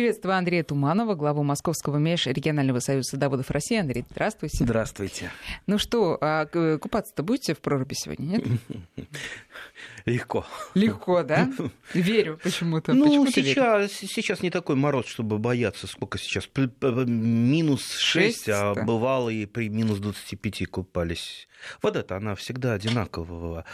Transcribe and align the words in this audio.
Приветствую 0.00 0.34
Андрея 0.34 0.64
Туманова, 0.64 1.14
главу 1.14 1.42
Московского 1.42 1.98
межрегионального 1.98 2.80
союза 2.80 3.10
садоводов 3.10 3.50
России. 3.50 3.76
Андрей, 3.76 4.06
здравствуйте. 4.10 4.64
Здравствуйте. 4.64 5.30
Ну 5.66 5.76
что, 5.76 6.16
а 6.22 6.46
купаться-то 6.46 7.22
будете 7.22 7.54
в 7.54 7.58
проруби 7.58 7.92
сегодня, 7.92 8.24
нет? 8.24 8.46
Легко. 10.06 10.46
Легко, 10.72 11.22
да? 11.22 11.50
Верю 11.92 12.40
почему-то. 12.42 12.94
Ну, 12.94 13.04
почему 13.04 13.26
сейчас, 13.30 13.92
сейчас 13.92 14.40
не 14.40 14.48
такой 14.48 14.76
мороз, 14.76 15.06
чтобы 15.06 15.38
бояться. 15.38 15.86
Сколько 15.86 16.16
сейчас? 16.16 16.48
Минус 17.06 17.98
6, 17.98 18.36
6 18.36 18.48
а 18.48 18.74
бывало 18.74 19.28
и 19.28 19.44
при 19.44 19.68
минус 19.68 19.98
25 19.98 20.66
купались. 20.68 21.46
Вот 21.82 21.96
это 21.96 22.16
она 22.16 22.34
всегда 22.34 22.74
одинакового. 22.74 23.64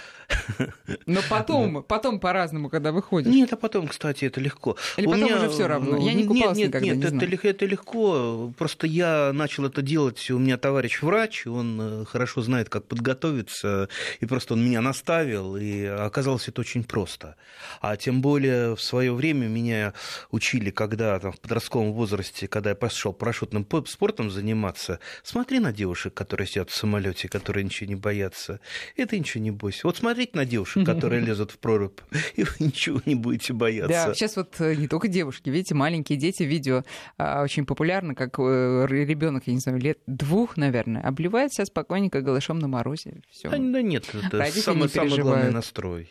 Но 1.07 1.21
потом, 1.31 1.83
потом 1.83 2.21
по-разному, 2.21 2.69
когда 2.69 2.93
выходишь. 2.93 3.33
Нет, 3.33 3.53
а 3.53 3.57
потом, 3.57 3.89
кстати, 3.89 4.25
это 4.25 4.41
легко. 4.41 4.77
Или 4.97 5.07
У 5.07 5.11
потом 5.11 5.25
меня... 5.25 5.37
уже 5.37 5.51
все 5.51 5.67
равно. 5.67 5.97
Я 5.99 6.15
не 6.17 6.27
купался 6.27 6.59
нет, 6.59 6.69
никогда, 6.69 6.87
нет, 6.87 6.97
не 6.97 7.03
это, 7.03 7.11
знаю. 7.11 7.41
это 7.43 7.67
легко. 7.67 8.53
Просто 8.57 8.87
я 8.87 9.33
начал 9.33 9.65
это 9.67 9.83
делать. 9.83 10.31
У 10.31 10.39
меня 10.39 10.57
товарищ 10.57 11.03
врач, 11.03 11.47
он 11.47 11.79
э, 11.81 12.05
хорошо 12.05 12.43
знает, 12.43 12.69
как 12.69 12.87
подготовиться, 12.87 13.89
и 14.21 14.27
просто 14.27 14.55
он 14.55 14.65
меня 14.65 14.81
наставил, 14.81 15.57
и 15.57 15.85
оказалось 15.85 16.49
это 16.49 16.61
очень 16.61 16.85
просто. 16.85 17.37
А 17.81 17.97
тем 17.97 18.21
более 18.21 18.77
в 18.77 18.83
свое 18.83 19.13
время 19.13 19.47
меня 19.47 19.95
учили, 20.31 20.71
когда 20.71 21.19
там, 21.19 21.33
в 21.33 21.41
подростковом 21.41 21.93
возрасте, 21.93 22.49
когда 22.49 22.71
я 22.71 22.77
пошел 22.77 23.13
парашютным 23.13 23.67
спортом 23.87 24.31
заниматься, 24.31 25.01
смотри 25.23 25.59
на 25.59 25.73
девушек, 25.73 26.15
которые 26.15 26.47
сидят 26.47 26.71
в 26.71 26.77
самолете, 26.77 27.29
которые 27.29 27.65
ничего 27.65 27.89
не 27.89 27.97
боятся. 27.97 28.61
Это 28.97 29.19
ничего 29.19 29.43
не 29.43 29.51
бойся. 29.51 29.81
Вот 29.85 29.97
смотрите 29.97 30.33
на 30.35 30.45
девушек, 30.45 30.87
которые 30.87 31.21
лезут 31.21 31.51
в 31.53 31.59
прорубь, 31.59 32.01
и 32.35 32.45
вы 32.45 32.51
ничего 32.59 33.01
не 33.05 33.15
будете 33.15 33.53
бояться. 33.53 33.89
Да, 33.89 34.15
сейчас 34.15 34.37
вот 34.37 34.55
э, 34.61 34.75
не 34.75 34.89
только 34.89 35.09
девушки, 35.09 35.51
видите, 35.51 35.75
маленькие 35.75 35.96
дети, 36.03 36.43
видео 36.43 36.85
а, 37.19 37.43
очень 37.43 37.67
популярно, 37.67 38.15
как 38.15 38.39
э, 38.39 38.87
ребенок, 38.89 39.45
я 39.47 39.55
не 39.55 39.61
знаю, 39.61 39.79
лет 39.79 39.99
двух, 40.07 40.57
наверное, 40.57 41.03
обливает 41.03 41.53
себя 41.53 41.67
спокойненько 41.67 42.21
голышом 42.21 42.59
на 42.59 42.69
морозе. 42.69 43.23
Всё. 43.31 43.51
Да, 43.51 43.59
да 43.59 43.83
нет, 43.83 44.09
это 44.15 44.45
самый, 44.53 44.89
самый 44.89 45.19
главный 45.19 45.53
настрой. 45.53 46.09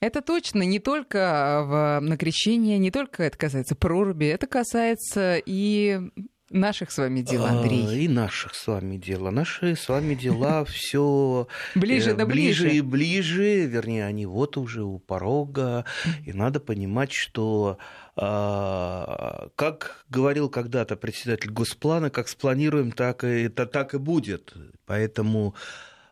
Это 0.00 0.20
точно 0.20 0.62
не 0.62 0.78
только 0.78 1.64
в, 1.66 2.00
на 2.00 2.16
крещение, 2.16 2.78
не 2.78 2.90
только 2.90 3.22
это 3.22 3.38
касается 3.38 3.74
проруби, 3.74 4.26
это 4.26 4.46
касается 4.46 5.40
и 5.44 6.00
Наших 6.50 6.92
с 6.92 6.98
вами 6.98 7.22
дел, 7.22 7.44
Андрей. 7.44 7.86
А, 7.88 7.92
и 7.92 8.06
наших 8.06 8.54
с 8.54 8.68
вами 8.68 8.98
дела. 8.98 9.30
Наши 9.30 9.74
с 9.74 9.88
вами 9.88 10.14
дела 10.14 10.64
все 10.68 11.48
ближе 11.74 12.14
да 12.14 12.24
ближе 12.24 12.70
и 12.70 12.80
ближе. 12.80 13.66
Вернее, 13.66 14.06
они 14.06 14.26
вот 14.26 14.56
уже 14.56 14.84
у 14.84 15.00
порога. 15.00 15.84
И 16.24 16.32
надо 16.32 16.60
понимать, 16.60 17.12
что 17.12 17.78
а, 18.14 19.48
как 19.56 20.04
говорил 20.08 20.48
когда-то 20.48 20.96
председатель 20.96 21.50
Госплана, 21.50 22.10
как 22.10 22.28
спланируем, 22.28 22.92
так 22.92 23.24
и, 23.24 23.44
это 23.44 23.66
так 23.66 23.94
и 23.94 23.98
будет. 23.98 24.54
Поэтому 24.86 25.56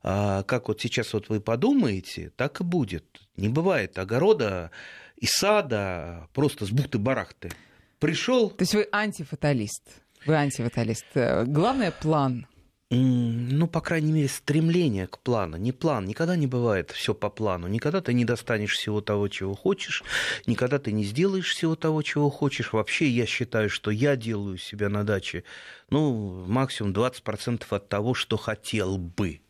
а, 0.03 0.43
как 0.43 0.67
вот 0.67 0.81
сейчас 0.81 1.13
вот 1.13 1.29
вы 1.29 1.41
подумаете, 1.41 2.33
так 2.35 2.61
и 2.61 2.65
будет. 2.65 3.05
Не 3.37 3.49
бывает 3.49 3.97
огорода 4.01 4.73
и 5.17 5.27
сада 5.27 6.29
просто 6.35 6.67
с 6.67 6.71
бухты-барахты. 6.71 7.53
Пришел. 8.01 8.51
То 8.51 8.63
есть 8.63 8.75
вы 8.75 8.89
антифаталист? 8.91 10.04
Вы 10.27 10.35
антиваталист. 10.35 11.07
Главное— 11.15 11.91
план. 12.01 12.47
Ну, 12.91 13.67
по 13.67 13.81
крайней 13.81 14.13
мере, 14.13 14.29
стремление 14.29 15.07
к 15.07 15.19
плану. 15.19 15.57
Не 15.57 15.73
план. 15.73 16.05
Никогда 16.05 16.37
не 16.37 16.47
бывает 16.47 16.91
все 16.91 17.15
по 17.15 17.29
плану. 17.29 17.67
Никогда 17.67 18.01
ты 18.01 18.13
не 18.13 18.25
достанешь 18.25 18.75
всего 18.75 19.01
того, 19.01 19.29
чего 19.29 19.55
хочешь. 19.55 20.05
Никогда 20.47 20.79
ты 20.79 20.93
не 20.93 21.05
сделаешь 21.05 21.51
всего 21.51 21.77
того, 21.77 22.03
чего 22.03 22.31
хочешь. 22.31 22.73
Вообще, 22.73 23.09
я 23.09 23.27
считаю, 23.27 23.69
что 23.69 23.91
я 23.91 24.17
делаю 24.17 24.59
себя 24.59 24.89
на 24.89 25.05
даче, 25.05 25.45
ну, 25.91 26.45
максимум 26.47 26.93
20% 26.93 27.65
от 27.71 27.89
того, 27.89 28.15
что 28.15 28.37
хотел 28.37 28.99
бы. 28.99 29.41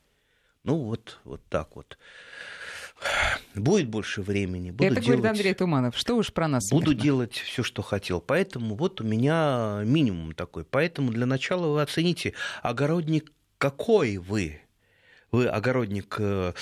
Ну, 0.63 0.77
вот, 0.77 1.19
вот 1.25 1.43
так 1.51 1.77
вот. 1.77 1.99
Будет 3.55 3.89
больше 3.89 4.23
времени. 4.23 4.71
Буду 4.71 4.85
Это 4.85 5.01
делать... 5.01 5.21
говорит 5.21 5.27
Андрей 5.27 5.55
Туманов. 5.55 5.97
Что 5.97 6.17
уж 6.17 6.33
про 6.33 6.49
нас. 6.49 6.71
Буду 6.71 6.87
смертно. 6.87 7.03
делать 7.03 7.35
все, 7.35 7.63
что 7.63 7.83
хотел. 7.83 8.21
Поэтому 8.21 8.75
вот 8.75 9.01
у 9.01 9.05
меня 9.05 9.83
минимум 9.85 10.33
такой. 10.33 10.65
Поэтому 10.65 11.11
для 11.11 11.27
начала 11.27 11.75
вы 11.75 11.83
оцените, 11.83 12.35
огородник 12.63 13.33
какой 13.59 14.17
вы. 14.17 14.61
Вы 15.31 15.47
огородник 15.47 16.17
э, 16.19 16.53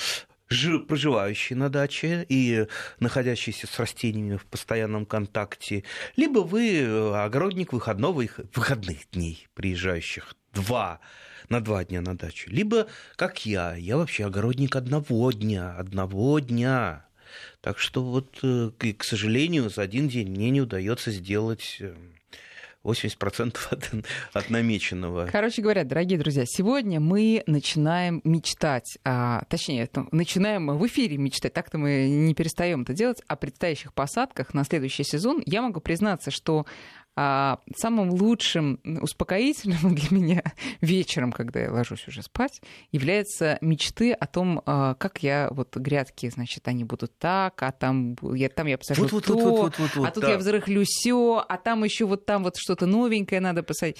проживающий 0.88 1.56
на 1.56 1.69
даче 1.69 2.25
и 2.28 2.66
находящийся 3.00 3.66
с 3.66 3.78
растениями 3.78 4.37
в 4.37 4.47
постоянном 4.47 5.06
контакте, 5.06 5.84
либо 6.16 6.41
вы 6.41 6.81
э, 6.81 7.14
огородник 7.14 7.72
выходного, 7.72 8.25
выходных 8.54 9.10
дней 9.10 9.49
приезжающих. 9.54 10.34
Два 10.53 11.00
на 11.48 11.60
два 11.60 11.84
дня 11.84 12.00
на 12.00 12.16
дачу. 12.16 12.50
Либо, 12.50 12.86
как 13.16 13.47
я, 13.47 13.75
я 13.75 13.97
вообще 13.97 14.26
огородник 14.26 14.76
одного 14.76 15.32
дня, 15.32 15.75
одного 15.76 16.38
дня. 16.38 17.06
Так 17.60 17.78
что 17.78 18.03
вот, 18.03 18.38
э, 18.42 18.70
к 18.97 19.04
сожалению, 19.04 19.70
за 19.70 19.82
один 19.82 20.08
день 20.08 20.31
мне 20.31 20.50
не 20.50 20.60
удается 20.60 21.10
сделать 21.10 21.81
80% 22.84 23.56
э, 23.70 23.75
от, 23.75 23.91
от 24.32 24.50
намеченного. 24.50 25.28
Короче 25.31 25.62
говоря, 25.62 25.84
дорогие 25.84 26.19
друзья, 26.19 26.44
сегодня 26.47 27.00
мы 27.00 27.42
начинаем 27.47 28.20
мечтать, 28.25 28.98
а, 29.04 29.44
точнее, 29.48 29.88
начинаем 30.10 30.76
в 30.76 30.86
эфире 30.86 31.16
мечтать, 31.16 31.52
так-то 31.52 31.78
мы 31.78 32.08
не 32.08 32.34
перестаем 32.34 32.82
это 32.82 32.92
делать, 32.92 33.22
о 33.28 33.36
предстоящих 33.36 33.94
посадках 33.94 34.54
на 34.54 34.64
следующий 34.64 35.04
сезон. 35.04 35.42
Я 35.47 35.62
могу 35.62 35.81
признаться, 35.81 36.31
что 36.31 36.66
а 37.14 37.58
самым 37.76 38.10
лучшим 38.10 38.80
успокоительным 39.00 39.94
для 39.94 40.16
меня 40.16 40.42
вечером, 40.80 41.32
когда 41.32 41.60
я 41.60 41.72
ложусь 41.72 42.06
уже 42.08 42.22
спать, 42.22 42.62
является 42.90 43.58
мечты 43.60 44.12
о 44.12 44.26
том, 44.26 44.62
а, 44.64 44.94
как 44.94 45.22
я 45.22 45.48
вот 45.50 45.76
грядки, 45.76 46.30
значит, 46.30 46.66
они 46.68 46.84
будут 46.84 47.18
так, 47.18 47.62
а 47.62 47.72
там 47.72 48.16
я, 48.34 48.48
там 48.48 48.66
я 48.66 48.78
посажу 48.78 49.06
вот, 49.06 49.24
то, 49.24 49.34
вот, 49.34 49.44
вот, 49.44 49.78
вот, 49.78 49.96
вот, 49.96 50.08
а 50.08 50.10
тут 50.10 50.22
да. 50.22 50.30
я 50.30 50.38
взрыхлю 50.38 50.84
все, 50.86 51.44
а 51.46 51.56
там 51.58 51.84
еще 51.84 52.06
вот 52.06 52.24
там 52.24 52.44
вот 52.44 52.56
что-то 52.56 52.86
новенькое 52.86 53.40
надо 53.40 53.62
посадить. 53.62 53.98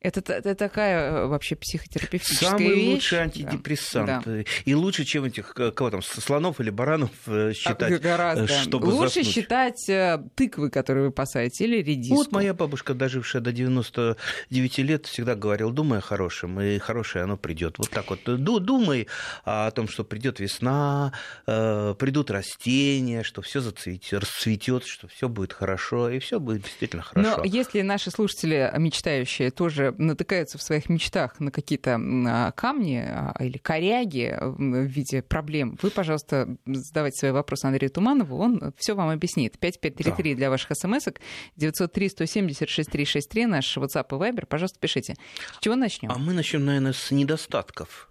Это, 0.00 0.32
это 0.32 0.54
такая 0.54 1.10
э, 1.10 1.26
вообще 1.26 1.56
психотерапевтическая 1.56 2.50
Самый 2.50 2.68
вещь. 2.68 2.94
лучший 2.94 3.18
антидепрессант. 3.18 4.24
Да. 4.24 4.44
И 4.64 4.74
лучше, 4.74 5.04
чем 5.04 5.24
этих, 5.24 5.54
кого 5.54 5.90
там, 5.90 6.02
слонов 6.02 6.60
или 6.60 6.70
баранов 6.70 7.10
э, 7.26 7.52
считать, 7.54 7.92
а, 7.92 7.98
гораздо. 7.98 8.46
чтобы 8.46 8.86
Лучше 8.86 9.20
заснуть. 9.20 9.26
считать 9.34 9.88
э, 9.88 10.22
тыквы, 10.34 10.70
которые 10.70 11.06
вы 11.06 11.12
посадите, 11.12 11.64
или 11.64 11.82
редиску. 11.82 12.16
Вот 12.16 12.30
моя 12.30 12.52
бабушка, 12.52 12.92
дожившая 12.94 13.40
до 13.40 13.52
99 13.52 14.78
лет, 14.78 15.06
всегда 15.06 15.34
говорила, 15.34 15.72
думай 15.72 15.98
о 15.98 16.02
хорошем, 16.02 16.60
и 16.60 16.78
хорошее 16.78 17.24
оно 17.24 17.36
придет. 17.36 17.78
Вот 17.78 17.90
так 17.90 18.10
вот. 18.10 18.20
Думай 18.24 19.08
о 19.44 19.70
том, 19.70 19.88
что 19.88 20.04
придет 20.04 20.40
весна, 20.40 21.12
придут 21.46 22.30
растения, 22.30 23.22
что 23.22 23.40
все 23.42 23.60
зацветет, 23.60 24.20
расцветет, 24.20 24.84
что 24.86 25.08
все 25.08 25.28
будет 25.28 25.52
хорошо, 25.52 26.10
и 26.10 26.18
все 26.18 26.38
будет 26.38 26.62
действительно 26.62 27.02
хорошо. 27.02 27.38
Но 27.38 27.44
если 27.44 27.80
наши 27.80 28.10
слушатели, 28.10 28.70
мечтающие, 28.76 29.50
тоже 29.50 29.85
натыкаются 29.92 30.58
в 30.58 30.62
своих 30.62 30.88
мечтах 30.88 31.40
на 31.40 31.50
какие-то 31.50 31.98
а, 31.98 32.52
камни 32.52 32.96
а, 32.96 33.34
или 33.40 33.58
коряги 33.58 34.36
в 34.40 34.84
виде 34.84 35.22
проблем, 35.22 35.78
вы, 35.82 35.90
пожалуйста, 35.90 36.56
задавайте 36.66 37.18
свои 37.18 37.30
вопросы 37.30 37.66
Андрею 37.66 37.90
Туманову, 37.90 38.38
он 38.38 38.72
все 38.76 38.94
вам 38.94 39.10
объяснит. 39.10 39.58
5533 39.58 40.34
да. 40.34 40.36
для 40.38 40.50
ваших 40.50 40.72
смс-ок, 40.74 41.20
903-170-6363, 41.58 43.46
наш 43.46 43.76
WhatsApp 43.76 44.06
и 44.10 44.14
Viber, 44.14 44.46
пожалуйста, 44.46 44.78
пишите. 44.78 45.14
С 45.56 45.60
чего 45.60 45.76
начнем? 45.76 46.10
А 46.10 46.18
мы 46.18 46.32
начнем, 46.32 46.64
наверное, 46.64 46.92
с 46.92 47.10
недостатков 47.10 48.10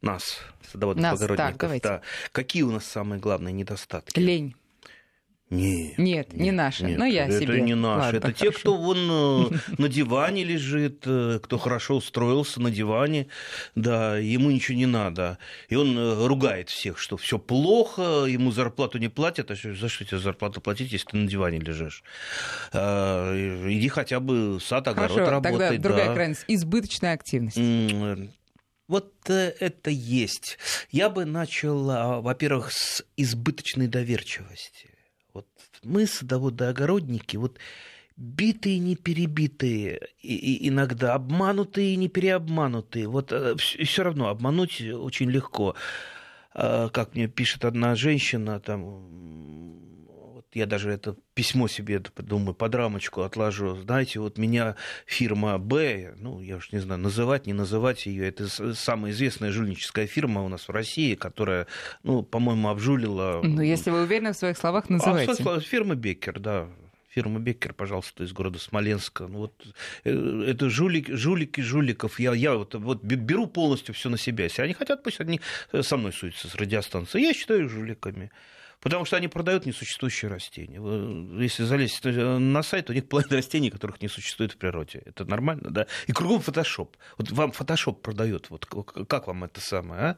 нас, 0.00 0.38
садоводов-огородников. 0.72 1.70
Так, 1.70 1.82
да. 1.82 2.02
Какие 2.32 2.62
у 2.62 2.70
нас 2.70 2.84
самые 2.84 3.20
главные 3.20 3.52
недостатки? 3.52 4.18
Лень. 4.18 4.54
Нет, 5.50 5.96
нет, 5.96 6.34
не 6.34 6.50
наши. 6.50 6.84
Нет, 6.84 6.98
Но 6.98 7.06
я 7.06 7.26
это 7.26 7.40
себе. 7.40 7.62
не 7.62 7.74
наши. 7.74 8.00
Ладно, 8.00 8.16
это 8.18 8.32
те, 8.32 8.50
хорошо. 8.50 8.58
кто 8.58 8.74
вон 8.76 8.98
э, 8.98 9.58
на 9.78 9.88
диване 9.88 10.44
лежит, 10.44 11.04
э, 11.06 11.40
кто 11.42 11.56
хорошо 11.56 11.96
устроился 11.96 12.60
на 12.60 12.70
диване, 12.70 13.28
да, 13.74 14.18
ему 14.18 14.50
ничего 14.50 14.76
не 14.76 14.84
надо. 14.84 15.38
И 15.70 15.74
он 15.74 15.96
э, 15.96 16.26
ругает 16.26 16.68
всех, 16.68 16.98
что 16.98 17.16
все 17.16 17.38
плохо, 17.38 18.26
ему 18.26 18.50
зарплату 18.50 18.98
не 18.98 19.08
платят. 19.08 19.50
А 19.50 19.54
за 19.54 19.88
что 19.88 20.04
тебе 20.04 20.18
зарплату 20.18 20.60
платить, 20.60 20.92
если 20.92 21.08
ты 21.08 21.16
на 21.16 21.26
диване 21.26 21.60
лежишь? 21.60 22.04
А, 22.74 23.32
иди 23.70 23.88
хотя 23.88 24.20
бы 24.20 24.58
сад, 24.60 24.86
огород 24.86 25.12
Хорошо, 25.12 25.30
работай. 25.30 25.52
Тогда 25.52 25.78
другая 25.78 26.08
да. 26.08 26.14
крайность. 26.14 26.44
Избыточная 26.48 27.14
активность. 27.14 27.58
Вот 28.86 29.12
это 29.28 29.90
есть. 29.90 30.58
Я 30.90 31.08
бы 31.08 31.24
начал, 31.24 31.90
а, 31.90 32.20
во-первых, 32.20 32.70
с 32.70 33.02
избыточной 33.16 33.86
доверчивости. 33.86 34.97
Вот 35.38 35.46
мы, 35.84 36.06
садоводы-огородники, 36.06 37.36
вот 37.36 37.58
битые, 38.16 38.80
не 38.80 38.96
перебитые, 38.96 40.08
и, 40.20 40.34
и 40.34 40.68
иногда 40.68 41.14
обманутые, 41.14 41.94
не 41.94 42.08
переобманутые. 42.08 43.06
Вот 43.06 43.32
все 43.58 44.02
равно 44.02 44.28
обмануть 44.28 44.80
очень 44.80 45.30
легко. 45.30 45.76
Как 46.52 47.14
мне 47.14 47.28
пишет 47.28 47.64
одна 47.64 47.94
женщина, 47.94 48.58
там, 48.58 48.82
я 50.52 50.66
даже 50.66 50.90
это 50.90 51.16
письмо 51.34 51.68
себе, 51.68 52.00
думаю, 52.16 52.54
под 52.54 52.74
рамочку 52.74 53.22
отложу. 53.22 53.76
Знаете, 53.76 54.20
вот 54.20 54.38
меня 54.38 54.76
фирма 55.06 55.58
Б, 55.58 56.14
ну, 56.16 56.40
я 56.40 56.56
уж 56.56 56.72
не 56.72 56.78
знаю, 56.78 57.00
называть, 57.00 57.46
не 57.46 57.52
называть 57.52 58.06
ее, 58.06 58.28
это 58.28 58.48
самая 58.74 59.12
известная 59.12 59.52
жульническая 59.52 60.06
фирма 60.06 60.42
у 60.42 60.48
нас 60.48 60.68
в 60.68 60.70
России, 60.70 61.14
которая, 61.14 61.66
ну, 62.02 62.22
по-моему, 62.22 62.68
обжулила... 62.68 63.40
Ну, 63.42 63.60
если 63.62 63.90
вы 63.90 64.02
уверены 64.02 64.32
в 64.32 64.36
своих 64.36 64.56
словах, 64.56 64.88
называйте. 64.88 65.42
А, 65.44 65.60
фирма 65.60 65.94
Беккер, 65.94 66.40
да, 66.40 66.68
фирма 67.08 67.40
Беккер, 67.40 67.74
пожалуйста, 67.74 68.24
из 68.24 68.32
города 68.32 68.58
Смоленска. 68.58 69.26
Ну, 69.26 69.38
вот, 69.38 69.66
э, 70.04 70.44
это 70.46 70.70
жулики, 70.70 71.12
жулики 71.12 71.60
жуликов. 71.60 72.20
Я, 72.20 72.32
я 72.32 72.54
вот, 72.54 72.74
вот 72.74 73.02
беру 73.02 73.46
полностью 73.46 73.94
все 73.94 74.08
на 74.08 74.16
себя. 74.18 74.44
Если 74.44 74.62
они 74.62 74.74
хотят, 74.74 75.02
пусть 75.02 75.20
они 75.20 75.40
со 75.80 75.96
мной 75.96 76.12
суются 76.12 76.48
с 76.48 76.54
радиостанции. 76.54 77.20
Я 77.20 77.34
считаю 77.34 77.68
жуликами. 77.68 78.30
Потому 78.80 79.04
что 79.04 79.16
они 79.16 79.28
продают 79.28 79.66
несуществующие 79.66 80.30
растения. 80.30 80.80
Если 81.42 81.64
залезть 81.64 82.04
на 82.04 82.62
сайт, 82.62 82.90
у 82.90 82.92
них 82.92 83.08
половина 83.08 83.36
растений, 83.36 83.70
которых 83.70 84.00
не 84.00 84.08
существует 84.08 84.52
в 84.52 84.56
природе. 84.56 85.02
Это 85.04 85.24
нормально, 85.24 85.70
да? 85.70 85.86
И 86.06 86.12
кругом 86.12 86.40
фотошоп. 86.40 86.96
Вот 87.16 87.30
вам 87.32 87.52
фотошоп 87.52 88.02
продает. 88.02 88.50
Вот 88.50 88.66
как 88.66 89.26
вам 89.26 89.44
это 89.44 89.60
самое, 89.60 90.00
а? 90.00 90.16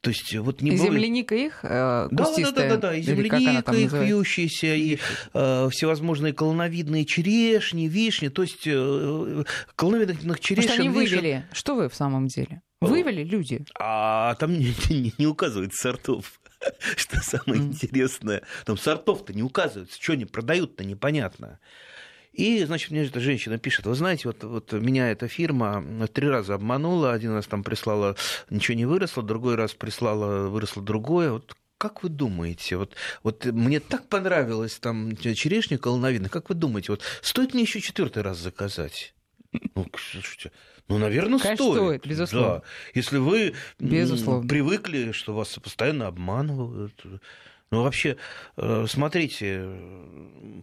То 0.00 0.10
есть 0.10 0.34
вот 0.36 0.62
не 0.62 0.76
Земляника 0.76 1.34
их 1.34 1.60
э, 1.64 2.08
да, 2.10 2.24
да, 2.36 2.50
да, 2.52 2.68
да, 2.68 2.76
да, 2.76 2.94
и 2.94 3.02
земляника 3.02 3.72
их 3.72 3.92
вьющаяся, 3.92 4.74
и 4.74 4.98
э, 5.32 5.68
всевозможные 5.70 6.32
колоновидные 6.32 7.04
черешни, 7.04 7.88
вишни, 7.88 8.28
то 8.28 8.42
есть 8.42 8.66
э, 8.66 9.44
колоновидных 9.74 10.38
черешен... 10.38 10.68
Может, 10.68 10.80
они 10.80 10.88
вывели? 10.90 11.44
Что 11.52 11.74
вы 11.74 11.88
в 11.88 11.94
самом 11.96 12.28
деле? 12.28 12.62
Вывели 12.80 13.24
люди? 13.24 13.64
А 13.80 14.34
там 14.36 14.52
не, 14.52 14.74
не, 14.90 15.12
не 15.18 15.26
указывают 15.26 15.74
сортов. 15.74 16.40
Что 16.96 17.20
самое 17.20 17.60
интересное. 17.62 18.42
Там 18.64 18.76
сортов-то 18.76 19.32
не 19.32 19.42
указывается. 19.42 20.00
Что 20.00 20.14
они 20.14 20.24
продают-то 20.24 20.84
непонятно. 20.84 21.58
И, 22.32 22.62
значит, 22.64 22.90
мне 22.90 23.04
эта 23.04 23.18
женщина 23.18 23.56
пишет, 23.58 23.86
вы 23.86 23.94
знаете, 23.94 24.28
вот, 24.28 24.44
вот 24.44 24.72
меня 24.72 25.10
эта 25.10 25.26
фирма 25.26 25.82
три 26.12 26.28
раза 26.28 26.54
обманула, 26.54 27.14
один 27.14 27.32
раз 27.32 27.46
там 27.46 27.64
прислала, 27.64 28.14
ничего 28.50 28.76
не 28.76 28.84
выросло, 28.84 29.22
другой 29.22 29.54
раз 29.54 29.72
прислала, 29.72 30.48
выросло 30.48 30.82
другое, 30.82 31.32
вот 31.32 31.56
как 31.78 32.02
вы 32.02 32.10
думаете, 32.10 32.76
вот, 32.76 32.94
вот 33.22 33.46
мне 33.46 33.80
так 33.80 34.08
понравилось 34.08 34.78
там 34.78 35.16
черешня 35.16 35.78
колоновидная, 35.78 36.28
как 36.28 36.50
вы 36.50 36.54
думаете, 36.54 36.92
вот 36.92 37.02
стоит 37.22 37.54
мне 37.54 37.62
еще 37.62 37.80
четвертый 37.80 38.22
раз 38.22 38.36
заказать? 38.36 39.14
Ну, 39.74 39.86
слушайте, 39.96 40.52
ну, 40.88 40.98
наверное, 40.98 41.38
Конечно, 41.38 41.64
стоит. 41.64 41.76
стоит, 41.76 42.06
безусловно. 42.06 42.48
Да. 42.58 42.62
Если 42.94 43.18
вы 43.18 43.54
безусловно. 43.78 44.48
привыкли, 44.48 45.12
что 45.12 45.34
вас 45.34 45.48
постоянно 45.62 46.06
обманывают, 46.06 46.94
ну, 47.70 47.82
вообще, 47.82 48.16
э, 48.56 48.86
смотрите, 48.88 49.66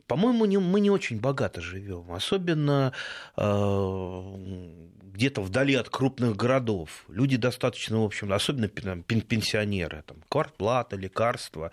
по-моему, 0.08 0.62
мы 0.62 0.80
не 0.80 0.90
очень 0.90 1.20
богато 1.20 1.62
живем, 1.62 2.12
особенно 2.12 2.94
э, 3.36 4.94
где-то 5.14 5.42
вдали 5.42 5.76
от 5.76 5.90
крупных 5.90 6.36
городов. 6.36 7.06
Люди 7.08 7.38
достаточно, 7.38 8.02
в 8.02 8.04
общем, 8.04 8.34
особенно 8.34 8.68
пенсионеры, 8.68 10.04
там, 10.08 10.18
квартплата, 10.28 10.96
лекарства. 10.96 11.72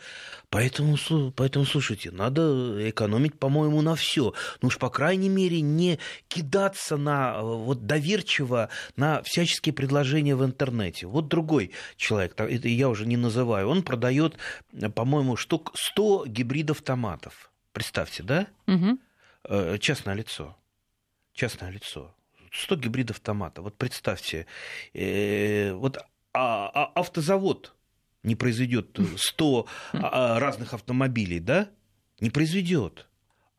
Поэтому, 0.50 0.96
поэтому, 1.34 1.64
слушайте, 1.64 2.10
надо 2.10 2.90
экономить, 2.90 3.38
по-моему, 3.38 3.80
на 3.80 3.94
все. 3.94 4.34
Ну 4.60 4.68
уж, 4.68 4.76
по 4.76 4.90
крайней 4.90 5.30
мере, 5.30 5.62
не 5.62 5.98
кидаться 6.28 6.98
на, 6.98 7.40
вот 7.42 7.86
доверчиво 7.86 8.68
на 8.96 9.22
всяческие 9.22 9.72
предложения 9.72 10.36
в 10.36 10.44
интернете. 10.44 11.06
Вот 11.06 11.28
другой 11.28 11.72
человек, 11.96 12.36
я 12.38 12.88
уже 12.90 13.06
не 13.06 13.16
называю, 13.16 13.68
он 13.68 13.82
продает, 13.82 14.36
по-моему, 14.94 15.19
штук 15.36 15.72
100 15.74 16.26
гибридов 16.26 16.82
томатов. 16.82 17.50
Представьте, 17.72 18.22
да? 18.22 18.46
Угу. 18.66 19.78
Частное 19.78 20.14
лицо. 20.14 20.56
Частное 21.32 21.70
лицо 21.70 22.14
100 22.52 22.76
гибридов 22.76 23.20
томата. 23.20 23.62
Вот 23.62 23.76
представьте, 23.76 24.46
э, 24.92 25.72
вот 25.72 25.98
а, 26.32 26.68
а 26.68 26.92
автозавод 26.94 27.74
не 28.22 28.36
произведет 28.36 28.98
100 29.16 29.66
а, 29.92 30.36
а, 30.36 30.40
разных 30.40 30.74
автомобилей, 30.74 31.40
да? 31.40 31.68
Не 32.20 32.30
произведет 32.30 33.06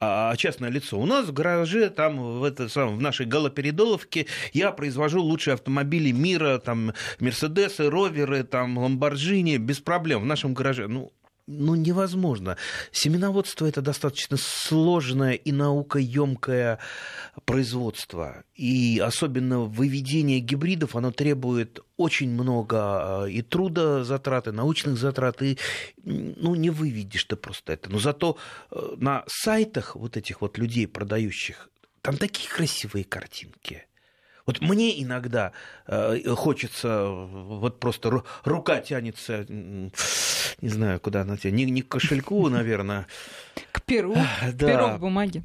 а 0.03 0.35
частное 0.35 0.71
лицо. 0.71 0.99
У 0.99 1.05
нас 1.05 1.27
в 1.27 1.31
гараже, 1.31 1.91
там, 1.91 2.39
в, 2.39 2.43
это, 2.43 2.67
сам, 2.69 2.97
в 2.97 3.01
нашей 3.01 3.27
галоперидоловке 3.27 4.25
я 4.51 4.71
произвожу 4.71 5.21
лучшие 5.21 5.53
автомобили 5.53 6.09
мира, 6.09 6.57
там, 6.57 6.93
Мерседесы, 7.19 7.87
Роверы, 7.87 8.43
там, 8.43 8.79
Ламборджини, 8.79 9.57
без 9.57 9.79
проблем 9.79 10.23
в 10.23 10.25
нашем 10.25 10.55
гараже. 10.55 10.87
Ну, 10.87 11.13
ну, 11.47 11.75
невозможно. 11.75 12.57
Семеноводство 12.91 13.65
это 13.65 13.81
достаточно 13.81 14.37
сложное 14.37 15.33
и 15.33 15.51
наукоемкое 15.51 16.79
производство. 17.45 18.43
И 18.55 19.01
особенно 19.03 19.61
выведение 19.61 20.39
гибридов, 20.39 20.95
оно 20.95 21.11
требует 21.11 21.79
очень 21.97 22.31
много 22.31 22.77
а, 22.77 23.25
и 23.25 23.41
труда 23.41 24.03
затрат, 24.03 24.47
и 24.47 24.51
научных 24.51 24.97
затрат, 24.97 25.41
и 25.41 25.57
ну, 26.03 26.55
не 26.55 26.69
выведешь 26.69 27.25
ты 27.25 27.35
просто 27.35 27.73
это. 27.73 27.89
Но 27.89 27.99
зато 27.99 28.37
э, 28.71 28.95
на 28.97 29.23
сайтах 29.27 29.95
вот 29.95 30.17
этих 30.17 30.41
вот 30.41 30.57
людей, 30.57 30.87
продающих, 30.87 31.69
там 32.01 32.17
такие 32.17 32.49
красивые 32.49 33.03
картинки– 33.03 33.85
вот 34.45 34.61
мне 34.61 35.01
иногда 35.01 35.51
э, 35.87 36.19
хочется, 36.35 37.07
вот 37.09 37.79
просто 37.79 38.23
рука 38.43 38.79
тянется, 38.79 39.45
не 39.47 40.69
знаю, 40.69 40.99
куда 40.99 41.21
она 41.21 41.37
тянет, 41.37 41.55
не, 41.55 41.65
не 41.65 41.81
к 41.81 41.89
кошельку, 41.89 42.47
наверное. 42.49 43.07
К 43.71 43.81
перу, 43.81 44.15
да. 44.53 44.67
перу 44.67 44.87
в 44.87 44.99
бумаге. 44.99 45.43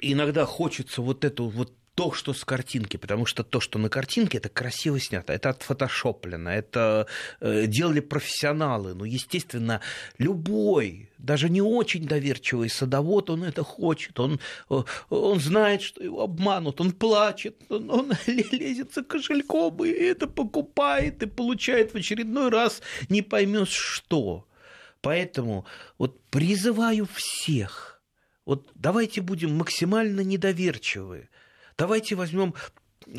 Иногда 0.00 0.46
хочется 0.46 1.02
вот 1.02 1.24
эту 1.24 1.48
вот 1.48 1.72
то, 1.98 2.12
что 2.12 2.32
с 2.32 2.44
картинки, 2.44 2.96
потому 2.96 3.26
что 3.26 3.42
то, 3.42 3.58
что 3.58 3.76
на 3.80 3.88
картинке, 3.88 4.38
это 4.38 4.48
красиво 4.48 5.00
снято, 5.00 5.32
это 5.32 5.50
отфотошоплено, 5.50 6.48
это 6.48 7.08
э, 7.40 7.66
делали 7.66 7.98
профессионалы. 7.98 8.94
Ну, 8.94 9.02
естественно, 9.02 9.80
любой, 10.16 11.10
даже 11.18 11.50
не 11.50 11.60
очень 11.60 12.06
доверчивый 12.06 12.70
садовод, 12.70 13.30
он 13.30 13.42
это 13.42 13.64
хочет, 13.64 14.20
он, 14.20 14.38
э, 14.70 14.82
он 15.10 15.40
знает, 15.40 15.82
что 15.82 16.00
его 16.04 16.22
обманут, 16.22 16.80
он 16.80 16.92
плачет, 16.92 17.56
он, 17.68 17.90
он 17.90 18.12
лезет 18.28 18.94
за 18.94 19.02
кошельком 19.02 19.84
и 19.84 19.90
это 19.90 20.28
покупает 20.28 21.20
и 21.24 21.26
получает 21.26 21.94
в 21.94 21.96
очередной 21.96 22.48
раз 22.50 22.80
не 23.08 23.22
поймешь 23.22 23.74
что. 23.74 24.46
Поэтому 25.00 25.66
вот 25.98 26.22
призываю 26.30 27.08
всех, 27.12 28.00
вот 28.46 28.68
давайте 28.76 29.20
будем 29.20 29.56
максимально 29.56 30.20
недоверчивы. 30.20 31.28
Давайте 31.78 32.16
возьмем 32.16 32.54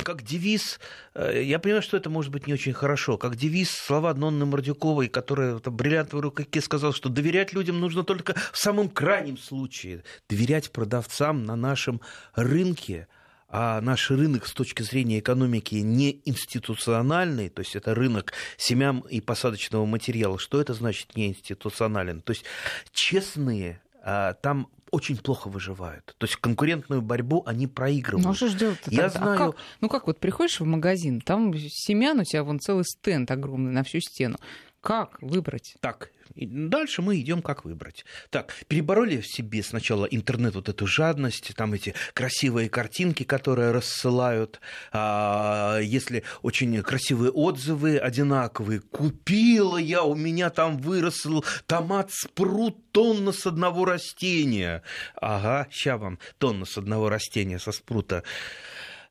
как 0.04 0.22
девиз, 0.22 0.80
э, 1.16 1.42
я 1.44 1.58
понимаю, 1.58 1.82
что 1.82 1.98
это 1.98 2.10
может 2.10 2.32
быть 2.32 2.46
не 2.46 2.54
очень 2.54 2.74
хорошо, 2.74 3.18
как 3.18 3.38
девиз 3.38 3.72
слова 3.72 4.14
Нонны 4.14 4.46
Мордюковой, 4.46 5.08
которая 5.08 5.56
в 5.56 5.62
бриллиантовой 5.62 6.24
рукавике 6.24 6.62
сказала, 6.62 6.94
что 6.94 7.10
доверять 7.10 7.54
людям 7.54 7.80
нужно 7.80 8.04
только 8.04 8.36
в 8.52 8.58
самом 8.58 8.90
крайнем 8.90 9.38
случае. 9.38 10.04
Доверять 10.30 10.72
продавцам 10.72 11.46
на 11.46 11.56
нашем 11.56 12.02
рынке, 12.36 13.08
а 13.48 13.82
наш 13.82 14.12
рынок 14.12 14.46
с 14.46 14.54
точки 14.54 14.84
зрения 14.84 15.20
экономики 15.20 15.76
не 15.76 16.22
институциональный, 16.26 17.50
то 17.50 17.62
есть 17.62 17.76
это 17.76 17.96
рынок 17.96 18.34
семян 18.58 19.00
и 19.10 19.22
посадочного 19.22 19.86
материала. 19.86 20.38
Что 20.38 20.62
это 20.62 20.74
значит 20.74 21.16
не 21.16 21.30
институционален? 21.30 22.22
То 22.22 22.34
есть 22.34 22.44
честные 22.92 23.82
а, 24.04 24.34
там 24.34 24.70
очень 24.92 25.18
плохо 25.18 25.48
выживают. 25.48 26.16
То 26.18 26.26
есть 26.26 26.38
конкурентную 26.38 27.02
борьбу 27.02 27.44
они 27.46 27.68
проигрывают. 27.68 28.26
Ну, 28.26 28.32
а 28.32 28.36
что 28.36 28.48
же 28.48 28.58
делать 28.58 28.80
Я 28.88 29.04
тогда? 29.04 29.06
А 29.06 29.10
знаю... 29.10 29.36
А 29.36 29.38
как? 29.38 29.56
Ну, 29.82 29.90
как 29.90 30.08
вот 30.08 30.20
приходишь 30.20 30.60
в 30.60 30.66
магазин, 30.66 31.22
там 31.22 31.54
семян 31.58 32.20
у 32.20 32.24
тебя 32.24 32.44
вон 32.44 32.60
целый 32.60 32.84
стенд 32.86 33.30
огромный 33.32 33.72
на 33.72 33.84
всю 33.84 34.00
стену. 34.00 34.38
Как 34.82 35.22
выбрать? 35.22 35.76
Так, 35.82 36.12
и 36.36 36.46
дальше 36.46 37.02
мы 37.02 37.20
идем, 37.20 37.42
как 37.42 37.66
выбрать. 37.66 38.06
Так, 38.30 38.54
перебороли 38.68 39.20
в 39.20 39.28
себе 39.28 39.62
сначала 39.62 40.06
интернет, 40.06 40.56
вот 40.56 40.70
эту 40.70 40.88
жадность, 40.88 41.54
там 41.56 41.74
эти 41.74 41.94
красивые 42.14 42.70
картинки, 42.70 43.24
которые 43.24 43.72
рассылают, 43.72 44.62
а, 44.94 45.80
если 45.80 46.24
очень 46.42 46.82
красивые 46.82 47.32
отзывы 47.32 47.98
одинаковые. 47.98 48.80
Купила 48.80 49.78
я, 49.78 50.04
у 50.04 50.16
меня 50.16 50.50
там 50.50 50.78
вырос 50.78 51.26
томат 51.66 52.12
спрут 52.12 52.92
тонна 52.92 53.34
с 53.34 53.46
одного 53.46 53.84
растения. 53.84 54.84
Ага, 55.16 55.68
ща 55.70 55.98
вам 55.98 56.20
тонна 56.38 56.66
с 56.66 56.78
одного 56.78 57.10
растения, 57.10 57.60
со 57.60 57.74
спрута. 57.74 58.24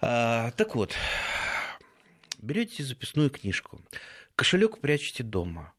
А, 0.00 0.50
так 0.52 0.75
вот, 0.75 0.94
берете 2.40 2.84
записную 2.84 3.30
книжку, 3.30 3.80
кошелек 4.38 4.78
прячете 4.78 5.25
дома 5.25 5.75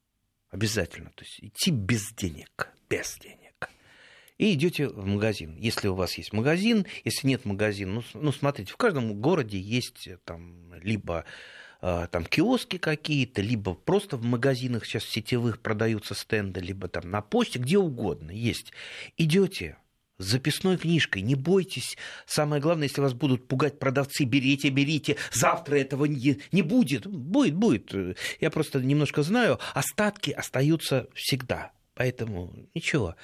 Обязательно. 0.50 1.10
То 1.14 1.24
есть 1.24 1.38
идти 1.40 1.70
без 1.70 2.12
денег. 2.12 2.68
Без 2.88 3.16
денег. 3.18 3.70
И 4.36 4.52
идете 4.54 4.88
в 4.88 5.06
магазин. 5.06 5.56
Если 5.56 5.88
у 5.88 5.94
вас 5.94 6.14
есть 6.18 6.32
магазин, 6.32 6.86
если 7.04 7.28
нет 7.28 7.44
магазина, 7.44 7.94
ну, 7.94 8.02
ну 8.14 8.32
смотрите, 8.32 8.72
в 8.72 8.76
каждом 8.76 9.20
городе 9.20 9.58
есть 9.58 10.08
там 10.24 10.74
либо 10.82 11.24
э, 11.82 12.08
там 12.10 12.24
киоски 12.24 12.78
какие-то, 12.78 13.42
либо 13.42 13.74
просто 13.74 14.16
в 14.16 14.24
магазинах 14.24 14.86
сейчас 14.86 15.04
сетевых 15.04 15.60
продаются 15.60 16.14
стенды, 16.14 16.60
либо 16.60 16.88
там 16.88 17.10
на 17.10 17.20
почте, 17.20 17.58
где 17.58 17.78
угодно 17.78 18.30
есть. 18.30 18.72
Идете, 19.18 19.76
с 20.20 20.24
записной 20.24 20.76
книжкой. 20.76 21.22
Не 21.22 21.34
бойтесь. 21.34 21.96
Самое 22.26 22.60
главное, 22.60 22.86
если 22.88 23.00
вас 23.00 23.14
будут 23.14 23.48
пугать 23.48 23.78
продавцы, 23.78 24.24
берите, 24.24 24.68
берите. 24.68 25.16
Завтра 25.32 25.76
этого 25.76 26.04
не, 26.04 26.40
не 26.52 26.62
будет. 26.62 27.06
Будет, 27.06 27.54
будет. 27.54 28.18
Я 28.40 28.50
просто 28.50 28.80
немножко 28.80 29.22
знаю. 29.22 29.58
Остатки 29.74 30.30
остаются 30.30 31.08
всегда. 31.14 31.72
Поэтому 31.94 32.54
ничего. 32.74 33.16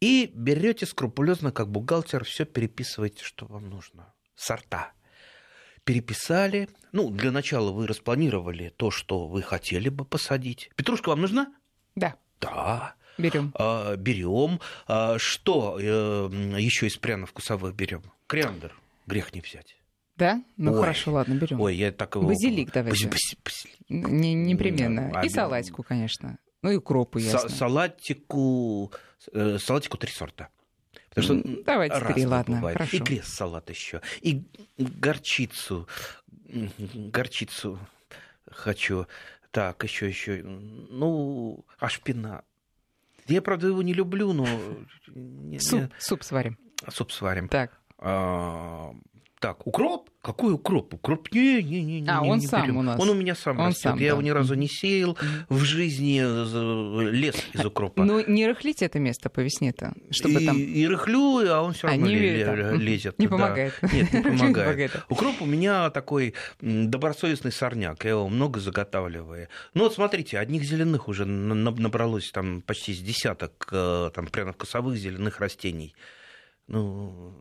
И 0.00 0.30
берете 0.34 0.86
скрупулезно, 0.86 1.52
как 1.52 1.70
бухгалтер, 1.70 2.24
все 2.24 2.44
переписываете, 2.44 3.22
что 3.24 3.46
вам 3.46 3.68
нужно. 3.68 4.14
Сорта. 4.34 4.92
Переписали. 5.84 6.68
Ну, 6.92 7.10
для 7.10 7.30
начала 7.30 7.72
вы 7.72 7.86
распланировали 7.86 8.72
то, 8.76 8.90
что 8.90 9.26
вы 9.26 9.42
хотели 9.42 9.88
бы 9.88 10.04
посадить. 10.04 10.70
Петрушка 10.76 11.10
вам 11.10 11.22
нужна? 11.22 11.54
Да. 11.94 12.16
Да. 12.40 12.94
Берем. 13.18 13.52
А, 13.58 13.96
берем. 13.96 14.60
А, 14.86 15.18
что 15.18 15.78
э, 15.80 15.84
еще 16.58 16.86
из 16.86 16.96
пряно-вкусовых 16.96 17.74
берем? 17.74 18.02
Кориандр. 18.26 18.74
Грех 19.06 19.34
не 19.34 19.40
взять. 19.40 19.76
Да? 20.16 20.42
Ну 20.56 20.72
Ой. 20.74 20.80
хорошо, 20.80 21.12
ладно, 21.12 21.34
берем. 21.34 21.60
Ой, 21.60 21.74
я 21.76 21.90
так 21.92 22.14
его... 22.14 22.26
Базилик 22.26 22.72
давайте. 22.72 23.08
Баз- 23.08 23.34
базилик. 23.44 24.08
Не, 24.08 24.34
непременно. 24.34 25.10
А, 25.14 25.24
И 25.24 25.28
салатику, 25.28 25.82
конечно. 25.82 26.38
Ну 26.62 26.70
и 26.70 26.76
укропу, 26.76 27.18
Са- 27.18 27.22
ясно. 27.22 27.48
салатику, 27.48 28.92
э, 29.32 29.58
салатику 29.58 29.98
три 29.98 30.10
сорта. 30.12 30.48
Потому 31.14 31.40
что 31.42 31.62
давайте 31.64 32.00
три, 32.14 32.24
ладно, 32.26 32.56
бывают. 32.56 32.78
хорошо. 32.78 32.96
И 32.96 33.00
крест-салат 33.00 33.68
еще. 33.68 34.00
И 34.22 34.42
горчицу. 34.78 35.86
Горчицу 36.48 37.78
хочу. 38.50 39.06
Так, 39.50 39.82
еще, 39.84 40.08
еще. 40.08 40.42
Ну, 40.42 41.64
а 41.78 41.88
шпинат. 41.88 42.44
Я, 43.26 43.42
правда, 43.42 43.68
его 43.68 43.82
не 43.82 43.92
люблю, 43.94 44.32
но... 44.32 44.46
не- 45.14 45.58
Суп, 45.60 45.90
суп 45.98 46.22
сварим. 46.24 46.58
Суп 46.88 47.12
сварим. 47.12 47.48
Так. 47.48 47.78
А, 49.42 49.48
так, 49.48 49.66
укроп? 49.66 50.08
Какой 50.22 50.52
укроп? 50.54 50.94
Укроп? 50.94 51.28
Не, 51.32 51.62
не, 51.64 51.82
не, 51.82 52.00
не. 52.02 52.08
А, 52.08 52.20
не, 52.22 52.30
он 52.30 52.38
не 52.38 52.46
сам 52.46 52.62
берем. 52.62 52.76
у 52.76 52.82
нас. 52.82 53.00
Он 53.00 53.08
у 53.10 53.14
меня 53.14 53.34
сам 53.34 53.58
Он 53.58 53.66
растет. 53.68 53.82
сам, 53.82 53.98
Я 53.98 54.08
его 54.08 54.18
да. 54.20 54.24
ни 54.24 54.30
разу 54.30 54.54
не 54.54 54.68
сеял 54.68 55.18
в 55.48 55.64
жизни 55.64 56.20
э, 56.22 57.10
лес 57.10 57.34
из 57.52 57.64
укропа. 57.64 58.04
Ну, 58.04 58.24
не 58.28 58.46
рыхлите 58.46 58.84
это 58.84 59.00
место 59.00 59.30
по 59.30 59.40
весне-то, 59.40 59.94
чтобы 60.10 60.42
и, 60.42 60.46
там... 60.46 60.56
и 60.56 60.86
рыхлю, 60.86 61.40
а 61.52 61.60
он 61.62 61.72
все 61.72 61.88
А, 61.88 61.90
равно 61.90 62.06
не 62.06 62.14
ле- 62.14 62.36
ле- 62.36 62.44
там. 62.44 62.80
лезет. 62.80 63.18
Не 63.18 63.26
помогает. 63.26 63.74
Нет, 63.82 64.12
не 64.12 64.20
Не 64.30 64.38
помогает. 64.38 64.92
Укроп 65.08 65.42
у 65.42 65.46
меня 65.46 65.90
такой 65.90 66.34
добросовестный 66.60 67.50
сорняк. 67.52 68.04
Я 68.04 68.10
его 68.10 68.28
много 68.28 68.60
заготавливаю. 68.60 69.48
Ну 69.74 69.84
вот 69.84 69.94
смотрите, 69.94 70.38
одних 70.38 70.62
зеленых 70.62 71.08
уже 71.08 71.24
на- 71.24 71.54
на- 71.54 71.70
набралось 71.72 72.30
там 72.30 72.62
почти 72.62 72.94
с 72.94 73.00
десяток 73.00 73.68
э, 73.72 74.10
там 74.14 74.26
пряно-вкусовых 74.28 74.96
зеленых 74.96 75.40
растений. 75.40 75.94
Ну, 76.68 77.34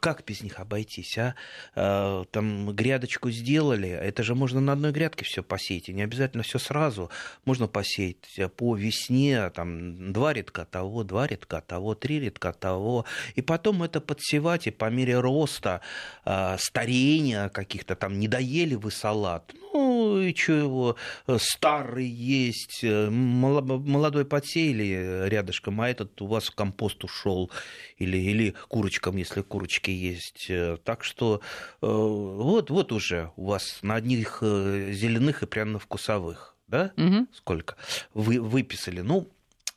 как 0.00 0.24
без 0.24 0.42
них 0.42 0.58
обойтись, 0.60 1.16
а? 1.18 1.34
Э, 1.74 2.24
Там 2.30 2.74
грядочку 2.74 3.30
сделали, 3.30 3.88
это 3.88 4.22
же 4.22 4.34
можно 4.34 4.60
на 4.60 4.72
одной 4.72 4.92
грядке 4.92 5.24
все 5.24 5.42
посеять, 5.42 5.88
и 5.88 5.92
не 5.92 6.02
обязательно 6.02 6.42
все 6.42 6.58
сразу. 6.58 7.10
Можно 7.44 7.68
посеять 7.68 8.38
э, 8.38 8.48
по 8.48 8.76
весне, 8.76 9.50
там, 9.50 10.12
два 10.12 10.32
редка 10.32 10.64
того, 10.64 11.04
два 11.04 11.26
редка 11.26 11.60
того, 11.60 11.94
три 11.94 12.20
редка 12.20 12.52
того, 12.52 13.04
и 13.34 13.42
потом 13.42 13.82
это 13.82 14.00
подсевать, 14.00 14.66
и 14.66 14.70
по 14.70 14.90
мере 14.90 15.18
роста, 15.20 15.80
э, 16.24 16.56
старения 16.58 17.48
каких-то, 17.48 17.94
там, 17.94 18.18
не 18.18 18.28
доели 18.28 18.74
вы 18.74 18.90
салат, 18.90 19.52
ну, 19.72 19.83
и 20.20 20.34
что 20.34 20.52
его, 20.52 20.96
э, 21.26 21.38
старый 21.40 22.06
есть, 22.06 22.80
э, 22.82 23.10
молодой 23.10 24.24
подсеяли 24.24 25.28
рядышком, 25.28 25.80
а 25.80 25.88
этот 25.88 26.20
у 26.22 26.26
вас 26.26 26.46
в 26.46 26.54
компост 26.54 27.02
ушел, 27.04 27.50
или, 27.98 28.16
или 28.18 28.54
курочкам, 28.68 29.16
если 29.16 29.42
курочки 29.42 29.90
есть. 29.90 30.46
Э, 30.50 30.76
Так 30.84 31.04
что 31.04 31.40
вот, 31.80 32.70
вот 32.70 32.92
уже 32.92 33.30
у 33.36 33.46
вас 33.46 33.78
на 33.82 33.94
одних 33.96 34.38
зеленых 34.42 35.42
и 35.42 35.46
пряно-вкусовых, 35.46 36.56
да? 36.68 36.92
Мгм. 36.96 37.28
Сколько? 37.32 37.76
Вы 38.12 38.40
выписали. 38.40 39.00
Ну, 39.00 39.28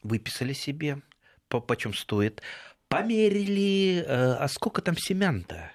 выписали 0.03 0.53
себе, 0.53 1.01
по 1.47 1.59
почем 1.59 1.93
стоит. 1.93 2.41
Померили, 2.87 4.05
а 4.07 4.47
сколько 4.47 4.81
там 4.81 4.95
семян-то? 4.97 5.71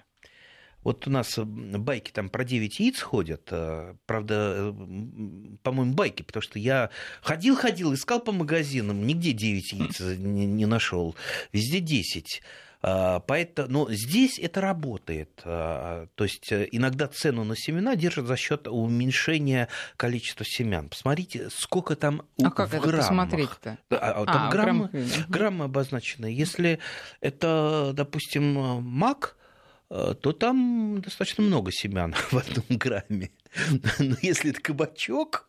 Вот 0.83 1.07
у 1.07 1.11
нас 1.11 1.39
э, 1.39 1.43
байки 1.45 2.11
там 2.11 2.29
про 2.29 2.45
9 2.45 2.81
яиц 2.81 3.01
ходят. 3.01 3.49
э, 3.51 3.95
Правда, 4.07 4.55
э, 4.57 4.73
по-моему, 5.63 5.95
байки, 5.95 6.23
потому 6.23 6.43
что 6.43 6.59
я 6.59 6.91
ходил-ходил, 7.23 7.95
искал 7.95 8.21
по 8.21 8.33
магазинам, 8.33 9.07
нигде 9.07 9.33
9 9.33 9.73
яиц 9.73 10.01
не, 10.01 10.47
не 10.47 10.67
нашел. 10.67 11.15
Везде 11.53 11.81
10. 11.81 12.43
А, 12.85 13.21
Поэтому, 13.21 13.69
но 13.69 13.93
здесь 13.93 14.41
это 14.41 14.61
работает. 14.61 15.41
А, 15.45 16.09
То 16.17 16.25
есть 16.25 16.53
иногда 16.53 17.07
цену 17.07 17.45
на 17.45 17.55
семена 17.57 17.95
держат 17.95 18.27
за 18.27 18.37
счет 18.37 18.67
уменьшения 18.67 19.69
количества 19.97 20.45
семян. 20.45 20.89
Посмотрите, 20.89 21.49
сколько 21.51 21.95
там 21.95 22.23
А 22.43 22.51
как 22.51 22.71
в 22.71 22.75
это 22.75 22.83
граммах. 22.89 23.07
посмотреть-то? 23.09 23.79
Да, 23.89 23.99
а, 23.99 24.11
а 24.11 24.23
А, 24.23 24.27
там 24.27 24.49
в 24.49 24.51
граммы, 24.53 24.91
граммы 25.29 25.65
обозначены. 25.67 26.27
Если 26.27 26.81
это, 27.21 27.93
допустим, 27.95 28.55
мак, 28.83 29.37
то 29.93 30.33
там 30.33 31.01
достаточно 31.03 31.45
много 31.45 31.71
семян 31.71 32.15
в 32.31 32.35
одном 32.35 32.79
грамме. 32.79 33.31
Но 33.99 34.17
если 34.23 34.51
это 34.51 34.61
кабачок, 34.61 35.47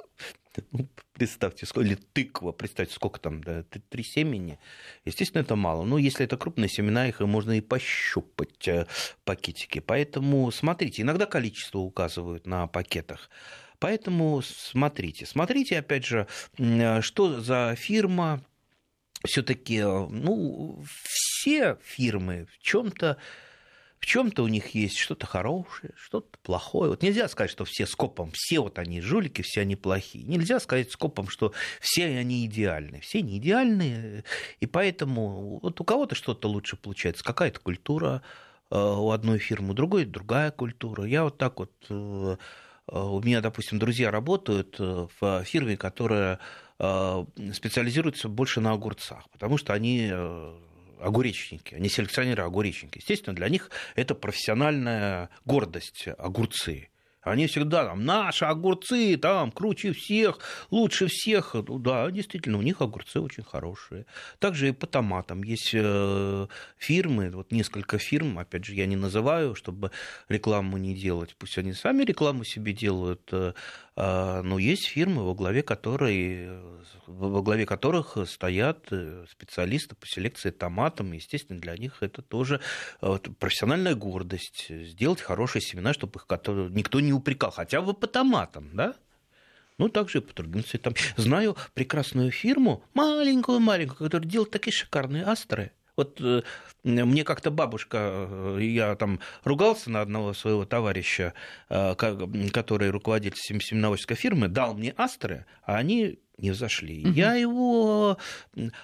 ну, 0.72 0.88
представьте, 1.14 1.66
сколько, 1.66 1.88
или 1.88 1.96
тыква, 1.96 2.52
представьте, 2.52 2.94
сколько 2.94 3.20
там, 3.20 3.44
да, 3.44 3.64
три 3.90 4.04
семени, 4.04 4.60
естественно, 5.06 5.42
это 5.42 5.56
мало. 5.56 5.84
Но 5.84 5.98
если 5.98 6.26
это 6.26 6.38
крупные 6.38 6.70
семена, 6.70 7.08
их 7.08 7.20
можно 7.22 7.58
и 7.58 7.62
пощупать 7.62 8.68
э, 8.68 8.86
в 8.86 9.18
пакетике. 9.24 9.82
Поэтому 9.82 10.52
смотрите, 10.52 11.02
иногда 11.02 11.26
количество 11.26 11.80
указывают 11.80 12.46
на 12.46 12.68
пакетах. 12.68 13.30
Поэтому 13.80 14.42
смотрите, 14.42 15.26
смотрите, 15.26 15.80
опять 15.80 16.06
же, 16.06 16.28
м, 16.58 17.02
что 17.02 17.42
за 17.42 17.76
фирма, 17.78 18.44
все-таки, 19.26 19.82
ну, 19.82 20.84
все 21.04 21.78
фирмы 21.84 22.48
в 22.52 22.60
чем-то 22.60 23.18
в 24.03 24.05
чем-то 24.05 24.43
у 24.43 24.50
них 24.50 24.75
есть 24.75 24.98
что-то 24.98 25.25
хорошее, 25.25 25.93
что-то 25.95 26.38
плохое. 26.43 26.89
Вот 26.89 27.01
нельзя 27.03 27.29
сказать, 27.29 27.50
что 27.50 27.63
все 27.63 27.88
скопом, 27.88 28.31
все 28.33 28.60
вот 28.60 28.77
они 28.77 29.00
жулики, 29.00 29.43
все 29.43 29.62
они 29.62 29.77
плохие. 29.77 30.25
Нельзя 30.25 30.60
сказать 30.60 30.91
скопом, 30.91 31.29
что 31.29 31.53
все 31.79 32.07
они 32.07 32.45
идеальны. 32.45 33.00
Все 33.00 33.22
не 33.22 33.38
идеальны, 33.38 34.25
и 34.60 34.65
поэтому 34.65 35.60
вот 35.63 35.79
у 35.79 35.86
кого-то 35.86 36.15
что-то 36.15 36.50
лучше 36.50 36.75
получается, 36.75 37.24
какая-то 37.24 37.62
культура 37.62 38.22
э, 38.72 38.77
у 38.77 39.12
одной 39.12 39.39
фирмы, 39.39 39.69
у 39.69 39.74
другой 39.74 40.03
другая 40.03 40.51
культура. 40.51 41.05
Я 41.05 41.24
вот 41.24 41.38
так 41.38 41.60
вот 41.60 41.72
э, 41.89 42.36
э, 42.89 43.00
у 43.00 43.22
меня, 43.22 43.39
допустим, 43.39 43.79
друзья 43.79 44.12
работают 44.12 44.79
в 44.79 45.45
фирме, 45.45 45.77
которая 45.77 46.39
специализируется 46.77 48.27
больше 48.27 48.60
на 48.60 48.74
огурцах, 48.74 49.29
потому 49.29 49.57
что 49.57 49.72
они 49.72 50.12
огуречники, 51.03 51.75
они 51.75 51.89
селекционеры 51.89 52.43
огуречники. 52.43 53.00
Естественно, 53.00 53.36
для 53.36 53.50
них 53.50 53.69
это 53.95 54.15
профессиональная 54.15 55.29
гордость 55.45 56.07
огурцы. 56.17 56.89
Они 57.24 57.48
всегда 57.48 57.86
там, 57.86 58.03
наши 58.03 58.45
огурцы, 58.45 59.17
там, 59.17 59.51
круче 59.51 59.93
всех, 59.93 60.39
лучше 60.72 61.07
всех. 61.07 61.53
Ну, 61.53 61.79
да, 61.79 62.12
действительно, 62.12 62.57
у 62.57 62.62
них 62.62 62.81
огурцы 62.81 63.22
очень 63.22 63.43
хорошие. 63.43 64.05
Также 64.39 64.69
и 64.69 64.72
по 64.74 64.88
томатам. 64.88 65.41
Есть 65.43 65.72
э, 65.74 66.48
фирмы, 66.77 67.29
вот 67.29 67.51
несколько 67.51 67.98
фирм, 67.98 68.39
опять 68.39 68.65
же, 68.65 68.74
я 68.75 68.86
не 68.86 68.98
называю, 68.98 69.55
чтобы 69.55 69.91
рекламу 70.27 70.77
не 70.77 70.93
делать. 70.93 71.36
Пусть 71.38 71.57
они 71.57 71.74
сами 71.74 72.03
рекламу 72.03 72.43
себе 72.43 72.74
делают. 72.74 73.22
э, 73.31 73.53
но 73.96 74.58
есть 74.58 74.88
фирмы, 74.88 75.24
во 75.24 75.36
главе, 75.36 75.62
которой, 75.62 76.50
во 77.06 77.42
главе 77.44 77.66
которых 77.66 78.18
стоят 78.28 78.88
э, 78.92 79.26
специалисты 79.30 79.96
по 79.96 80.08
селекции 80.08 80.50
томатам. 80.50 81.12
Естественно, 81.12 81.60
для 81.60 81.78
них 81.78 81.98
это 82.02 82.24
тоже 82.24 82.60
э, 83.02 83.18
профессиональная 83.40 83.94
гордость. 83.94 84.68
Сделать 84.70 85.22
хорошие 85.22 85.62
семена, 85.62 85.94
чтобы 85.94 86.20
их 86.20 86.28
никто 86.72 87.00
не 87.02 87.14
упрекал. 87.14 87.52
Хотя 87.52 87.82
бы 87.82 87.94
по 87.94 88.08
томатам, 88.08 88.72
да? 88.74 88.96
Ну, 89.78 89.90
также 89.90 90.20
и 90.20 90.22
по 90.22 90.34
другим 90.34 90.64
цветам. 90.64 90.96
Знаю 91.18 91.56
прекрасную 91.74 92.32
фирму, 92.32 92.84
маленькую-маленькую, 92.94 93.98
которая 93.98 94.28
делает 94.28 94.52
такие 94.52 94.74
шикарные 94.74 95.24
астры. 95.24 95.72
Вот 95.96 96.20
э, 96.22 96.42
мне 96.84 97.24
как-то 97.24 97.52
бабушка, 97.52 97.98
э, 98.30 98.58
я 98.62 98.96
там 98.96 99.20
ругался 99.44 99.92
на 99.92 100.02
одного 100.02 100.34
своего 100.34 100.66
товарища, 100.66 101.34
э, 101.70 101.96
который 102.52 102.90
руководитель 102.90 103.38
сем- 103.38 103.62
семеноводческой 103.62 104.18
фирмы, 104.18 104.48
дал 104.48 104.74
мне 104.74 104.94
астры, 104.98 105.46
а 105.64 105.78
они 105.78 106.20
не 106.40 106.50
взошли. 106.52 107.04
Мгм. 107.06 107.14
Я 107.14 107.36
его... 107.36 108.18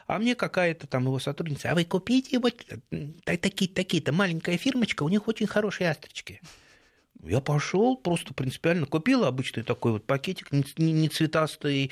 А 0.05 0.19
мне 0.19 0.35
какая-то 0.35 0.85
там 0.85 1.05
его 1.05 1.17
сотрудница, 1.19 1.71
а 1.71 1.75
вы 1.75 1.83
купите 1.83 2.37
вот 2.39 2.63
э, 2.91 3.07
та- 3.23 3.37
такие- 3.37 3.71
такие-то, 3.71 4.11
маленькая 4.11 4.57
фирмочка, 4.57 5.01
у 5.03 5.09
них 5.09 5.27
очень 5.27 5.47
хорошие 5.47 5.89
астрочки. 5.89 6.41
Я 7.23 7.41
пошел, 7.41 7.97
просто 7.97 8.33
принципиально 8.33 8.85
купил 8.85 9.25
обычный 9.25 9.63
такой 9.63 9.93
вот 9.93 10.05
пакетик, 10.05 10.51
не, 10.51 10.63
не 10.93 11.09
цветастый, 11.09 11.91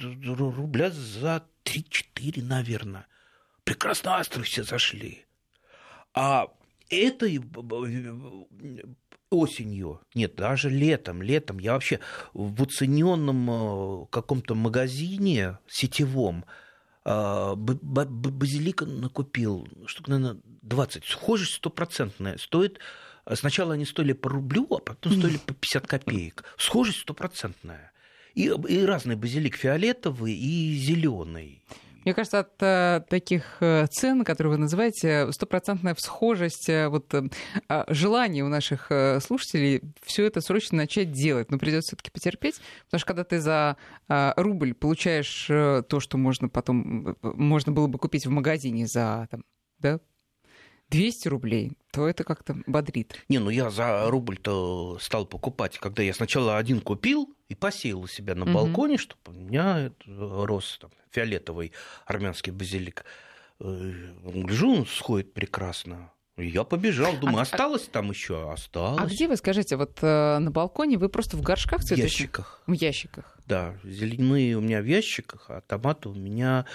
рубля 0.00 0.90
за 0.90 1.44
3-4, 1.64 2.42
наверное. 2.42 3.06
Прекрасно 3.66 4.18
астры 4.18 4.44
все 4.44 4.62
зашли. 4.62 5.26
А 6.14 6.46
этой 6.88 7.40
осенью, 9.28 10.00
нет, 10.14 10.36
даже 10.36 10.70
летом, 10.70 11.20
летом 11.20 11.58
я 11.58 11.72
вообще 11.72 11.98
в 12.32 12.62
уцененном 12.62 13.50
э, 13.50 14.06
каком-то 14.10 14.54
магазине 14.54 15.58
сетевом 15.66 16.44
э, 17.04 17.54
базилика 17.56 18.86
накупил, 18.86 19.66
штук, 19.86 20.06
наверное, 20.06 20.40
20. 20.62 21.04
Схожесть 21.04 21.54
стопроцентная. 21.54 22.38
Стоит 22.38 22.78
Сначала 23.34 23.74
они 23.74 23.84
стоили 23.84 24.12
по 24.12 24.30
рублю, 24.30 24.68
а 24.70 24.78
потом 24.78 25.12
стоили 25.18 25.38
по 25.38 25.54
50 25.54 25.88
копеек. 25.88 26.44
Схожесть 26.56 27.00
стопроцентная. 27.00 27.90
И, 28.34 28.44
и 28.44 28.84
разный 28.84 29.16
базилик 29.16 29.56
фиолетовый 29.56 30.34
и 30.34 30.76
зеленый. 30.76 31.64
Мне 32.06 32.14
кажется, 32.14 32.38
от 32.38 32.62
э, 32.62 33.02
таких 33.08 33.56
э, 33.58 33.88
цен, 33.90 34.24
которые 34.24 34.52
вы 34.52 34.58
называете, 34.58 35.32
стопроцентная 35.32 35.96
схожесть, 35.98 36.68
э, 36.68 36.86
вот 36.86 37.12
э, 37.12 37.24
а, 37.68 37.84
желание 37.88 38.44
у 38.44 38.48
наших 38.48 38.92
э, 38.92 39.18
слушателей 39.18 39.82
все 40.04 40.24
это 40.24 40.40
срочно 40.40 40.76
начать 40.76 41.10
делать. 41.10 41.50
Но 41.50 41.58
придется 41.58 41.88
все-таки 41.88 42.12
потерпеть, 42.12 42.60
потому 42.84 43.00
что 43.00 43.08
когда 43.08 43.24
ты 43.24 43.40
за 43.40 43.76
э, 44.08 44.32
рубль 44.36 44.72
получаешь 44.74 45.46
то, 45.48 45.98
что 45.98 46.16
можно 46.16 46.48
потом, 46.48 47.16
можно 47.22 47.72
было 47.72 47.88
бы 47.88 47.98
купить 47.98 48.24
в 48.24 48.30
магазине 48.30 48.86
за 48.86 49.26
там, 49.28 49.42
да, 49.80 49.98
200 50.90 51.28
рублей, 51.28 51.72
то 51.92 52.08
это 52.08 52.24
как-то 52.24 52.56
бодрит. 52.66 53.24
Не, 53.28 53.38
ну 53.38 53.50
я 53.50 53.70
за 53.70 54.08
рубль-то 54.10 54.98
стал 55.00 55.26
покупать, 55.26 55.78
когда 55.78 56.02
я 56.02 56.14
сначала 56.14 56.58
один 56.58 56.80
купил 56.80 57.34
и 57.48 57.54
посеял 57.54 58.00
у 58.00 58.06
себя 58.06 58.34
на 58.34 58.44
угу. 58.44 58.52
балконе, 58.52 58.98
чтобы 58.98 59.20
у 59.26 59.32
меня 59.32 59.92
рос 60.06 60.78
там, 60.80 60.90
фиолетовый 61.10 61.72
армянский 62.04 62.52
базилик. 62.52 63.04
Э, 63.60 63.92
гляжу, 64.24 64.76
он 64.76 64.86
сходит 64.86 65.32
прекрасно. 65.32 66.12
Я 66.38 66.64
побежал, 66.64 67.16
думаю, 67.16 67.38
а, 67.38 67.42
осталось 67.42 67.86
а, 67.88 67.90
там 67.92 68.10
еще, 68.10 68.52
осталось. 68.52 69.00
А 69.02 69.06
где 69.06 69.26
вы 69.26 69.36
скажите, 69.36 69.76
вот 69.76 69.98
э, 70.02 70.38
на 70.38 70.50
балконе 70.50 70.98
вы 70.98 71.08
просто 71.08 71.38
в 71.38 71.40
горшках 71.40 71.80
цветочных? 71.80 72.10
В 72.10 72.12
ящиках. 72.12 72.60
В 72.66 72.72
ящиках. 72.72 73.38
Да, 73.46 73.74
зеленые 73.84 74.56
у 74.58 74.60
меня 74.60 74.82
в 74.82 74.84
ящиках, 74.84 75.46
а 75.48 75.62
томаты 75.62 76.10
у 76.10 76.14
меня 76.14 76.66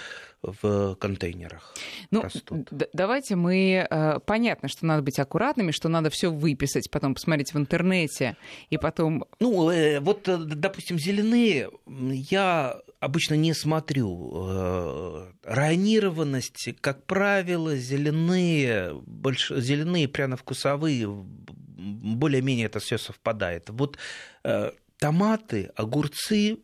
в 0.42 0.96
контейнерах 0.96 1.74
ну, 2.10 2.22
растут. 2.22 2.68
давайте 2.92 3.36
мы... 3.36 3.86
Э, 3.88 4.18
понятно, 4.26 4.68
что 4.68 4.84
надо 4.84 5.02
быть 5.02 5.20
аккуратными, 5.20 5.70
что 5.70 5.88
надо 5.88 6.10
все 6.10 6.32
выписать, 6.32 6.90
потом 6.90 7.14
посмотреть 7.14 7.54
в 7.54 7.58
интернете, 7.58 8.36
и 8.68 8.78
потом... 8.78 9.26
Ну, 9.38 9.70
э, 9.70 10.00
вот, 10.00 10.26
э, 10.26 10.38
допустим, 10.38 10.98
зеленые 10.98 11.70
я 11.86 12.80
обычно 13.02 13.34
не 13.34 13.52
смотрю. 13.52 15.26
Ранированность, 15.42 16.68
как 16.80 17.04
правило, 17.04 17.76
зеленые, 17.76 18.94
больш... 18.94 19.50
зеленые 19.50 20.06
пряно-вкусовые, 20.06 21.08
более-менее 21.08 22.66
это 22.66 22.78
все 22.78 22.98
совпадает. 22.98 23.70
Вот 23.70 23.98
томаты, 24.98 25.70
огурцы 25.74 26.58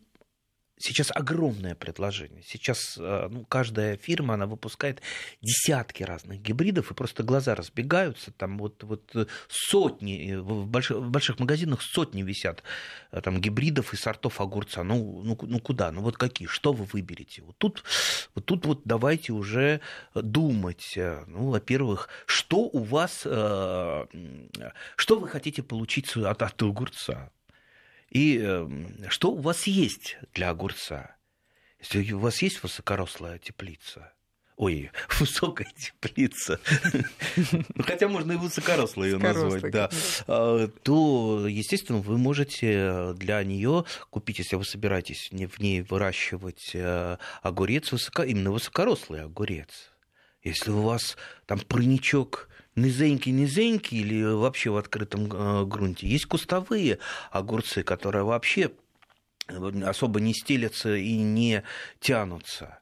Сейчас 0.81 1.11
огромное 1.13 1.75
предложение. 1.75 2.41
Сейчас 2.41 2.97
э, 2.97 3.27
ну, 3.29 3.43
каждая 3.43 3.97
фирма, 3.97 4.35
она 4.35 4.47
выпускает 4.47 5.01
десятки 5.41 6.03
разных 6.03 6.41
гибридов, 6.41 6.89
и 6.89 6.93
просто 6.93 7.21
глаза 7.21 7.53
разбегаются. 7.53 8.31
Там 8.31 8.57
вот, 8.57 8.81
вот 8.85 9.13
сотни, 9.49 10.31
э, 10.31 10.39
в 10.39 10.67
больших, 10.67 10.97
в 10.97 11.09
больших 11.09 11.37
магазинах 11.39 11.81
сотни 11.81 12.23
висят 12.23 12.63
э, 13.11 13.19
там, 13.19 13.41
гибридов 13.41 13.93
и 13.93 13.97
сортов 13.97 14.39
огурца. 14.39 14.85
Ну, 14.85 15.21
ну, 15.21 15.37
ну 15.41 15.59
куда? 15.59 15.91
Ну 15.91 15.99
вот 15.99 16.17
какие? 16.17 16.47
Что 16.47 16.71
вы 16.71 16.85
выберете? 16.85 17.41
Вот 17.41 17.57
тут, 17.57 17.83
вот 18.33 18.45
тут 18.45 18.65
вот 18.65 18.81
давайте 18.85 19.33
уже 19.33 19.81
думать. 20.15 20.93
Ну, 20.95 21.49
во-первых, 21.49 22.07
что 22.25 22.59
у 22.59 22.79
вас, 22.83 23.19
что 23.23 24.07
вы 25.09 25.27
хотите 25.27 25.61
получить 25.61 26.15
от, 26.15 26.41
от 26.41 26.63
огурца? 26.63 27.31
И 28.09 28.37
эм, 28.39 28.87
что 29.09 29.31
у 29.31 29.39
вас 29.39 29.67
есть 29.67 30.17
для 30.33 30.49
огурца? 30.49 31.15
Если 31.79 32.11
у 32.11 32.19
вас 32.19 32.41
есть 32.41 32.61
высокорослая 32.61 33.37
теплица, 33.37 34.11
ой, 34.57 34.91
высокая 35.19 35.71
теплица, 35.77 36.59
ну, 37.75 37.83
хотя 37.83 38.09
можно 38.09 38.33
и 38.33 38.35
высокорослую 38.35 39.11
ее 39.11 39.17
назвать, 39.17 39.71
да, 39.71 39.89
а, 40.27 40.67
то, 40.67 41.47
естественно, 41.47 41.99
вы 41.99 42.17
можете 42.17 43.13
для 43.13 43.41
нее 43.43 43.85
купить, 44.09 44.39
если 44.39 44.57
вы 44.57 44.65
собираетесь 44.65 45.29
в 45.31 45.59
ней 45.59 45.81
выращивать 45.81 46.71
э, 46.73 47.17
огурец, 47.41 47.93
именно 48.25 48.51
высокорослый 48.51 49.23
огурец. 49.23 49.91
Если 50.43 50.71
у 50.71 50.81
вас 50.81 51.17
там 51.45 51.59
парничок 51.59 52.48
низенький-низенький 52.81 53.99
или 53.99 54.23
вообще 54.23 54.69
в 54.69 54.77
открытом 54.77 55.31
э, 55.31 55.65
грунте. 55.65 56.07
Есть 56.07 56.25
кустовые 56.25 56.99
огурцы, 57.31 57.83
которые 57.83 58.23
вообще 58.23 58.71
э, 59.47 59.83
особо 59.85 60.19
не 60.19 60.33
стелятся 60.33 60.95
и 60.95 61.17
не 61.17 61.63
тянутся. 61.99 62.79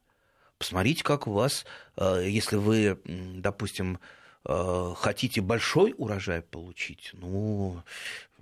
Посмотрите, 0.58 1.04
как 1.04 1.26
у 1.26 1.32
вас, 1.32 1.64
э, 1.96 2.24
если 2.26 2.56
вы, 2.56 2.98
допустим, 3.04 3.98
хотите 4.44 5.42
большой 5.42 5.94
урожай 5.98 6.40
получить, 6.40 7.10
ну, 7.12 7.82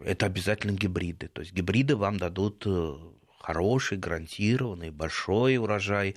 это 0.01 0.27
обязательно 0.27 0.71
гибриды. 0.73 1.27
То 1.27 1.40
есть 1.40 1.53
гибриды 1.53 1.97
вам 1.97 2.19
дадут 2.19 2.64
хороший, 3.40 3.99
гарантированный, 3.99 4.90
большой 4.90 5.57
урожай 5.57 6.14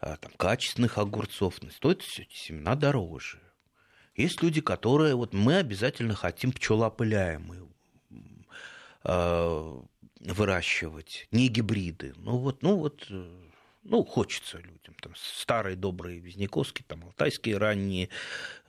там, 0.00 0.32
качественных 0.38 0.96
огурцов. 0.96 1.60
Но 1.60 1.70
стоит 1.70 2.02
семена 2.02 2.76
дороже. 2.76 3.38
Есть 4.16 4.42
люди, 4.42 4.60
которые 4.62 5.14
вот 5.14 5.34
мы 5.34 5.56
обязательно 5.56 6.14
хотим 6.14 6.52
пчелоопыляемые 6.52 7.62
э, 9.04 9.80
выращивать, 10.20 11.28
не 11.30 11.48
гибриды. 11.48 12.14
Ну 12.16 12.38
вот, 12.38 12.62
ну 12.62 12.76
вот, 12.76 13.06
э, 13.10 13.28
ну 13.84 14.04
хочется 14.04 14.56
людям. 14.56 14.94
Там 15.02 15.12
старые 15.16 15.76
добрые 15.76 16.18
визняковские, 16.18 16.86
там 16.88 17.04
алтайские 17.04 17.58
ранние. 17.58 18.08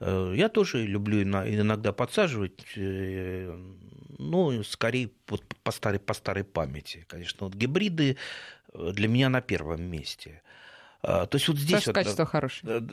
Э, 0.00 0.34
я 0.36 0.50
тоже 0.50 0.86
люблю 0.86 1.22
иногда 1.22 1.92
подсаживать, 1.94 2.60
ну 2.76 4.62
скорее 4.64 5.10
вот 5.28 5.42
по 5.62 5.72
старой 5.72 5.98
по 5.98 6.12
старой 6.12 6.44
памяти, 6.44 7.06
конечно. 7.08 7.46
Вот 7.46 7.54
гибриды 7.54 8.18
для 8.74 9.08
меня 9.08 9.30
на 9.30 9.40
первом 9.40 9.82
месте. 9.82 10.42
То 11.00 11.28
есть 11.32 11.48
вот 11.48 11.56
здесь... 11.56 11.86
Вот, 11.86 11.94
качество 11.94 12.26
хорошее. 12.26 12.86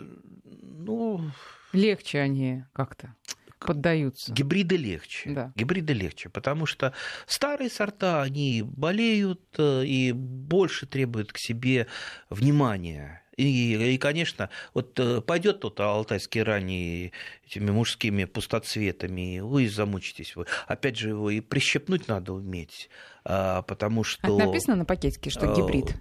Ну, 0.43 1.31
Легче 1.75 2.19
они 2.19 2.63
как-то 2.73 3.15
поддаются. 3.59 4.31
Гибриды 4.31 4.77
легче. 4.77 5.29
Да. 5.31 5.53
Гибриды 5.55 5.93
легче, 5.93 6.29
потому 6.29 6.65
что 6.65 6.93
старые 7.25 7.69
сорта, 7.69 8.21
они 8.21 8.61
болеют 8.63 9.41
э, 9.57 9.85
и 9.85 10.11
больше 10.11 10.85
требуют 10.85 11.33
к 11.33 11.37
себе 11.37 11.87
внимания. 12.29 13.23
И, 13.37 13.93
и 13.95 13.97
конечно, 13.97 14.49
вот 14.73 14.97
э, 14.99 15.21
пойдет 15.21 15.59
тот 15.59 15.79
алтайский 15.79 16.41
ранний 16.41 17.11
этими 17.45 17.71
мужскими 17.71 18.25
пустоцветами, 18.25 19.39
вы 19.39 19.67
замучитесь. 19.67 20.35
Вы. 20.35 20.45
Опять 20.67 20.97
же, 20.97 21.09
его 21.09 21.29
и 21.29 21.41
прищепнуть 21.41 22.07
надо 22.07 22.33
уметь, 22.33 22.89
а, 23.25 23.61
потому 23.63 24.03
что... 24.03 24.37
А 24.37 24.45
написано 24.45 24.77
на 24.77 24.85
пакетике, 24.85 25.29
что 25.29 25.47
э, 25.47 25.55
гибрид? 25.55 25.95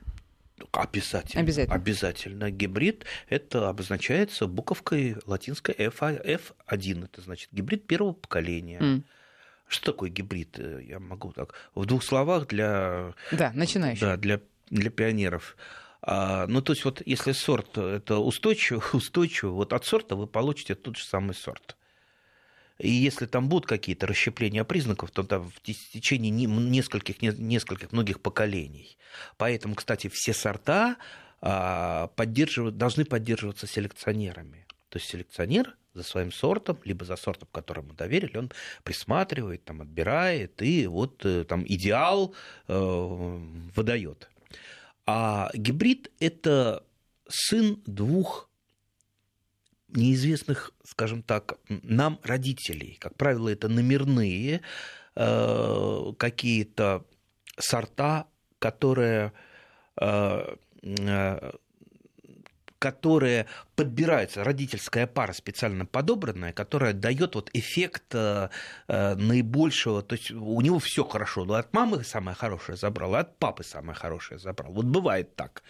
Обязательно. 0.73 1.43
Обязательно. 1.43 1.75
Обязательно. 1.75 2.51
Гибрид 2.51 3.05
это 3.29 3.69
обозначается 3.69 4.47
буковкой 4.47 5.17
латинской 5.27 5.75
F, 5.77 6.03
F1. 6.03 7.05
Это 7.05 7.21
значит 7.21 7.49
гибрид 7.53 7.87
первого 7.87 8.13
поколения. 8.13 8.79
Mm. 8.79 9.03
Что 9.67 9.93
такое 9.93 10.11
гибрид? 10.11 10.59
Я 10.59 10.99
могу 10.99 11.33
так 11.33 11.55
в 11.75 11.87
двух 11.87 12.03
словах 12.03 12.47
для... 12.49 13.15
Да, 13.33 13.53
начинающих. 13.55 14.03
Да, 14.03 14.17
для, 14.17 14.41
для 14.71 14.91
пионеров. 14.91 15.57
А, 16.07 16.47
ну, 16.47 16.61
то 16.61 16.75
есть, 16.75 16.85
вот 16.85 17.03
если 17.07 17.33
сорт 17.33 17.79
это 17.79 18.19
устойчивый, 18.19 18.83
устойчивый, 18.93 19.55
вот 19.55 19.73
от 19.73 19.87
сорта 19.87 20.17
вы 20.17 20.27
получите 20.27 20.75
тот 20.75 20.97
же 20.97 21.05
самый 21.05 21.35
сорт. 21.35 21.77
И 22.79 22.91
если 22.91 23.27
там 23.27 23.49
будут 23.49 23.67
какие-то 23.67 24.07
расщепления 24.07 24.65
признаков, 24.65 25.11
то 25.11 25.23
там 25.23 25.51
в 25.51 25.61
течение 25.61 26.31
нескольких, 26.31 27.23
нескольких 27.23 27.93
многих 27.93 28.21
поколений. 28.21 28.99
Поэтому, 29.37 29.75
кстати, 29.75 30.11
все 30.13 30.35
сорта 30.35 30.97
а, 31.41 32.09
поддерживают, 32.17 32.77
должны 32.77 33.05
поддерживаться 33.05 33.67
селекционерами. 33.67 34.67
То 34.89 34.99
есть 34.99 35.09
селекционер 35.11 35.77
за 35.95 36.03
своим 36.03 36.33
сортом, 36.33 36.79
либо 36.85 37.05
за 37.05 37.17
сортом, 37.17 37.49
которому 37.53 37.95
доверили, 37.95 38.37
он 38.37 38.51
присматривает, 38.83 39.65
там, 39.65 39.81
отбирает 39.81 40.61
и 40.61 40.87
вот 40.89 41.25
э, 41.25 41.45
там 41.45 41.65
идеал 41.67 42.35
э, 42.67 43.39
выдает. 43.75 44.29
А 45.07 45.51
гибрид– 45.55 46.11
это 46.19 46.85
сын 47.29 47.81
двух 47.87 48.49
неизвестных, 49.95 50.73
скажем 50.85 51.23
так, 51.23 51.59
нам 51.69 52.21
родителей. 52.23 52.97
Как 53.01 53.17
правило, 53.17 53.49
это 53.49 53.69
номерные 53.69 54.61
э, 55.17 56.13
какие-то 56.19 57.05
сорта, 57.59 58.27
которые 58.59 59.33
э, 60.01 60.57
э, 60.83 61.53
которые 62.85 63.47
подбираются, 63.77 64.45
родительская 64.45 65.07
пара 65.07 65.33
специально 65.33 65.87
подобранная, 65.87 66.53
которая 66.53 66.93
дает 66.93 67.35
вот 67.35 67.49
эффект 67.55 68.15
э, 68.15 68.51
э, 68.89 69.15
наибольшего, 69.15 70.03
то 70.03 70.15
есть 70.17 70.31
у 70.31 70.61
него 70.61 70.79
все 70.81 71.03
хорошо, 71.03 71.47
но 71.47 71.55
от 71.55 71.73
мамы 71.73 72.05
самое 72.05 72.37
хорошее 72.37 72.77
забрал, 72.77 73.15
от 73.15 73.39
папы 73.39 73.65
самое 73.65 73.97
хорошее 73.97 74.39
забрал. 74.39 74.71
Вот 74.73 74.85
бывает 74.85 75.35
так. 75.35 75.63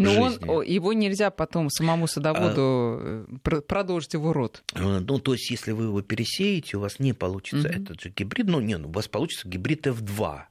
Но 0.00 0.20
он, 0.20 0.62
его 0.62 0.92
нельзя 0.92 1.30
потом 1.30 1.70
самому 1.70 2.06
садоводу 2.06 3.26
а, 3.44 3.60
продолжить 3.66 4.14
его 4.14 4.32
род. 4.32 4.62
Ну, 4.74 5.18
то 5.18 5.32
есть, 5.32 5.50
если 5.50 5.72
вы 5.72 5.84
его 5.84 6.02
пересеете, 6.02 6.76
у 6.76 6.80
вас 6.80 6.98
не 6.98 7.12
получится 7.12 7.68
угу. 7.68 7.76
этот 7.76 8.00
же 8.00 8.10
гибрид. 8.10 8.46
Ну, 8.46 8.60
не, 8.60 8.76
ну, 8.76 8.88
у 8.88 8.92
вас 8.92 9.08
получится 9.08 9.48
гибрид 9.48 9.86
F2 9.86 10.42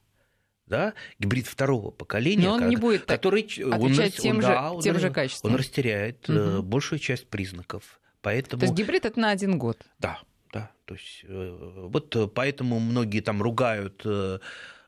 да, 0.69 0.93
гибрид 1.17 1.47
второго 1.47 1.89
поколения, 1.89 2.47
Но 2.47 2.53
он 2.53 2.69
не 2.69 2.75
будет 2.75 3.05
который 3.05 3.41
отвечать 3.41 4.19
он, 4.19 4.23
тем, 4.23 4.35
он, 4.35 4.41
же, 4.41 4.47
да, 4.47 4.71
он, 4.71 4.81
тем 4.81 4.99
же 4.99 5.09
качеством. 5.09 5.51
Он 5.51 5.57
растеряет 5.57 6.29
угу. 6.29 6.61
большую 6.61 6.99
часть 6.99 7.27
признаков. 7.27 7.99
Поэтому... 8.21 8.59
То 8.59 8.65
есть 8.67 8.77
гибрид 8.77 9.05
это 9.05 9.19
на 9.19 9.31
один 9.31 9.57
год? 9.57 9.81
Да, 9.97 10.19
да. 10.53 10.69
То 10.85 10.93
есть 10.93 11.23
э, 11.23 11.87
вот 11.91 12.33
поэтому 12.33 12.79
многие 12.79 13.21
там 13.21 13.41
ругают 13.41 14.05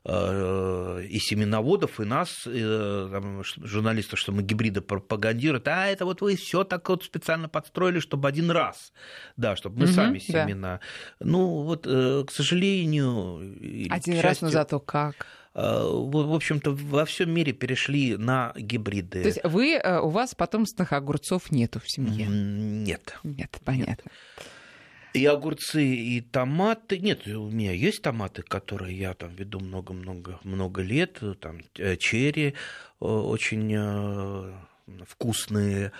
и 0.03 1.19
семеноводов, 1.19 1.99
и 1.99 2.05
нас, 2.05 2.47
и, 2.47 2.59
там, 2.59 3.43
журналистов, 3.43 4.17
что 4.17 4.31
мы 4.31 4.41
гибриды 4.41 4.81
пропагандируют, 4.81 5.67
а 5.67 5.87
это 5.87 6.05
вот 6.05 6.21
вы 6.21 6.35
все 6.35 6.63
так 6.63 6.89
вот 6.89 7.03
специально 7.03 7.47
подстроили, 7.47 7.99
чтобы 7.99 8.27
один 8.27 8.49
раз, 8.49 8.93
да, 9.37 9.55
чтобы 9.55 9.79
мы 9.79 9.85
угу, 9.85 9.93
сами 9.93 10.17
семена. 10.17 10.79
Да. 11.19 11.25
Ну 11.25 11.63
вот, 11.63 11.85
к 11.85 12.31
сожалению... 12.31 13.37
Один 13.91 14.15
счастью, 14.15 14.21
раз, 14.23 14.41
но 14.41 14.49
зато 14.49 14.79
как? 14.79 15.27
Э, 15.53 15.83
в 15.83 16.33
общем-то, 16.33 16.71
во 16.71 17.05
всем 17.05 17.31
мире 17.31 17.51
перешли 17.51 18.15
на 18.17 18.53
гибриды. 18.55 19.21
То 19.21 19.27
есть 19.27 19.43
вы, 19.43 19.73
э, 19.73 19.99
у 19.99 20.09
вас 20.09 20.33
потомственных 20.33 20.93
огурцов 20.93 21.51
нету 21.51 21.79
в 21.79 21.89
семье? 21.89 22.27
Нет. 22.27 23.17
Нет, 23.23 23.59
понятно. 23.63 23.89
Нет. 23.89 24.03
И 25.13 25.25
огурцы, 25.25 25.83
и 25.83 26.21
томаты. 26.21 26.99
Нет, 26.99 27.27
у 27.27 27.49
меня 27.49 27.73
есть 27.73 28.01
томаты, 28.01 28.43
которые 28.43 28.97
я 28.97 29.13
там 29.13 29.35
веду 29.35 29.59
много-много-много 29.59 30.81
лет. 30.81 31.19
Там 31.39 31.61
э, 31.77 31.97
черри 31.97 32.55
очень 32.99 33.75
вкусные 35.07 35.91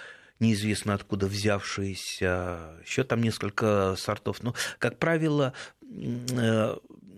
неизвестно 0.42 0.96
откуда 0.96 1.28
взявшиеся, 1.28 2.80
еще 2.84 3.04
там 3.04 3.22
несколько 3.22 3.96
сортов. 3.98 4.44
Но, 4.44 4.56
как 4.80 4.98
правило, 4.98 5.54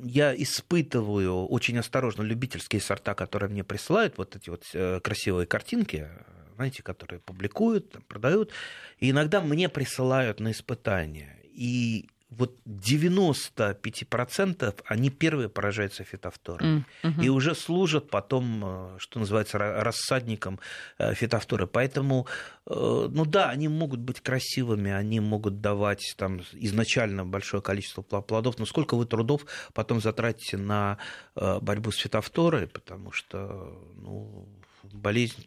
я 0.04 0.36
испытываю 0.36 1.46
очень 1.48 1.80
осторожно 1.80 2.22
любительские 2.22 2.82
сорта, 2.82 3.16
которые 3.16 3.50
мне 3.50 3.64
присылают, 3.64 4.18
вот 4.18 4.36
эти 4.36 4.50
вот 4.50 4.66
э, 4.74 5.00
красивые 5.02 5.48
картинки, 5.48 6.10
знаете, 6.56 6.84
которые 6.84 7.20
публикуют, 7.20 8.06
продают, 8.08 8.52
и 9.00 9.12
иногда 9.12 9.42
мне 9.42 9.70
присылают 9.70 10.40
на 10.40 10.52
испытания. 10.52 11.40
И 11.54 12.10
вот 12.38 12.56
95% 12.66 14.84
они 14.86 15.10
первые 15.10 15.50
поражаются 15.50 16.04
фитофторами. 16.04 16.86
Mm-hmm. 17.04 17.24
И 17.24 17.30
уже 17.30 17.56
служат 17.56 18.10
потом, 18.10 18.64
э, 18.66 18.96
что 19.00 19.20
называется, 19.20 19.58
рассадником 19.58 20.60
э, 20.98 21.14
фитофторы. 21.14 21.68
Поэтому, 21.68 22.28
э, 22.66 23.08
ну 23.10 23.26
да, 23.26 23.50
они 23.50 23.68
могут 23.68 24.00
быть 24.00 24.22
красивыми, 24.22 24.92
они 24.92 25.20
могут 25.20 25.62
давать 25.62 26.16
там 26.18 26.42
изначально 26.54 27.26
большое 27.26 27.62
количество 27.62 28.02
плодов, 28.02 28.60
но 28.60 28.66
сколько 28.66 28.96
вы 28.96 29.06
трудов 29.06 29.46
потом 29.74 30.02
затратите 30.02 30.58
на 30.58 30.98
борьбу 31.36 31.92
с 31.92 31.98
фитофторой, 31.98 32.68
потому 32.68 33.12
что 33.12 33.78
ну, 33.96 34.48
болезнь 34.84 35.46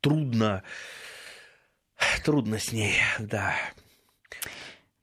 трудно, 0.00 0.62
трудно 2.24 2.58
с 2.58 2.72
ней, 2.72 2.94
да. 3.18 3.54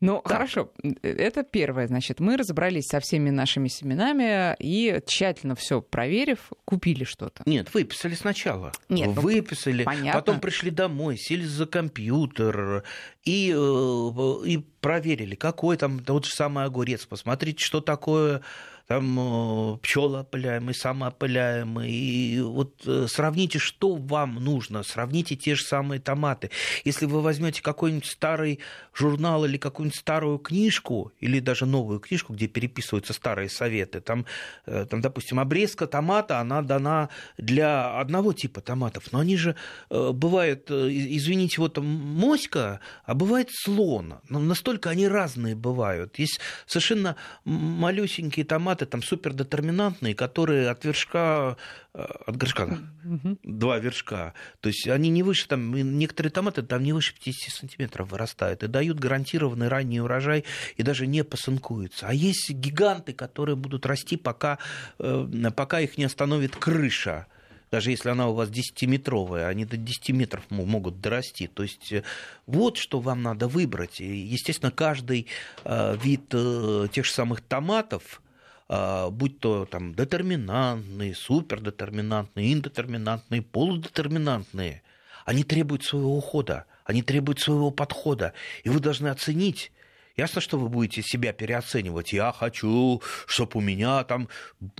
Ну, 0.02 0.22
да. 0.24 0.36
хорошо, 0.36 0.72
это 1.02 1.44
первое. 1.44 1.88
Значит, 1.88 2.20
мы 2.20 2.36
разобрались 2.36 2.88
со 2.88 3.00
всеми 3.00 3.30
нашими 3.30 3.70
семенами 3.70 4.56
и 4.60 5.02
тщательно 5.06 5.56
все 5.56 5.82
проверив, 5.82 6.52
купили 6.66 7.06
что-то. 7.06 7.44
Нет, 7.46 7.74
выписали 7.74 8.14
сначала. 8.14 8.74
Нет, 8.90 9.12
ну, 9.16 9.22
выписали, 9.22 9.86
ну, 9.86 10.12
потом 10.14 10.40
пришли 10.42 10.70
домой, 10.70 11.18
сели 11.18 11.46
за 11.46 11.66
компьютер 11.66 12.84
и, 13.24 13.54
э, 13.56 14.46
и 14.46 14.58
проверили, 14.82 15.36
какой 15.36 15.78
там 15.78 16.00
тот 16.00 16.26
же 16.26 16.32
самый 16.32 16.66
огурец. 16.66 17.06
Посмотрите, 17.06 17.64
что 17.64 17.80
такое 17.80 18.42
там 18.88 19.18
э, 19.20 19.78
пчелоопыляемый, 19.80 20.76
самоопыляемый. 20.76 21.92
И 21.92 22.40
вот 22.42 22.84
э, 22.86 23.08
сравните, 23.10 23.60
что 23.60 23.96
вам 23.96 24.36
нужно, 24.36 24.84
сравните 24.84 25.36
те 25.36 25.56
же 25.56 25.64
самые 25.64 26.00
томаты. 26.00 26.52
Если 26.84 27.06
вы 27.06 27.22
возьмете 27.22 27.62
какой-нибудь 27.62 28.06
старый 28.06 28.60
журнал 28.96 29.46
или 29.46 29.58
какую-нибудь 29.58 30.00
старую 30.00 30.38
книжку, 30.40 31.12
или 31.20 31.40
даже 31.40 31.66
новую 31.66 32.00
книжку, 32.00 32.34
где 32.34 32.48
переписываются 32.48 33.14
старые 33.14 33.50
советы, 33.50 34.02
там, 34.02 34.26
э, 34.66 34.86
там 34.90 35.02
допустим, 35.02 35.40
обрезка 35.40 35.88
томата, 35.88 36.40
она 36.40 36.62
дана 36.62 37.10
для 37.38 38.00
одного 38.00 38.34
типа 38.34 38.62
томатов, 38.62 39.12
но 39.12 39.20
они 39.20 39.38
же 39.38 39.56
бывают, 39.90 40.72
извините, 40.72 41.62
вот 41.62 41.78
моська, 41.78 42.80
а 43.06 43.14
бывает 43.14 43.50
слон. 43.52 44.16
Настолько 44.30 44.90
они 44.90 45.08
разные 45.08 45.56
бывают. 45.56 46.18
Есть 46.20 46.40
совершенно 46.66 47.16
малюсенькие 47.44 48.46
томаты, 48.46 48.86
там 48.86 49.02
супердетерминантные, 49.02 50.16
которые 50.16 50.70
от 50.70 50.86
вершка, 50.86 51.58
э, 51.94 52.02
от 52.02 52.38
горшка, 52.38 52.80
угу. 53.04 53.38
два 53.44 53.80
вершка. 53.80 54.34
То 54.62 54.70
есть 54.70 54.88
они 54.88 55.10
не 55.10 55.24
выше, 55.24 55.48
там, 55.48 55.74
некоторые 55.98 56.32
томаты 56.32 56.62
там 56.64 56.84
не 56.84 56.94
выше 56.94 57.14
50 57.14 57.54
сантиметров 57.54 58.12
вырастают 58.12 58.64
и 58.64 58.68
дают 58.68 58.85
гарантированный 58.94 59.68
ранний 59.68 60.02
урожай 60.02 60.46
и 60.78 60.84
даже 60.84 61.08
не 61.08 61.24
посынкуются. 61.24 62.08
А 62.08 62.14
есть 62.14 62.50
гиганты, 62.52 63.14
которые 63.14 63.56
будут 63.56 63.86
расти, 63.86 64.18
пока, 64.18 64.60
э, 65.00 65.28
пока 65.56 65.80
их 65.80 65.98
не 65.98 66.06
остановит 66.06 66.56
крыша 66.56 67.28
даже 67.72 67.92
если 67.92 68.10
она 68.10 68.30
у 68.30 68.34
вас 68.34 68.50
10-метровая, 68.50 69.48
они 69.48 69.66
до 69.66 69.76
10 69.76 70.12
метров 70.12 70.44
могут 70.50 71.02
дорасти. 71.02 71.48
То 71.48 71.64
есть 71.64 71.92
э, 71.92 72.04
вот 72.46 72.78
что 72.78 73.02
вам 73.02 73.22
надо 73.22 73.50
выбрать. 73.50 74.00
Естественно, 74.00 74.72
каждый 74.72 75.28
вид 75.66 76.30
тех 76.30 77.06
же 77.06 77.12
самых 77.12 77.42
томатов, 77.42 78.22
будь 78.70 79.40
то 79.40 79.66
там 79.66 79.94
детерминантные, 79.94 81.16
супердетерминантные, 81.16 82.54
индетерминантные, 82.54 83.42
полудетерминантные, 83.42 84.82
они 85.26 85.44
требуют 85.44 85.84
своего 85.84 86.16
ухода, 86.16 86.66
они 86.86 87.02
требуют 87.02 87.40
своего 87.40 87.72
подхода. 87.72 88.34
И 88.64 88.70
вы 88.70 88.80
должны 88.80 89.10
оценить, 89.10 89.72
Ясно, 90.18 90.40
что 90.40 90.58
вы 90.58 90.70
будете 90.70 91.02
себя 91.02 91.34
переоценивать. 91.34 92.14
Я 92.14 92.32
хочу, 92.32 93.02
чтобы 93.28 93.52
у 93.56 93.62
меня 93.62 94.02
там 94.06 94.30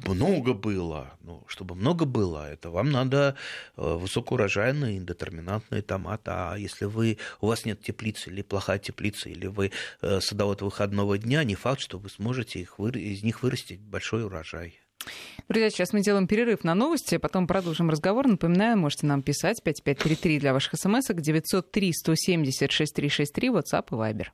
много 0.06 0.54
было. 0.54 1.18
Ну, 1.24 1.44
чтобы 1.48 1.76
много 1.76 2.06
было, 2.06 2.50
это 2.50 2.70
вам 2.70 2.90
надо 2.90 3.36
э, 3.76 3.82
высокоурожайные, 3.82 4.98
индетерминантные 4.98 5.82
томаты. 5.82 6.32
А 6.32 6.56
если 6.56 6.86
вы, 6.86 7.18
у 7.42 7.48
вас 7.48 7.66
нет 7.66 7.82
теплицы 7.82 8.30
или 8.30 8.44
плохая 8.44 8.80
теплица, 8.80 9.28
или 9.28 9.48
вы 9.48 9.72
э, 10.02 10.22
садовод 10.22 10.62
выходного 10.62 11.18
дня, 11.18 11.44
не 11.44 11.56
факт, 11.56 11.82
что 11.82 11.98
вы 11.98 12.10
сможете 12.10 12.62
их, 12.62 12.80
из 12.80 13.22
них 13.24 13.44
вырастить 13.44 13.82
большой 13.82 14.24
урожай. 14.24 14.80
Друзья, 15.48 15.70
сейчас 15.70 15.94
мы 15.94 16.02
делаем 16.02 16.28
перерыв 16.28 16.64
на 16.64 16.74
новости, 16.74 17.18
потом 17.18 17.46
продолжим 17.46 17.90
разговор. 17.90 18.28
Напоминаю, 18.28 18.78
можете 18.78 19.06
нам 19.06 19.22
писать 19.22 19.62
5533 19.64 20.40
для 20.40 20.54
ваших 20.54 20.74
смс-ок 20.80 21.22
903 21.22 21.94
170 21.94 22.72
6363 22.72 23.50
WhatsApp 23.50 23.86
и 23.92 23.94
Viber 23.94 24.28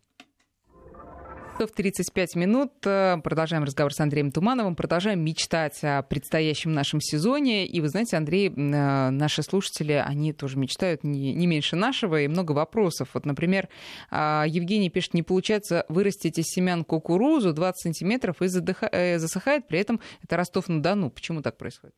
часов 1.53 1.71
35 1.71 2.35
минут. 2.35 2.71
Продолжаем 2.81 3.63
разговор 3.63 3.93
с 3.93 3.99
Андреем 3.99 4.31
Тумановым. 4.31 4.75
Продолжаем 4.75 5.23
мечтать 5.23 5.83
о 5.83 6.01
предстоящем 6.03 6.73
нашем 6.73 7.01
сезоне. 7.01 7.65
И 7.65 7.81
вы 7.81 7.89
знаете, 7.89 8.17
Андрей, 8.17 8.49
э, 8.49 9.09
наши 9.09 9.43
слушатели, 9.43 9.93
они 9.93 10.33
тоже 10.33 10.57
мечтают 10.57 11.03
не, 11.03 11.33
не 11.33 11.47
меньше 11.47 11.75
нашего 11.75 12.21
и 12.21 12.27
много 12.27 12.51
вопросов. 12.53 13.09
Вот, 13.13 13.25
например, 13.25 13.69
а, 14.09 14.45
Евгений 14.47 14.89
пишет, 14.89 15.13
не 15.13 15.23
получается 15.23 15.85
вырастить 15.89 16.37
из 16.37 16.45
семян 16.45 16.83
кукурузу 16.83 17.53
20 17.53 17.81
сантиметров 17.81 18.41
и 18.41 18.47
задыха... 18.47 18.89
Э, 18.91 19.19
засыхает. 19.19 19.67
При 19.67 19.79
этом 19.79 19.99
это 20.23 20.37
Ростов-на-Дону. 20.37 21.09
Почему 21.09 21.41
так 21.41 21.57
происходит? 21.57 21.95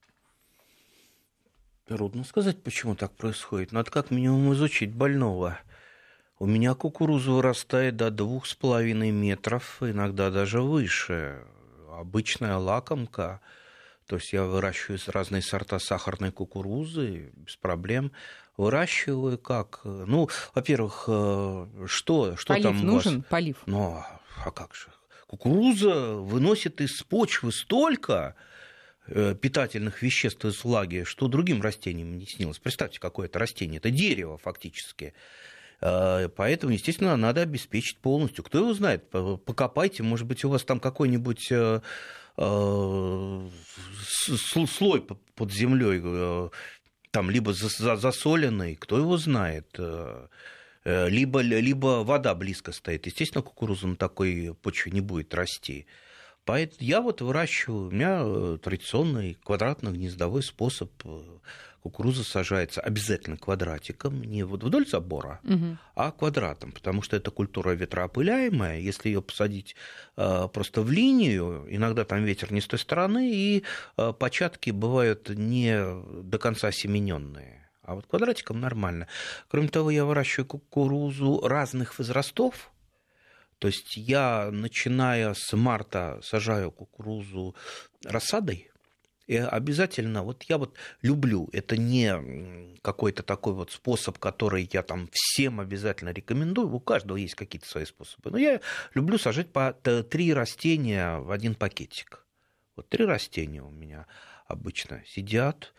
Трудно 1.86 2.24
сказать, 2.24 2.62
почему 2.64 2.96
так 2.96 3.12
происходит. 3.12 3.72
Надо 3.72 3.92
как 3.92 4.10
минимум 4.10 4.54
изучить 4.54 4.94
больного. 4.94 5.60
У 6.44 6.46
меня 6.46 6.74
кукуруза 6.74 7.32
вырастает 7.32 7.96
до 7.96 8.12
двух 8.12 8.48
с 8.48 8.54
половиной 8.54 9.12
метров, 9.12 9.78
иногда 9.80 10.30
даже 10.30 10.60
выше. 10.60 11.42
Обычная 11.90 12.58
лакомка. 12.58 13.40
То 14.08 14.18
есть 14.18 14.34
я 14.34 14.44
выращиваю 14.44 15.00
разные 15.08 15.42
сорта 15.42 15.80
сахарной 15.80 16.34
кукурузы 16.34 17.32
без 17.34 17.56
проблем. 17.56 18.12
Выращиваю 18.58 19.38
как? 19.38 19.80
Ну, 19.86 20.28
во-первых, 20.54 21.06
э, 21.08 21.86
что, 21.86 22.36
что 22.36 22.54
полив 22.54 22.64
там 22.64 22.86
нужен? 22.86 23.18
Вас? 23.20 23.26
Полив. 23.30 23.58
Ну, 23.66 24.04
а 24.44 24.52
как 24.52 24.76
же? 24.76 24.88
Кукуруза 25.28 26.16
выносит 26.16 26.82
из 26.82 27.04
почвы 27.04 27.54
столько 27.54 28.36
э, 29.08 29.34
питательных 29.34 30.02
веществ 30.02 30.44
из 30.44 30.62
влаги, 30.66 31.06
что 31.06 31.30
другим 31.30 31.62
растениям 31.62 32.18
не 32.18 32.26
снилось. 32.26 32.60
Представьте, 32.60 33.00
какое 33.00 33.28
это 33.28 33.40
растение. 33.40 33.78
Это 33.78 33.92
дерево 33.92 34.38
фактически. 34.38 35.14
Э, 35.84 36.30
поэтому, 36.30 36.74
естественно, 36.74 37.18
надо 37.18 37.42
обеспечить 37.42 38.00
полностью. 38.00 38.44
Кто 38.44 38.60
его 38.60 38.74
знает, 38.74 39.10
покопайте, 39.10 40.04
может 40.04 40.28
быть, 40.28 40.44
у 40.46 40.50
вас 40.50 40.64
там 40.64 40.80
какой-нибудь 40.80 41.52
э, 41.52 41.82
слой 44.68 45.02
под 45.02 45.52
землей, 45.52 46.50
там 47.12 47.30
либо 47.30 47.54
засоленный, 47.54 48.76
кто 48.76 48.98
его 48.98 49.18
знает, 49.18 49.80
Э, 50.86 51.08
либо, 51.10 51.40
либо 51.40 52.04
вода 52.04 52.36
близко 52.36 52.72
стоит. 52.72 53.06
Естественно, 53.06 53.42
кукуруза 53.42 53.88
на 53.88 53.96
такой 53.96 54.56
почве 54.62 54.92
не 54.92 55.02
будет 55.02 55.34
расти. 55.34 55.86
Поэтому 56.46 56.78
я 56.82 57.02
вот 57.02 57.22
выращиваю, 57.22 57.88
у 57.88 57.92
меня 57.92 58.22
э, 58.24 58.58
традиционный 58.62 59.38
квадратно-гнездовой 59.44 60.44
способ 60.44 60.92
э, 61.06 61.22
кукуруза 61.82 62.24
сажается 62.24 62.82
обязательно 62.82 63.38
квадратиком, 63.38 64.22
не 64.22 64.44
вот 64.44 64.64
вдоль 64.64 64.88
забора, 64.88 65.40
угу. 65.44 65.78
а 65.96 66.12
квадратом, 66.12 66.72
потому 66.72 67.02
что 67.02 67.16
это 67.16 67.32
культура 67.32 67.72
ветроопыляемая. 67.72 68.80
Если 68.80 69.10
ее 69.10 69.22
посадить 69.22 69.76
просто 70.16 70.82
в 70.82 70.92
линию, 70.92 71.66
иногда 71.70 72.06
там 72.06 72.24
ветер 72.24 72.54
не 72.54 72.62
с 72.62 72.68
той 72.68 72.80
стороны, 72.80 73.32
и 73.34 73.64
початки 74.20 74.72
бывают 74.72 75.30
не 75.30 75.78
до 76.24 76.38
конца 76.40 76.72
семененные. 76.72 77.64
А 77.84 77.96
вот 77.96 78.06
квадратиком 78.06 78.62
нормально. 78.62 79.08
Кроме 79.50 79.68
того, 79.68 79.92
я 79.92 80.06
выращиваю 80.06 80.48
кукурузу 80.48 81.42
разных 81.46 82.00
возрастов. 82.00 82.72
То 83.64 83.68
есть 83.68 83.96
я, 83.96 84.50
начиная 84.52 85.34
с 85.34 85.56
марта, 85.56 86.20
сажаю 86.22 86.70
кукурузу 86.70 87.56
рассадой. 88.04 88.70
И 89.26 89.38
обязательно, 89.38 90.22
вот 90.24 90.44
я 90.50 90.58
вот 90.58 90.76
люблю, 91.02 91.48
это 91.54 91.78
не 91.78 92.76
какой-то 92.82 93.24
такой 93.24 93.54
вот 93.54 93.72
способ, 93.72 94.18
который 94.18 94.70
я 94.74 94.84
там 94.84 95.08
всем 95.14 95.62
обязательно 95.62 96.10
рекомендую, 96.10 96.74
у 96.74 96.82
каждого 96.82 97.16
есть 97.16 97.36
какие-то 97.36 97.66
свои 97.66 97.86
способы, 97.86 98.32
но 98.32 98.38
я 98.38 98.60
люблю 98.96 99.18
сажать 99.18 99.54
по 99.54 99.72
три 99.72 100.34
растения 100.34 101.20
в 101.20 101.32
один 101.32 101.56
пакетик. 101.56 102.26
Вот 102.76 102.90
три 102.90 103.06
растения 103.06 103.64
у 103.64 103.72
меня 103.72 104.08
обычно 104.46 105.04
сидят, 105.08 105.74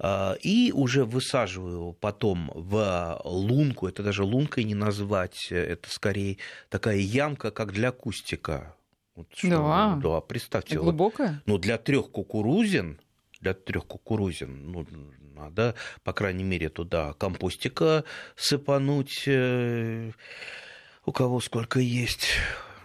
и 0.00 0.72
уже 0.74 1.04
высаживаю 1.04 1.74
его 1.74 1.92
потом 1.92 2.50
в 2.54 3.20
лунку, 3.24 3.88
это 3.88 4.02
даже 4.02 4.22
лункой 4.22 4.64
не 4.64 4.74
назвать, 4.74 5.48
это 5.50 5.90
скорее 5.90 6.38
такая 6.68 6.98
ямка, 6.98 7.50
как 7.50 7.72
для 7.72 7.90
кустика. 7.90 8.76
Вот 9.16 9.26
что, 9.34 9.48
да. 9.48 10.00
да, 10.00 10.20
представьте. 10.20 10.76
И 10.76 10.78
глубокая? 10.78 11.28
Вот, 11.30 11.42
ну, 11.46 11.58
для 11.58 11.78
трех 11.78 12.12
кукурузин, 12.12 13.00
для 13.40 13.52
трех 13.52 13.84
кукурузин, 13.86 14.70
ну, 14.70 14.86
надо, 15.34 15.74
по 16.04 16.12
крайней 16.12 16.44
мере, 16.44 16.68
туда 16.68 17.14
компостика 17.14 18.04
сыпануть, 18.36 19.24
э, 19.26 20.12
у 21.04 21.12
кого 21.12 21.40
сколько 21.40 21.80
есть. 21.80 22.28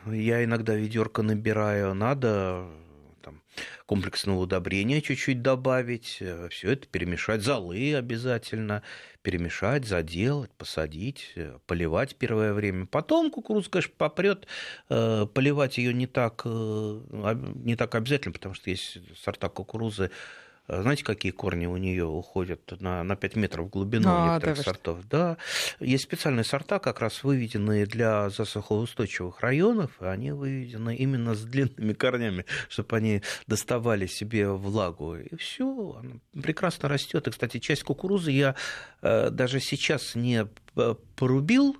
Я 0.08 0.43
иногда 0.43 0.73
ведерко 0.73 1.21
набираю, 1.21 1.93
надо 1.93 2.65
комплексного 3.86 4.39
удобрения 4.39 5.02
чуть-чуть 5.02 5.42
добавить, 5.42 6.18
э, 6.20 6.48
все 6.50 6.72
это 6.72 6.88
перемешать, 6.88 7.42
золы 7.42 7.96
обязательно 7.96 8.84
перемешать, 9.22 9.86
заделать, 9.86 10.52
посадить, 10.52 11.32
э, 11.36 11.58
поливать 11.66 12.16
первое 12.16 12.54
время. 12.54 12.86
Потом 12.86 13.32
кукуруза, 13.32 13.70
конечно, 13.70 13.94
попрет, 13.98 14.48
э, 14.89 15.26
поливать 15.34 15.78
ее 15.78 15.94
не 15.94 16.08
так, 16.08 16.46
не 16.46 17.76
так 17.76 17.96
обязательно, 17.96 18.34
потому 18.34 18.56
что 18.56 18.70
есть 18.70 18.98
сорта 19.22 19.50
кукурузы, 19.50 20.12
знаете, 20.67 21.04
какие 21.04 21.32
корни 21.32 21.65
у 21.65 21.78
нее 21.78 22.06
уходят 22.06 22.80
на, 22.80 23.04
на 23.04 23.15
5 23.15 23.36
метров 23.36 23.67
в 23.67 23.69
глубину 23.69 24.08
а, 24.08 24.34
некоторых 24.34 24.58
да, 24.58 24.63
сортов? 24.63 25.08
Да, 25.10 25.38
есть 25.80 26.04
специальные 26.04 26.45
сорта, 26.45 26.80
как 26.80 27.02
раз 27.02 27.23
выведенные 27.23 27.86
для 27.86 28.30
засухоустойчивых 28.30 29.41
районов, 29.41 29.91
и 30.02 30.06
они 30.06 30.32
выведены 30.32 30.95
именно 30.95 31.36
с 31.36 31.43
длинными 31.43 31.93
корнями, 31.93 32.45
чтобы 32.69 32.95
они 32.95 33.21
доставали 33.47 34.06
себе 34.08 34.49
влагу. 34.49 35.17
И 35.17 35.36
все, 35.36 35.99
она 35.99 36.41
прекрасно 36.41 36.88
растет. 36.88 37.28
И, 37.28 37.32
кстати, 37.32 37.60
часть 37.60 37.84
кукурузы 37.84 38.32
я 38.32 38.56
э, 39.02 39.30
даже 39.32 39.60
сейчас 39.60 40.15
не 40.15 40.47
порубил, 41.15 41.78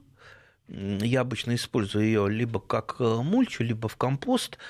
я 0.68 1.22
обычно 1.22 1.56
использую 1.56 2.06
ее 2.06 2.30
либо 2.30 2.60
как 2.60 2.96
э, 3.00 3.04
мульчу, 3.04 3.64
либо 3.64 3.88
в 3.88 3.96
компост, 3.98 4.58
а 4.58 4.64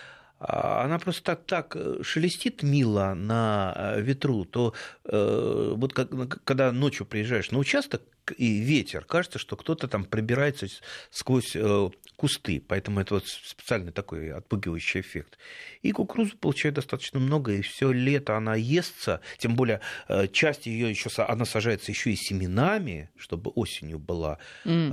она 0.47 0.99
просто 0.99 1.23
так, 1.23 1.45
так 1.45 1.75
э, 1.75 2.03
шелестит 2.03 2.63
мило 2.63 3.13
на 3.13 3.73
э, 3.75 4.01
ветру, 4.01 4.45
то 4.45 4.73
э, 5.05 5.73
вот 5.75 5.93
как, 5.93 6.09
когда 6.43 6.71
ночью 6.71 7.05
приезжаешь 7.05 7.51
на 7.51 7.59
участок 7.59 8.01
и 8.31 8.59
ветер, 8.59 9.05
кажется, 9.05 9.39
что 9.39 9.55
кто-то 9.55 9.87
там 9.87 10.05
пробирается 10.05 10.67
сквозь 11.09 11.55
э, 11.55 11.89
кусты, 12.15 12.63
поэтому 12.65 12.99
это 12.99 13.15
вот 13.15 13.27
специальный 13.27 13.91
такой 13.91 14.31
отпугивающий 14.31 15.01
эффект. 15.01 15.37
И 15.81 15.91
кукурузу 15.91 16.37
получает 16.37 16.75
достаточно 16.75 17.19
много, 17.19 17.53
и 17.53 17.61
все 17.61 17.91
лето 17.91 18.37
она 18.37 18.55
естся, 18.55 19.21
тем 19.37 19.55
более 19.55 19.81
э, 20.07 20.27
часть 20.27 20.65
ее 20.65 20.89
еще 20.89 21.09
она 21.23 21.45
сажается 21.45 21.91
еще 21.91 22.11
и 22.11 22.15
семенами, 22.15 23.09
чтобы 23.17 23.51
осенью 23.51 23.99
была, 23.99 24.37
mm. 24.65 24.89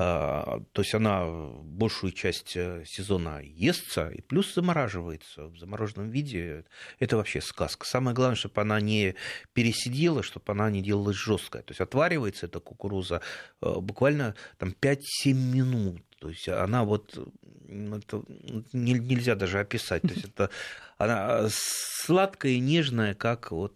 то 0.72 0.82
есть 0.82 0.94
она 0.94 1.24
большую 1.62 2.12
часть 2.12 2.56
э, 2.56 2.84
сезона 2.86 3.40
естся 3.42 4.08
и 4.08 4.20
плюс 4.20 4.54
замораживается 4.54 5.46
в 5.46 5.58
замороженном 5.58 6.10
виде. 6.10 6.64
Это 6.98 7.16
вообще 7.16 7.40
сказка. 7.40 7.86
Самое 7.86 8.14
главное, 8.14 8.36
чтобы 8.36 8.60
она 8.60 8.80
не 8.80 9.14
пересидела, 9.52 10.22
чтобы 10.22 10.52
она 10.52 10.70
не 10.70 10.82
делалась 10.82 11.16
жесткая. 11.16 11.62
То 11.62 11.72
есть 11.72 11.80
отваривается 11.80 12.46
эта 12.46 12.60
кукуруза 12.60 13.19
буквально 13.60 14.34
там 14.58 14.74
5-7 14.80 15.32
минут 15.32 16.02
то 16.20 16.28
есть 16.28 16.48
она 16.50 16.84
вот 16.84 17.18
это 17.66 18.22
нельзя 18.72 19.34
даже 19.34 19.58
описать. 19.58 20.02
То 20.02 20.08
есть 20.08 20.26
это 20.26 20.50
она 20.98 21.46
сладкая 21.50 22.52
и 22.52 22.60
нежная, 22.60 23.14
как 23.14 23.52
вот 23.52 23.72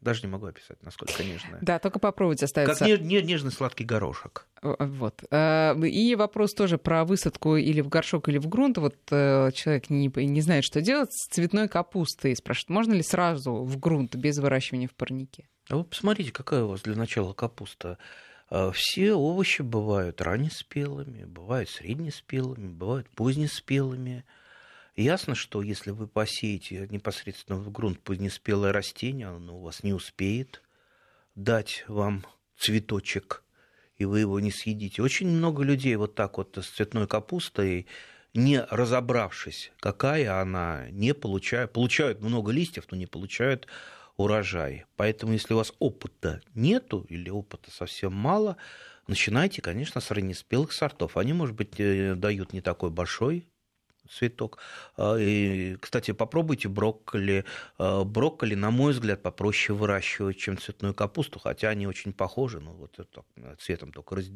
даже 0.00 0.20
не 0.22 0.28
могу 0.28 0.46
описать, 0.46 0.80
насколько 0.82 1.24
нежная. 1.24 1.58
Да, 1.62 1.78
только 1.78 1.98
попробовать 1.98 2.42
остается. 2.42 2.84
Как 2.84 3.00
нежный 3.00 3.50
сладкий 3.50 3.84
горошек. 3.84 4.46
Вот. 4.62 5.24
Э, 5.30 5.74
и 5.80 6.14
вопрос 6.14 6.52
тоже 6.52 6.78
про 6.78 7.04
высадку 7.04 7.56
или 7.56 7.80
в 7.80 7.88
горшок, 7.88 8.28
или 8.28 8.38
в 8.38 8.46
грунт. 8.46 8.78
Вот 8.78 8.96
э, 9.10 9.50
человек 9.52 9.90
не, 9.90 10.12
не 10.14 10.40
знает, 10.42 10.62
что 10.64 10.82
делать 10.82 11.12
с 11.12 11.26
цветной 11.28 11.68
капустой. 11.68 12.36
Спрашивает, 12.36 12.68
можно 12.68 12.92
ли 12.92 13.02
сразу 13.02 13.64
в 13.64 13.78
грунт 13.78 14.14
без 14.14 14.38
выращивания 14.38 14.88
в 14.88 14.94
парнике? 14.94 15.48
А 15.68 15.76
вы 15.76 15.84
посмотрите, 15.84 16.30
какая 16.30 16.64
у 16.64 16.68
вас 16.68 16.82
для 16.82 16.94
начала 16.94 17.32
капуста. 17.32 17.98
А, 18.50 18.70
все 18.72 19.14
овощи 19.14 19.62
бывают 19.62 20.20
раннеспелыми, 20.20 21.24
бывают 21.24 21.70
среднеспелыми, 21.70 22.68
бывают 22.68 23.08
позднеспелыми. 23.10 24.24
Ясно, 24.96 25.34
что 25.34 25.62
если 25.62 25.90
вы 25.90 26.06
посеете 26.06 26.86
непосредственно 26.90 27.58
в 27.58 27.70
грунт 27.72 28.00
позднеспелое 28.00 28.72
растение, 28.72 29.28
оно 29.28 29.58
у 29.58 29.62
вас 29.62 29.82
не 29.82 29.92
успеет 29.92 30.62
дать 31.34 31.84
вам 31.88 32.24
цветочек, 32.56 33.42
и 33.96 34.04
вы 34.04 34.20
его 34.20 34.38
не 34.40 34.50
съедите. 34.50 35.02
Очень 35.02 35.28
много 35.28 35.64
людей 35.64 35.96
вот 35.96 36.14
так 36.14 36.38
вот 36.38 36.56
с 36.56 36.68
цветной 36.68 37.08
капустой, 37.08 37.86
не 38.34 38.60
разобравшись, 38.60 39.72
какая 39.80 40.40
она, 40.40 40.88
не 40.90 41.14
получают, 41.14 41.72
получают 41.72 42.20
много 42.20 42.52
листьев, 42.52 42.84
но 42.90 42.96
не 42.96 43.06
получают 43.06 43.66
урожай. 44.16 44.84
Поэтому, 44.96 45.32
если 45.32 45.54
у 45.54 45.58
вас 45.58 45.72
опыта 45.78 46.40
нету 46.54 47.06
или 47.08 47.30
опыта 47.30 47.70
совсем 47.70 48.12
мало, 48.12 48.56
начинайте, 49.06 49.62
конечно, 49.62 50.00
с 50.00 50.10
раннеспелых 50.10 50.72
сортов. 50.72 51.16
Они, 51.16 51.32
может 51.32 51.54
быть, 51.56 51.78
э, 51.78 52.14
дают 52.14 52.52
не 52.52 52.60
такой 52.60 52.90
большой 52.90 53.46
цветок. 54.10 54.58
А, 54.96 55.16
и, 55.16 55.76
кстати, 55.76 56.12
попробуйте 56.12 56.68
брокколи. 56.68 57.44
А, 57.78 58.04
брокколи, 58.04 58.54
на 58.54 58.70
мой 58.70 58.92
взгляд, 58.92 59.22
попроще 59.22 59.76
выращивать, 59.76 60.36
чем 60.36 60.58
цветную 60.58 60.94
капусту, 60.94 61.38
хотя 61.38 61.68
они 61.68 61.86
очень 61.86 62.12
похожи, 62.12 62.60
но 62.60 62.72
вот 62.72 62.98
цветом 63.58 63.92
только 63.92 64.16
раз, 64.16 64.26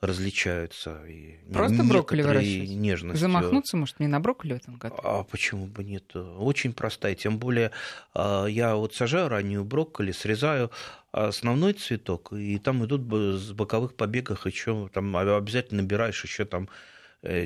различаются. 0.00 1.04
И 1.06 1.38
Просто 1.52 1.82
брокколи 1.84 2.22
выращивать? 2.22 2.70
Нежностью. 2.70 3.20
Замахнуться, 3.20 3.76
может, 3.76 4.00
не 4.00 4.06
на 4.06 4.20
брокколи 4.20 4.54
в 4.54 4.56
этом 4.56 4.76
году? 4.76 4.96
А 5.02 5.24
почему 5.24 5.66
бы 5.66 5.84
нет? 5.84 6.14
Очень 6.14 6.72
простая. 6.72 7.14
Тем 7.14 7.38
более 7.38 7.72
а, 8.14 8.46
я 8.46 8.76
вот 8.76 8.94
сажаю 8.94 9.28
раннюю 9.28 9.64
брокколи, 9.64 10.12
срезаю 10.12 10.70
основной 11.12 11.72
цветок, 11.72 12.32
и 12.34 12.58
там 12.58 12.84
идут 12.84 13.02
с 13.40 13.52
боковых 13.52 13.94
побегов 13.94 14.44
еще 14.44 14.90
там 14.92 15.16
обязательно 15.16 15.80
набираешь 15.80 16.22
еще 16.22 16.44
там 16.44 16.68
Э, 16.68 16.70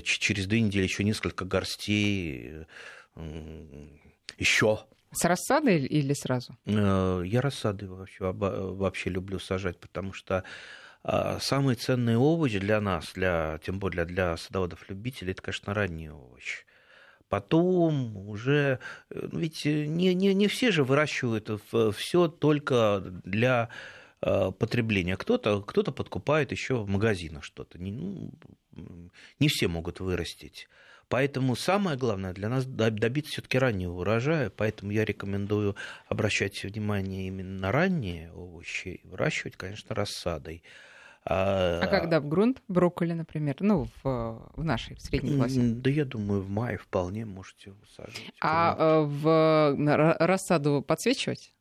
через 0.03 0.47
две 0.47 0.61
недели 0.61 0.85
еще 0.85 1.05
несколько 1.05 1.45
горстей, 1.45 2.67
еще. 4.39 4.81
С 5.13 5.25
рассадой 5.25 5.85
или 5.85 6.13
сразу? 6.13 6.57
Э, 6.67 7.23
я 7.25 7.41
рассады 7.41 7.89
вообще, 7.89 8.33
вообще 8.33 9.11
люблю 9.11 9.41
сажать, 9.41 9.79
потому 9.81 10.13
что 10.13 10.45
а, 11.03 11.39
самый 11.41 11.75
ценный 11.77 12.17
овощ 12.17 12.53
для 12.53 12.81
нас, 12.81 13.13
для, 13.15 13.59
тем 13.65 13.79
более 13.79 14.05
для 14.05 14.37
садоводов-любителей, 14.37 15.33
это, 15.33 15.43
конечно, 15.43 15.75
ранний 15.75 16.11
овощ. 16.11 16.65
Потом 17.29 18.29
уже, 18.29 18.81
ну, 19.09 19.39
ведь 19.39 19.65
не, 19.65 20.15
не, 20.15 20.35
не 20.35 20.49
все 20.49 20.71
же 20.71 20.85
выращивают 20.85 21.49
все 21.97 22.29
только 22.29 23.03
для 23.25 23.69
потребления. 24.21 25.17
Кто-то 25.17 25.63
кто 25.63 25.83
подкупает 25.85 26.53
еще 26.53 26.77
в 26.77 26.89
магазинах 26.89 27.45
что-то. 27.45 27.79
Не, 27.79 27.93
ну, 27.93 29.11
не 29.39 29.49
все 29.49 29.69
могут 29.69 30.01
вырастить. 30.01 30.69
Поэтому 31.11 31.57
самое 31.57 31.99
главное 31.99 32.33
для 32.33 32.49
нас 32.49 32.65
добиться 32.65 33.33
все-таки 33.33 33.59
раннего 33.59 33.99
урожая, 33.99 34.49
поэтому 34.49 34.93
я 34.93 35.05
рекомендую 35.05 35.75
обращать 36.07 36.63
внимание 36.63 37.27
именно 37.27 37.59
на 37.59 37.73
ранние 37.73 38.33
овощи, 38.33 39.01
выращивать, 39.03 39.57
конечно, 39.57 39.93
рассадой. 39.97 40.63
А, 41.25 41.81
а 41.83 41.87
когда 41.89 42.21
в 42.21 42.29
грунт 42.29 42.63
брокколи, 42.69 43.13
например, 43.13 43.57
ну, 43.59 43.89
в, 44.03 44.53
в 44.55 44.65
нашей 44.65 44.95
в 44.95 45.03
средней 45.03 45.37
классе? 45.37 45.61
Да 45.61 45.91
я 45.91 46.05
думаю, 46.05 46.43
в 46.43 46.49
мае 46.49 46.79
вполне 46.79 47.27
можете 47.27 47.73
высаживать. 47.73 48.33
А 48.41 48.77
э, 48.79 49.01
в 49.03 50.17
рассаду 50.19 50.81
подсвечивать? 50.81 51.53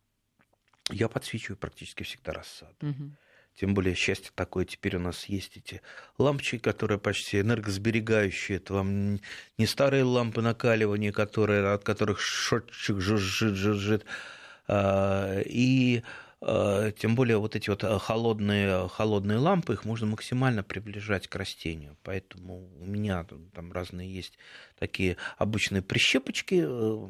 Я 0.89 1.07
подсвечиваю 1.07 1.57
практически 1.57 2.03
всегда 2.03 2.33
рассаду. 2.33 2.75
Угу. 2.81 3.11
Тем 3.59 3.73
более 3.73 3.93
счастье 3.93 4.31
такое, 4.35 4.63
теперь 4.63 4.95
у 4.95 4.99
нас 4.99 5.25
есть 5.25 5.57
эти 5.57 5.81
лампочки, 6.17 6.59
которые 6.59 6.97
почти 6.97 7.41
энергосберегающие. 7.41 8.57
Это 8.57 8.75
вам 8.75 9.19
не 9.57 9.65
старые 9.65 10.03
лампы 10.03 10.41
накаливания, 10.41 11.11
которые, 11.11 11.73
от 11.73 11.83
которых 11.83 12.21
шотчик 12.21 13.01
жужжит, 13.01 13.55
жужжит. 13.55 14.05
А, 14.67 15.41
и 15.41 16.03
а, 16.41 16.91
тем 16.91 17.15
более 17.15 17.37
вот 17.37 17.57
эти 17.57 17.69
вот 17.69 17.83
холодные, 17.83 18.87
холодные 18.87 19.39
лампы, 19.39 19.73
их 19.73 19.83
можно 19.83 20.07
максимально 20.07 20.63
приближать 20.63 21.27
к 21.27 21.35
растению. 21.35 21.97
Поэтому 22.03 22.69
у 22.79 22.85
меня 22.85 23.25
там 23.53 23.73
разные 23.73 24.13
есть 24.13 24.37
такие 24.79 25.17
обычные 25.37 25.81
прищепочки, 25.81 26.63
э, 26.65 27.07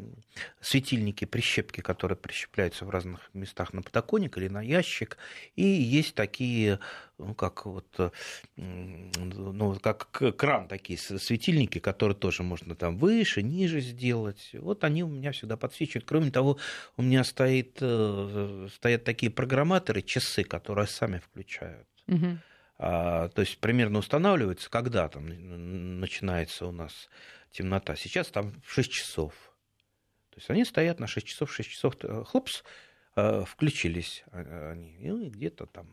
светильники, 0.60 1.26
прищепки, 1.26 1.82
которые 1.82 2.18
прищепляются 2.18 2.86
в 2.86 2.90
разных 2.90 3.30
местах 3.34 3.74
на 3.74 3.82
подоконник 3.82 4.38
или 4.38 4.48
на 4.48 4.62
ящик. 4.62 5.18
И 5.56 5.64
есть 5.64 6.16
такие, 6.16 6.80
ну, 7.18 7.34
как 7.36 7.66
вот, 7.66 7.88
э, 7.98 8.10
ну, 8.56 9.80
как 9.80 10.10
кран, 10.36 10.68
такие 10.68 10.98
светильники, 10.98 11.80
которые 11.80 12.16
тоже 12.16 12.44
можно 12.44 12.76
там 12.76 12.98
выше, 12.98 13.44
ниже 13.44 13.82
сделать. 13.82 14.50
Вот 14.54 14.84
они 14.84 15.04
у 15.04 15.08
меня 15.08 15.32
всегда 15.32 15.56
подсвечивают. 15.56 16.06
Кроме 16.08 16.32
того, 16.32 16.58
у 16.98 17.02
меня 17.04 17.24
стоит, 17.24 17.78
э, 17.82 18.68
стоят 18.74 19.04
такие 19.04 19.32
программаторы, 19.32 20.02
часы, 20.02 20.44
которые 20.44 20.88
сами 20.88 21.20
включают. 21.20 21.88
Угу. 22.08 22.40
А, 22.82 23.28
то 23.30 23.42
есть 23.42 23.60
примерно 23.60 24.00
устанавливается, 24.00 24.70
когда 24.70 25.10
там 25.10 25.28
начинается 26.00 26.66
у 26.66 26.72
нас 26.72 27.10
темнота. 27.52 27.96
Сейчас 27.96 28.28
там 28.28 28.54
6 28.66 28.92
часов. 28.92 29.34
То 30.30 30.38
есть 30.38 30.50
они 30.50 30.66
стоят 30.66 31.00
на 31.00 31.08
6 31.08 31.28
часов, 31.28 31.52
6 31.52 31.70
часов, 31.70 31.96
э, 32.04 32.24
хлопс, 32.26 32.64
э, 33.16 33.44
включились 33.46 34.24
они. 34.32 34.98
И 35.00 35.30
где-то 35.30 35.66
там 35.66 35.88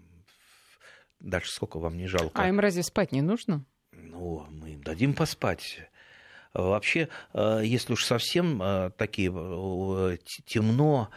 дальше 1.20 1.50
сколько 1.50 1.78
вам 1.78 1.96
не 1.96 2.06
жалко. 2.06 2.40
А 2.40 2.48
им 2.48 2.60
разве 2.60 2.82
спать 2.82 3.12
не 3.12 3.22
нужно? 3.22 3.64
Ну, 3.92 4.46
мы 4.50 4.74
им 4.74 4.82
дадим 4.82 5.14
поспать. 5.14 5.80
Вообще, 6.52 7.08
э, 7.32 7.60
если 7.64 7.92
уж 7.94 8.04
совсем 8.04 8.92
такие 8.96 9.30
темно, 10.46 11.10
а, 11.10 11.14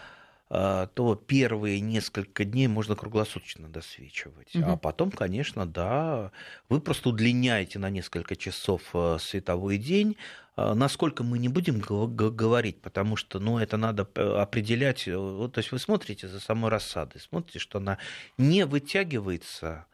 то 0.50 1.22
первые 1.28 1.80
несколько 1.80 2.44
дней 2.44 2.68
можно 2.68 2.96
круглосуточно 2.96 3.68
досвечивать. 3.68 4.56
Угу. 4.56 4.66
А 4.66 4.78
потом, 4.78 5.12
конечно, 5.12 5.68
да, 5.68 6.32
вы 6.70 6.82
просто 6.82 7.10
удлиняете 7.10 7.78
на 7.78 7.92
несколько 7.92 8.36
часов 8.36 8.82
э, 8.94 9.18
световой 9.20 9.78
день. 9.78 10.18
А, 10.56 10.74
насколько 10.74 11.24
мы 11.24 11.38
не 11.38 11.50
будем 11.50 11.80
говорить, 11.80 12.82
потому 12.82 13.16
что 13.16 13.40
ну, 13.40 13.60
это 13.60 13.78
надо 13.78 14.04
определять. 14.42 15.08
Э, 15.08 15.18
вот, 15.18 15.54
то 15.54 15.60
есть 15.60 15.72
вы 15.72 15.78
смотрите 15.78 16.28
за 16.28 16.40
самой 16.40 16.72
рассадой, 16.72 17.22
смотрите, 17.22 17.60
что 17.60 17.78
она 17.78 18.00
не 18.38 18.66
вытягивается, 18.66 19.86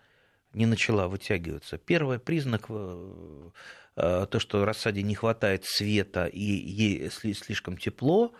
не 0.54 0.66
начала 0.66 1.08
вытягиваться. 1.08 1.78
Первый 1.78 2.18
признак 2.18 2.68
э, 2.70 3.52
то, 3.96 4.40
что 4.40 4.66
рассаде 4.66 5.04
не 5.04 5.16
хватает 5.16 5.66
света 5.66 6.26
и 6.26 6.42
ей 6.42 7.10
слишком 7.12 7.78
тепло, 7.78 8.34
а, 8.34 8.36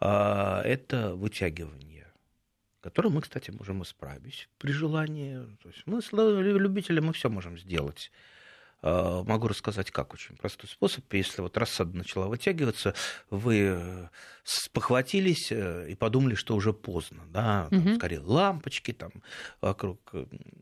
это 0.00 1.14
вытягивание, 1.14 2.06
которое 2.80 3.10
мы, 3.10 3.20
кстати, 3.22 3.50
можем 3.50 3.82
исправить 3.82 4.48
при 4.58 4.72
желании. 4.72 5.38
То 5.62 5.68
есть 5.68 5.82
мы, 5.86 6.00
любители, 6.42 7.00
мы 7.00 7.12
все 7.12 7.28
можем 7.28 7.58
сделать. 7.58 8.10
А, 8.80 9.24
могу 9.24 9.48
рассказать, 9.48 9.90
как 9.90 10.14
очень 10.14 10.36
простой 10.36 10.68
способ. 10.68 11.12
Если 11.12 11.42
вот 11.42 11.56
рассада 11.56 11.96
начала 11.96 12.28
вытягиваться, 12.28 12.94
вы 13.28 14.08
спохватились 14.44 15.50
э, 15.50 15.90
и 15.90 15.94
подумали, 15.94 16.34
что 16.34 16.54
уже 16.54 16.72
поздно, 16.72 17.24
да, 17.32 17.66
там, 17.70 17.78
угу. 17.80 17.94
скорее 17.96 18.20
лампочки 18.20 18.92
там 18.92 19.10
вокруг. 19.60 20.14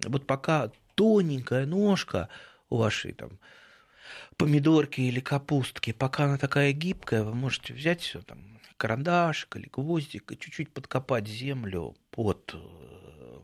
Вот 0.06 0.26
пока 0.26 0.72
тоненькая 0.94 1.66
ножка 1.66 2.28
у 2.70 2.78
вашей 2.78 3.12
там 3.12 3.38
помидорки 4.38 5.02
или 5.02 5.20
капустки, 5.20 5.92
пока 5.92 6.24
она 6.24 6.38
такая 6.38 6.72
гибкая, 6.72 7.22
вы 7.22 7.34
можете 7.34 7.74
взять 7.74 8.00
все 8.00 8.22
там 8.22 8.55
карандашик 8.76 9.56
или 9.56 9.68
гвоздик 9.68 10.32
и 10.32 10.38
чуть-чуть 10.38 10.70
подкопать 10.70 11.26
землю 11.26 11.96
под 12.10 12.54
э, 12.54 13.40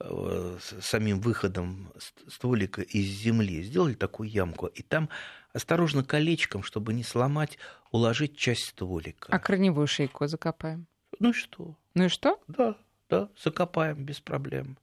э, 0.00 0.58
самим 0.80 1.20
выходом 1.20 1.92
стволика 2.28 2.82
из 2.82 3.06
земли. 3.06 3.62
Сделали 3.62 3.94
такую 3.94 4.28
ямку, 4.28 4.66
и 4.66 4.82
там 4.82 5.08
осторожно 5.52 6.04
колечком, 6.04 6.62
чтобы 6.62 6.92
не 6.92 7.02
сломать, 7.02 7.58
уложить 7.90 8.36
часть 8.36 8.68
стволика. 8.68 9.28
А 9.30 9.38
корневую 9.38 9.86
шейку 9.86 10.26
закопаем? 10.26 10.86
Ну 11.18 11.30
и 11.30 11.32
что? 11.32 11.76
Ну 11.94 12.04
и 12.04 12.08
что? 12.08 12.40
Да, 12.48 12.76
да, 13.08 13.28
закопаем 13.36 14.04
без 14.04 14.20
проблем 14.20 14.76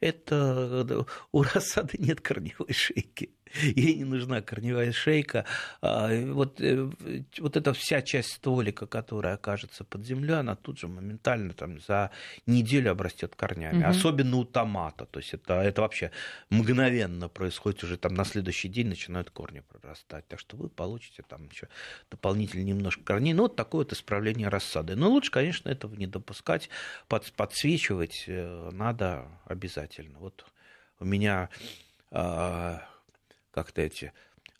это 0.00 1.06
у 1.32 1.42
рассады 1.54 1.98
нет 1.98 2.20
корневой 2.20 2.72
шейки. 2.72 3.30
Ей 3.62 3.94
не 3.96 4.04
нужна 4.04 4.42
корневая 4.42 4.92
шейка. 4.92 5.44
А, 5.80 6.08
вот, 6.32 6.60
э, 6.60 6.90
вот 7.38 7.56
эта 7.56 7.72
вся 7.72 8.02
часть 8.02 8.32
стволика, 8.32 8.86
которая 8.86 9.34
окажется 9.34 9.84
под 9.84 10.04
землей, 10.04 10.40
она 10.40 10.56
тут 10.56 10.78
же 10.78 10.88
моментально 10.88 11.52
там, 11.52 11.80
за 11.80 12.10
неделю 12.46 12.90
обрастет 12.90 13.36
корнями. 13.36 13.82
Угу. 13.82 13.88
Особенно 13.88 14.36
у 14.36 14.44
томата. 14.44 15.06
То 15.06 15.20
есть 15.20 15.34
это, 15.34 15.54
это 15.54 15.82
вообще 15.82 16.10
мгновенно 16.50 17.28
происходит. 17.28 17.84
Уже 17.84 17.96
там 17.96 18.14
на 18.14 18.24
следующий 18.24 18.68
день 18.68 18.88
начинают 18.88 19.30
корни 19.30 19.60
прорастать. 19.60 20.26
Так 20.28 20.40
что 20.40 20.56
вы 20.56 20.68
получите 20.68 21.22
там 21.22 21.48
еще 21.48 21.68
дополнительно 22.10 22.64
немножко 22.64 23.02
корней. 23.04 23.32
Ну, 23.32 23.44
вот 23.44 23.56
такое 23.56 23.84
вот 23.84 23.92
исправление 23.92 24.48
рассады. 24.48 24.96
Но 24.96 25.10
лучше, 25.10 25.30
конечно, 25.30 25.68
этого 25.68 25.94
не 25.94 26.06
допускать. 26.06 26.68
Под, 27.08 27.30
подсвечивать 27.32 28.24
э, 28.26 28.70
надо 28.72 29.28
обязательно. 29.44 30.18
Вот 30.18 30.46
у 30.98 31.04
меня 31.04 31.50
а, 32.10 32.82
как-то 33.56 33.80
эти 33.80 34.12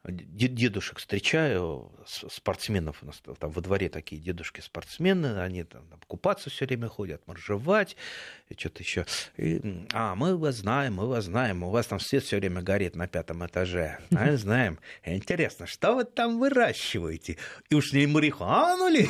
дедушек 0.09 0.99
встречаю, 0.99 1.93
спортсменов 2.07 3.03
у 3.03 3.07
нас 3.07 3.23
там 3.39 3.51
во 3.51 3.61
дворе 3.61 3.89
такие 3.89 4.21
дедушки-спортсмены, 4.21 5.41
они 5.41 5.65
там, 5.65 5.87
там 5.89 5.99
купаться 6.07 6.51
все 6.51 6.67
время 6.67 6.89
ходят, 6.89 7.27
моржевать, 7.27 7.97
и 8.49 8.55
что-то 8.55 8.83
еще. 8.83 9.07
И, 9.37 9.85
а, 9.93 10.15
мы 10.15 10.37
вас 10.37 10.57
знаем, 10.57 10.95
мы 10.95 11.09
вас 11.09 11.25
знаем, 11.25 11.65
у 11.65 11.71
вас 11.71 11.87
там 11.87 11.99
свет 11.99 12.23
все 12.23 12.37
время 12.37 12.63
горит 12.63 12.95
на 12.95 13.07
пятом 13.09 13.45
этаже. 13.47 13.99
А, 14.17 14.35
знаем. 14.37 14.79
Интересно, 15.05 15.67
что 15.67 15.95
вы 15.95 16.05
там 16.05 16.39
выращиваете? 16.39 17.37
И 17.69 17.75
уж 17.75 17.93
не 17.93 18.07
марихуану 18.07 18.89
ли? 18.89 19.09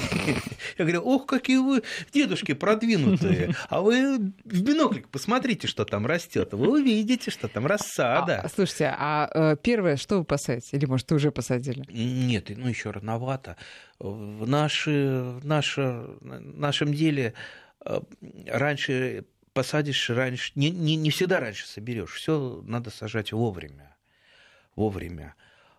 Я 0.79 0.85
говорю, 0.85 1.03
ох, 1.03 1.27
какие 1.27 1.59
вы 1.59 1.83
дедушки 2.13 2.55
продвинутые. 2.55 3.55
А 3.69 3.81
вы 3.81 4.19
в 4.45 4.63
биноклик 4.63 5.09
посмотрите, 5.09 5.67
что 5.69 5.85
там 5.85 6.07
растет. 6.07 6.53
Вы 6.53 6.81
увидите, 6.81 7.31
что 7.31 7.49
там 7.49 7.67
рассада. 7.67 8.41
А, 8.43 8.49
слушайте, 8.49 8.95
а 8.97 9.29
э, 9.33 9.57
первое, 9.63 9.97
что 9.97 10.19
вы 10.19 10.25
посадите? 10.25 10.77
Или, 10.87 10.91
может, 10.91 11.11
уже 11.13 11.33
посадили? 11.33 11.85
Нет, 11.89 12.51
ну 12.57 12.69
еще 12.69 12.91
рановато. 12.91 13.57
В, 13.99 14.47
наши, 14.47 15.37
в 15.41 15.45
наше, 15.45 16.07
нашем 16.21 16.95
деле 16.95 17.35
э, 17.85 18.01
раньше 18.47 19.25
посадишь, 19.53 20.09
раньше 20.11 20.53
не, 20.55 20.71
не, 20.71 20.95
не 20.95 21.11
всегда 21.11 21.41
раньше 21.41 21.67
соберешь. 21.67 22.13
Все 22.15 22.63
надо 22.65 22.91
сажать 22.91 23.33
вовремя. 23.33 23.97
Вовремя. 24.77 25.35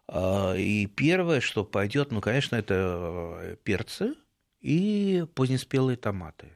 А, 0.08 0.56
и 0.56 0.88
первое, 0.88 1.40
что 1.40 1.64
пойдет, 1.64 2.12
ну, 2.12 2.20
конечно, 2.20 2.58
это 2.58 3.40
э, 3.40 3.56
перцы 3.64 4.14
и 4.60 5.26
позднеспелые 5.36 5.96
томаты. 5.96 6.52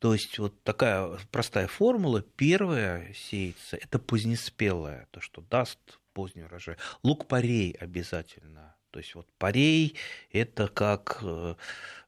То 0.00 0.14
есть 0.14 0.38
вот 0.38 0.60
такая 0.64 1.18
простая 1.30 1.68
формула. 1.68 2.22
Первая 2.22 3.12
сеется– 3.14 3.76
это 3.80 4.00
позднеспелая, 4.00 5.06
то, 5.12 5.20
что 5.20 5.42
даст 5.42 5.99
поздний 6.12 6.44
урожай. 6.44 6.76
Лук-порей 7.02 7.72
обязательно. 7.72 8.76
То 8.90 8.98
есть 8.98 9.14
вот 9.14 9.26
порей– 9.38 9.96
это 10.32 10.68
как 10.68 11.20
э, 11.22 11.54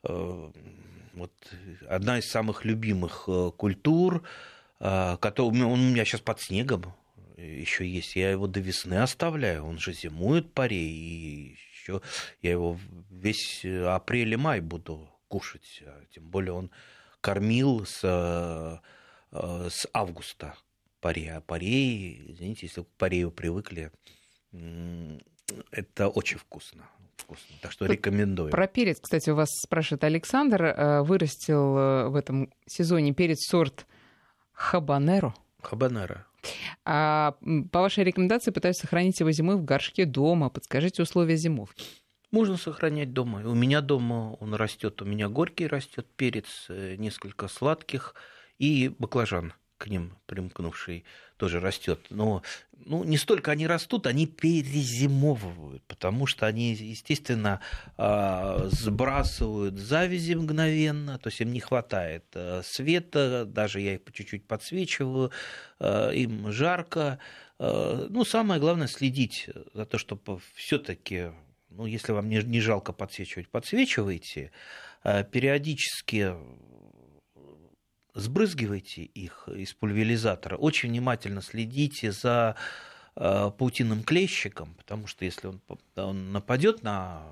э, 0.02 0.50
вот, 1.12 1.32
одна 1.88 2.18
из 2.18 2.28
самых 2.28 2.64
любимых 2.64 3.24
э, 3.28 3.50
культур, 3.56 4.24
э, 4.80 5.16
который, 5.18 5.62
он 5.62 5.80
у 5.80 5.90
меня 5.90 6.04
сейчас 6.04 6.20
под 6.20 6.40
снегом 6.40 6.94
еще 7.36 7.86
есть. 7.86 8.16
Я 8.16 8.30
его 8.30 8.46
до 8.46 8.60
весны 8.60 8.94
оставляю. 8.94 9.64
Он 9.64 9.78
же 9.78 9.92
зимует 9.92 10.52
порей, 10.52 10.90
и 10.90 11.58
еще 11.72 12.02
я 12.40 12.50
его 12.50 12.78
весь 13.10 13.64
апрель 13.64 14.32
и 14.32 14.36
май 14.36 14.60
буду 14.60 15.08
кушать. 15.28 15.82
Тем 16.12 16.28
более 16.28 16.52
он 16.52 16.70
кормил 17.20 17.86
с, 17.86 18.00
с 19.32 19.88
августа 19.92 20.54
паре. 21.02 21.34
А 21.34 21.40
парей, 21.42 22.22
извините, 22.28 22.66
если 22.66 22.82
к 22.82 22.88
парею 22.96 23.30
привыкли, 23.30 23.90
это 25.70 26.08
очень 26.08 26.38
вкусно. 26.38 26.84
вкусно. 27.16 27.56
Так 27.60 27.72
что 27.72 27.84
рекомендую. 27.84 28.50
Про 28.50 28.66
перец, 28.66 29.00
кстати, 29.00 29.28
у 29.28 29.34
вас 29.34 29.48
спрашивает 29.50 30.04
Александр. 30.04 30.64
Э, 30.64 31.02
вырастил 31.02 31.76
э, 31.76 32.08
в 32.08 32.16
этом 32.16 32.50
сезоне 32.66 33.12
перец 33.12 33.46
сорт 33.50 33.86
хабанеро. 34.52 35.34
Хабанеро. 35.60 36.26
А 36.84 37.36
по 37.70 37.80
вашей 37.80 38.04
рекомендации 38.04 38.50
пытаюсь 38.50 38.76
сохранить 38.76 39.20
его 39.20 39.30
зимой 39.30 39.56
в 39.56 39.64
горшке 39.64 40.06
дома. 40.06 40.48
Подскажите 40.48 41.02
условия 41.02 41.36
зимовки. 41.36 41.84
Можно 42.30 42.56
сохранять 42.56 43.12
дома. 43.12 43.46
У 43.46 43.54
меня 43.54 43.80
дома 43.82 44.36
он 44.40 44.54
растет, 44.54 45.02
у 45.02 45.04
меня 45.04 45.28
горький 45.28 45.66
растет 45.66 46.06
перец, 46.16 46.66
э, 46.68 46.96
несколько 46.96 47.48
сладких 47.48 48.14
и 48.58 48.88
баклажан 48.98 49.52
к 49.82 49.88
ним 49.88 50.16
примкнувший 50.26 51.04
тоже 51.36 51.58
растет. 51.58 52.06
Но 52.10 52.42
ну, 52.86 53.02
не 53.02 53.16
столько 53.16 53.50
они 53.50 53.66
растут, 53.66 54.06
они 54.06 54.26
перезимовывают, 54.28 55.82
потому 55.88 56.26
что 56.26 56.46
они, 56.46 56.72
естественно, 56.72 57.60
а, 57.96 58.68
сбрасывают 58.70 59.76
завязи 59.78 60.34
мгновенно, 60.34 61.18
то 61.18 61.30
есть 61.30 61.40
им 61.40 61.52
не 61.52 61.58
хватает 61.58 62.24
э, 62.34 62.62
света, 62.64 63.44
даже 63.44 63.80
я 63.80 63.94
их 63.94 64.04
по 64.04 64.12
чуть-чуть 64.12 64.46
подсвечиваю, 64.46 65.32
э, 65.80 66.14
им 66.14 66.52
жарко. 66.52 67.18
Э, 67.58 68.06
ну, 68.08 68.24
самое 68.24 68.60
главное 68.60 68.86
следить 68.86 69.50
за 69.74 69.84
то, 69.84 69.98
чтобы 69.98 70.40
все-таки, 70.54 71.32
ну, 71.70 71.86
если 71.86 72.12
вам 72.12 72.28
не, 72.28 72.40
не 72.42 72.60
жалко 72.60 72.92
подсвечивать, 72.92 73.48
подсвечивайте, 73.48 74.52
периодически 75.02 76.36
сбрызгивайте 78.14 79.02
их 79.02 79.48
из 79.48 79.72
пульверизатора, 79.72 80.56
очень 80.56 80.90
внимательно 80.90 81.42
следите 81.42 82.12
за 82.12 82.56
э, 83.16 83.50
паутинным 83.56 84.02
клещиком, 84.02 84.74
потому 84.74 85.06
что 85.06 85.24
если 85.24 85.48
он, 85.48 85.60
он 85.96 86.32
нападет 86.32 86.82
на 86.82 87.22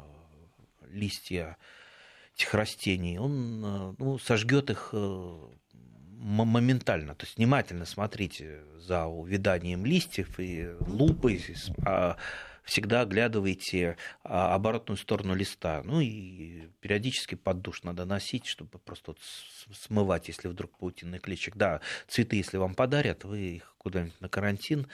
листья 0.91 1.57
этих 2.35 2.55
растений, 2.55 3.19
он 3.19 3.63
э, 3.65 3.95
ну, 3.99 4.19
сожгет 4.19 4.71
их 4.71 4.91
э, 4.93 5.39
моментально. 6.21 7.15
То 7.15 7.25
есть 7.25 7.37
внимательно 7.37 7.87
смотрите 7.87 8.61
за 8.79 9.07
увяданием 9.07 9.85
листьев 9.85 10.39
и 10.39 10.71
лупой 10.81 11.43
всегда 12.65 13.03
оглядывайте 13.03 13.97
а, 14.23 14.55
оборотную 14.55 14.97
сторону 14.97 15.35
листа. 15.35 15.83
Ну 15.85 16.01
и 16.01 16.69
периодически 16.81 17.35
под 17.35 17.63
душ 17.63 17.83
надо 17.83 18.05
носить, 18.05 18.47
чтобы 18.47 18.79
просто 18.79 19.13
вот 19.13 19.19
смывать, 19.77 20.29
если 20.29 20.49
вдруг 20.49 20.77
паутинный 20.79 21.19
клещик. 21.19 21.57
Да, 21.57 21.81
цветы, 22.09 22.37
если 22.37 22.57
вам 22.57 22.75
подарят, 22.75 23.25
вы 23.25 23.57
их 23.57 23.75
куда-нибудь 23.79 24.21
на 24.21 24.29
карантин. 24.29 24.87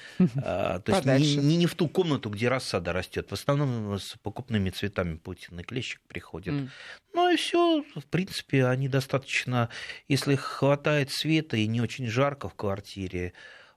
А, 0.42 0.78
то 0.80 0.92
есть 0.92 1.04
не, 1.04 1.36
не, 1.36 1.56
не 1.56 1.66
в 1.66 1.74
ту 1.74 1.88
комнату, 1.88 2.30
где 2.30 2.48
рассада 2.48 2.92
растет. 2.92 3.30
В 3.30 3.32
основном 3.32 3.98
с 3.98 4.16
покупными 4.22 4.70
цветами 4.70 5.16
паутинный 5.16 5.64
клещик 5.64 6.00
приходит. 6.06 6.54
Mm. 6.54 6.68
Ну 7.14 7.30
и 7.30 7.36
все, 7.36 7.82
в 7.94 8.04
принципе, 8.06 8.66
они 8.66 8.88
достаточно, 8.88 9.70
если 10.06 10.36
хватает 10.36 11.10
света 11.10 11.56
и 11.56 11.66
не 11.66 11.80
очень 11.80 12.06
жарко 12.06 12.48
в 12.48 12.54
квартире, 12.54 13.32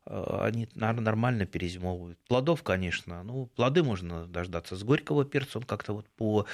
Э, 0.06 0.39
они 0.41 0.68
нормально 0.74 1.45
перезимовывают. 1.45 2.20
Плодов, 2.28 2.64
конечно, 2.64 3.24
ну, 3.24 3.47
плоды 3.56 3.84
можно 3.84 4.26
дождаться 4.28 4.76
с 4.76 4.84
горького 4.84 5.26
перца, 5.26 5.60
он 5.60 5.64
как-то 5.64 5.93
вот 5.93 6.08
по 6.10 6.45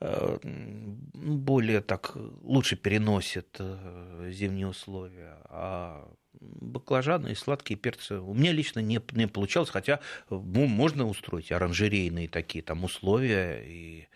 э, 0.00 0.38
более 0.42 1.80
так 1.80 2.12
лучше 2.42 2.76
переносит 2.76 3.56
э, 3.58 4.30
зимние 4.32 4.68
условия. 4.68 5.38
А 5.48 6.08
баклажаны 6.40 7.32
и 7.32 7.34
сладкие 7.34 7.78
перцы 7.78 8.18
у 8.18 8.34
меня 8.34 8.52
лично 8.52 8.80
не, 8.80 9.00
не 9.12 9.26
получалось, 9.26 9.70
хотя 9.70 10.00
ну, 10.30 10.66
можно 10.66 11.06
устроить 11.06 11.52
оранжерейные 11.52 12.28
такие 12.28 12.62
там 12.62 12.84
условия 12.84 13.62
и 13.64 14.08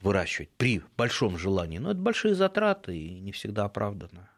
выращивать 0.00 0.50
при 0.50 0.80
большом 0.96 1.36
желании. 1.36 1.78
Но 1.78 1.90
это 1.90 1.98
большие 1.98 2.36
затраты 2.36 2.96
и 2.96 3.18
не 3.18 3.32
всегда 3.32 3.64
оправданно. 3.64 4.28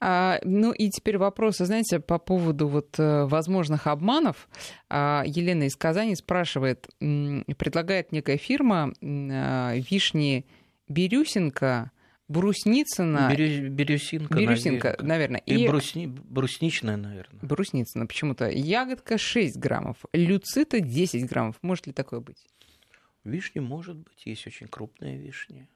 А, 0.00 0.38
ну 0.42 0.72
и 0.72 0.90
теперь 0.90 1.18
вопрос, 1.18 1.58
знаете, 1.58 2.00
по 2.00 2.18
поводу 2.18 2.68
вот 2.68 2.98
э, 2.98 3.24
возможных 3.24 3.86
обманов. 3.86 4.48
А, 4.88 5.22
Елена 5.26 5.64
из 5.64 5.76
Казани 5.76 6.14
спрашивает, 6.16 6.88
предлагает 6.98 8.12
некая 8.12 8.36
фирма 8.36 8.92
а, 9.02 9.74
вишни 9.76 10.46
Бирюсенко, 10.88 11.90
Брусницына. 12.26 13.30
Бирю, 13.30 13.68
бирюсинка, 13.70 14.34
Бирюсинка, 14.34 14.96
наверное. 15.00 15.40
И, 15.40 15.64
и 15.64 15.68
брусни, 15.68 16.06
брусничная, 16.06 16.96
наверное. 16.96 17.38
Брусницына 17.42 18.06
почему-то. 18.06 18.48
Ягодка 18.48 19.18
6 19.18 19.58
граммов, 19.58 19.98
люцита 20.12 20.80
10 20.80 21.26
граммов. 21.26 21.56
Может 21.60 21.86
ли 21.86 21.92
такое 21.92 22.20
быть? 22.20 22.46
Вишни 23.24 23.60
может 23.60 23.96
быть. 23.96 24.24
Есть 24.24 24.46
очень 24.46 24.68
крупные 24.68 25.18
вишни. 25.18 25.68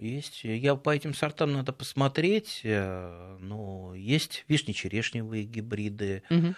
Есть. 0.00 0.44
Я 0.44 0.76
по 0.76 0.90
этим 0.90 1.14
сортам 1.14 1.52
надо 1.52 1.72
посмотреть. 1.72 2.62
Э, 2.64 3.36
но 3.40 3.94
есть 3.94 4.44
вишни-черешневые 4.48 5.44
гибриды. 5.44 6.22
Угу. 6.30 6.54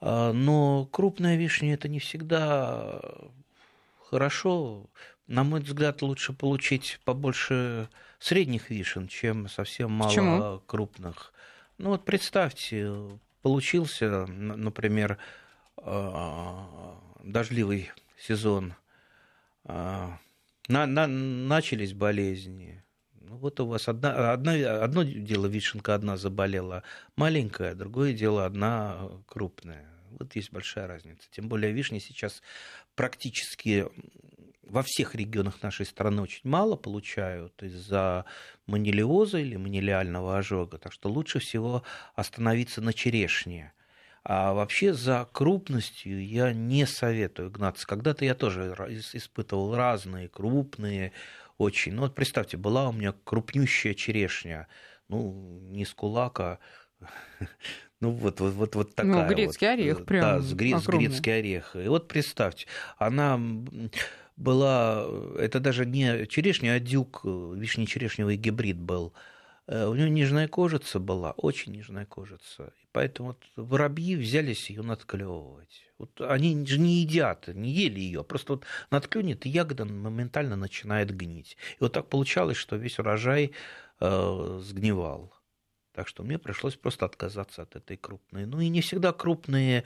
Но 0.00 0.86
крупная 0.92 1.36
вишня 1.36 1.74
это 1.74 1.88
не 1.88 1.98
всегда 1.98 3.00
хорошо. 4.10 4.90
На 5.26 5.44
мой 5.44 5.60
взгляд, 5.60 6.02
лучше 6.02 6.34
получить 6.34 7.00
побольше 7.04 7.88
средних 8.18 8.68
вишен, 8.68 9.08
чем 9.08 9.48
совсем 9.48 9.90
мало 9.92 10.10
Почему? 10.10 10.62
крупных. 10.66 11.32
Ну 11.78 11.90
вот 11.90 12.04
представьте, 12.04 12.92
получился, 13.40 14.26
например, 14.26 15.18
а, 15.78 16.98
дождливый 17.22 17.90
сезон 18.18 18.74
на, 20.68 20.86
на, 20.86 21.06
начались 21.06 21.92
болезни. 21.92 22.82
Ну, 23.20 23.36
вот 23.36 23.60
у 23.60 23.66
вас 23.66 23.88
одна, 23.88 24.32
одна, 24.32 24.52
одно 24.82 25.02
дело 25.02 25.46
вишенка 25.46 25.94
одна 25.94 26.16
заболела 26.16 26.82
маленькая, 27.16 27.74
другое 27.74 28.12
дело 28.12 28.44
одна 28.44 29.10
крупная. 29.26 29.88
Вот 30.18 30.36
есть 30.36 30.52
большая 30.52 30.86
разница. 30.86 31.28
Тем 31.30 31.48
более 31.48 31.72
вишни 31.72 31.98
сейчас 31.98 32.42
практически 32.94 33.86
во 34.62 34.82
всех 34.82 35.14
регионах 35.14 35.62
нашей 35.62 35.86
страны 35.86 36.22
очень 36.22 36.48
мало 36.48 36.76
получают 36.76 37.62
из-за 37.62 38.24
манилиоза 38.66 39.38
или 39.38 39.56
манилиального 39.56 40.38
ожога. 40.38 40.78
Так 40.78 40.92
что 40.92 41.08
лучше 41.08 41.38
всего 41.38 41.82
остановиться 42.14 42.80
на 42.80 42.92
черешне. 42.92 43.72
А 44.24 44.54
вообще 44.54 44.94
за 44.94 45.28
крупностью 45.30 46.26
я 46.26 46.54
не 46.54 46.86
советую 46.86 47.50
гнаться. 47.50 47.86
Когда-то 47.86 48.24
я 48.24 48.34
тоже 48.34 48.74
испытывал 49.12 49.76
разные 49.76 50.28
крупные 50.28 51.12
очень. 51.58 51.92
Ну 51.92 52.02
вот 52.02 52.14
представьте, 52.14 52.56
была 52.56 52.88
у 52.88 52.92
меня 52.92 53.14
крупнющая 53.24 53.92
черешня. 53.92 54.66
Ну, 55.08 55.60
не 55.70 55.84
с 55.84 55.92
кулака, 55.92 56.58
ну 58.00 58.10
вот, 58.10 58.40
вот, 58.40 58.54
вот, 58.54 58.74
вот 58.74 58.94
такая. 58.94 59.28
Ну, 59.28 59.28
грецкий 59.28 59.66
вот, 59.66 59.74
орех 59.74 60.04
прям. 60.06 60.22
Да, 60.22 60.40
с 60.40 60.54
грец, 60.54 60.86
грецкий 60.86 61.38
орех. 61.38 61.76
И 61.76 61.88
вот 61.88 62.08
представьте, 62.08 62.66
она 62.96 63.38
была, 64.36 65.06
это 65.38 65.60
даже 65.60 65.86
не 65.86 66.26
черешня, 66.26 66.72
а 66.72 66.80
дюк, 66.80 67.24
вишне-черешневый 67.24 68.36
гибрид 68.36 68.80
был. 68.80 69.12
Э, 69.66 69.86
у 69.86 69.94
нее 69.94 70.10
нежная 70.10 70.48
кожица 70.48 70.98
была, 70.98 71.32
очень 71.32 71.72
нежная 71.72 72.06
кожица. 72.06 72.72
И 72.82 72.86
поэтому 72.92 73.28
вот 73.28 73.44
воробьи 73.56 74.16
взялись 74.16 74.68
ее 74.70 74.82
надклевывать. 74.82 75.84
Вот 75.98 76.20
они 76.20 76.66
же 76.66 76.78
не 76.78 77.00
едят, 77.00 77.48
не 77.48 77.70
ели 77.70 78.00
ее, 78.00 78.24
просто 78.24 78.54
вот 78.54 78.64
надклюнет, 78.90 79.46
и 79.46 79.48
ягода 79.48 79.84
моментально 79.84 80.56
начинает 80.56 81.16
гнить. 81.16 81.56
И 81.72 81.76
вот 81.80 81.92
так 81.92 82.08
получалось, 82.08 82.56
что 82.56 82.76
весь 82.76 82.98
урожай 82.98 83.52
э, 84.00 84.60
сгнивал. 84.62 85.32
Так 85.92 86.08
что 86.08 86.24
мне 86.24 86.38
пришлось 86.38 86.76
просто 86.76 87.06
отказаться 87.06 87.62
от 87.62 87.76
этой 87.76 87.96
крупной. 87.96 88.46
Ну 88.46 88.60
и 88.60 88.68
не 88.68 88.80
всегда 88.80 89.12
крупные 89.12 89.84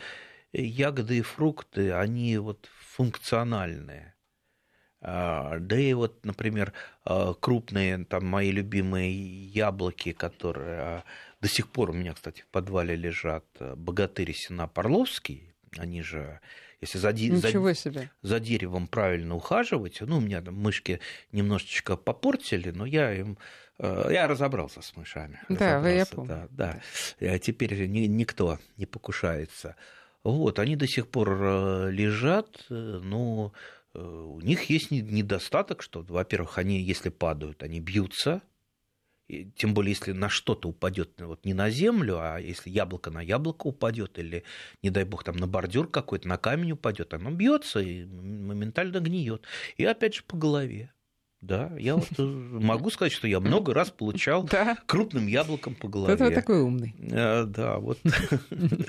ягоды 0.52 1.18
и 1.18 1.22
фрукты, 1.22 1.92
они 1.92 2.38
вот 2.38 2.68
функциональные. 2.80 4.14
А, 5.00 5.58
да 5.60 5.78
и 5.78 5.92
вот, 5.92 6.24
например, 6.24 6.72
а, 7.04 7.34
крупные 7.34 8.04
там 8.04 8.26
мои 8.26 8.50
любимые 8.50 9.46
яблоки, 9.46 10.12
которые 10.12 10.80
а, 10.80 11.04
до 11.40 11.48
сих 11.48 11.68
пор 11.68 11.90
у 11.90 11.92
меня, 11.92 12.14
кстати, 12.14 12.42
в 12.42 12.46
подвале 12.48 12.96
лежат, 12.96 13.44
богатырь 13.76 14.32
Сена 14.34 14.66
Парловский, 14.66 15.54
они 15.76 16.02
же, 16.02 16.40
если 16.80 16.98
за, 16.98 17.12
за, 17.12 17.74
себе. 17.74 18.10
за 18.22 18.40
деревом 18.40 18.88
правильно 18.88 19.36
ухаживать, 19.36 20.00
ну, 20.00 20.18
у 20.18 20.20
меня 20.20 20.42
там 20.42 20.56
мышки 20.56 20.98
немножечко 21.30 21.96
попортили, 21.96 22.70
но 22.70 22.84
я 22.84 23.12
им 23.14 23.38
я 23.80 24.26
разобрался 24.26 24.82
с 24.82 24.96
мышами. 24.96 25.40
Да, 25.48 25.78
вы 25.78 25.90
я 25.90 26.04
помню. 26.04 26.48
Да, 26.50 26.80
да. 27.20 27.38
Теперь 27.38 27.86
никто 27.86 28.58
не 28.76 28.86
покушается. 28.86 29.76
Вот, 30.24 30.58
они 30.58 30.74
до 30.74 30.88
сих 30.88 31.06
пор 31.06 31.30
лежат, 31.88 32.66
э, 32.70 32.74
но 32.74 33.52
у 33.98 34.40
них 34.40 34.64
есть 34.70 34.90
недостаток, 34.90 35.82
что, 35.82 36.02
во-первых, 36.02 36.58
они, 36.58 36.80
если 36.80 37.08
падают, 37.08 37.62
они 37.62 37.80
бьются, 37.80 38.42
тем 39.56 39.74
более, 39.74 39.92
если 39.92 40.12
на 40.12 40.28
что-то 40.30 40.68
упадет 40.68 41.20
вот 41.20 41.44
не 41.44 41.52
на 41.52 41.68
землю, 41.68 42.18
а 42.18 42.38
если 42.38 42.70
яблоко 42.70 43.10
на 43.10 43.20
яблоко 43.20 43.66
упадет, 43.66 44.18
или, 44.18 44.44
не 44.82 44.88
дай 44.90 45.04
бог, 45.04 45.22
там 45.22 45.36
на 45.36 45.46
бордюр 45.46 45.90
какой-то, 45.90 46.26
на 46.28 46.38
камень 46.38 46.72
упадет, 46.72 47.12
оно 47.12 47.30
бьется 47.30 47.80
и 47.80 48.06
моментально 48.06 49.00
гниет. 49.00 49.44
И 49.76 49.84
опять 49.84 50.14
же 50.14 50.22
по 50.22 50.36
голове. 50.36 50.92
Да, 51.40 51.70
я 51.78 51.94
вот 51.94 52.08
э, 52.18 52.22
могу 52.22 52.90
сказать, 52.90 53.12
что 53.12 53.28
я 53.28 53.38
много 53.38 53.72
раз 53.72 53.90
получал 53.90 54.42
да. 54.50 54.76
крупным 54.86 55.28
яблоком 55.28 55.76
по 55.76 55.86
голове. 55.86 56.16
Кто 56.16 56.30
такой 56.30 56.62
умный. 56.62 56.96
А, 57.12 57.44
да, 57.44 57.78
вот. 57.78 58.00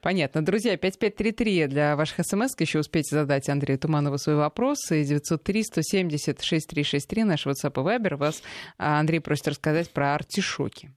Понятно. 0.00 0.44
Друзья, 0.44 0.76
5533 0.76 1.68
для 1.68 1.94
ваших 1.94 2.26
смс 2.26 2.58
еще 2.58 2.80
успейте 2.80 3.14
задать 3.14 3.48
Андрею 3.48 3.78
Туманову 3.78 4.18
свой 4.18 4.34
вопрос. 4.34 4.90
И 4.90 5.02
903-170-6363 5.02 7.24
наш 7.24 7.46
WhatsApp 7.46 7.74
и 7.74 7.84
Viber. 7.84 8.16
Вас 8.16 8.42
а, 8.76 8.98
Андрей 8.98 9.20
просит 9.20 9.46
рассказать 9.48 9.90
про 9.90 10.16
артишоки. 10.16 10.90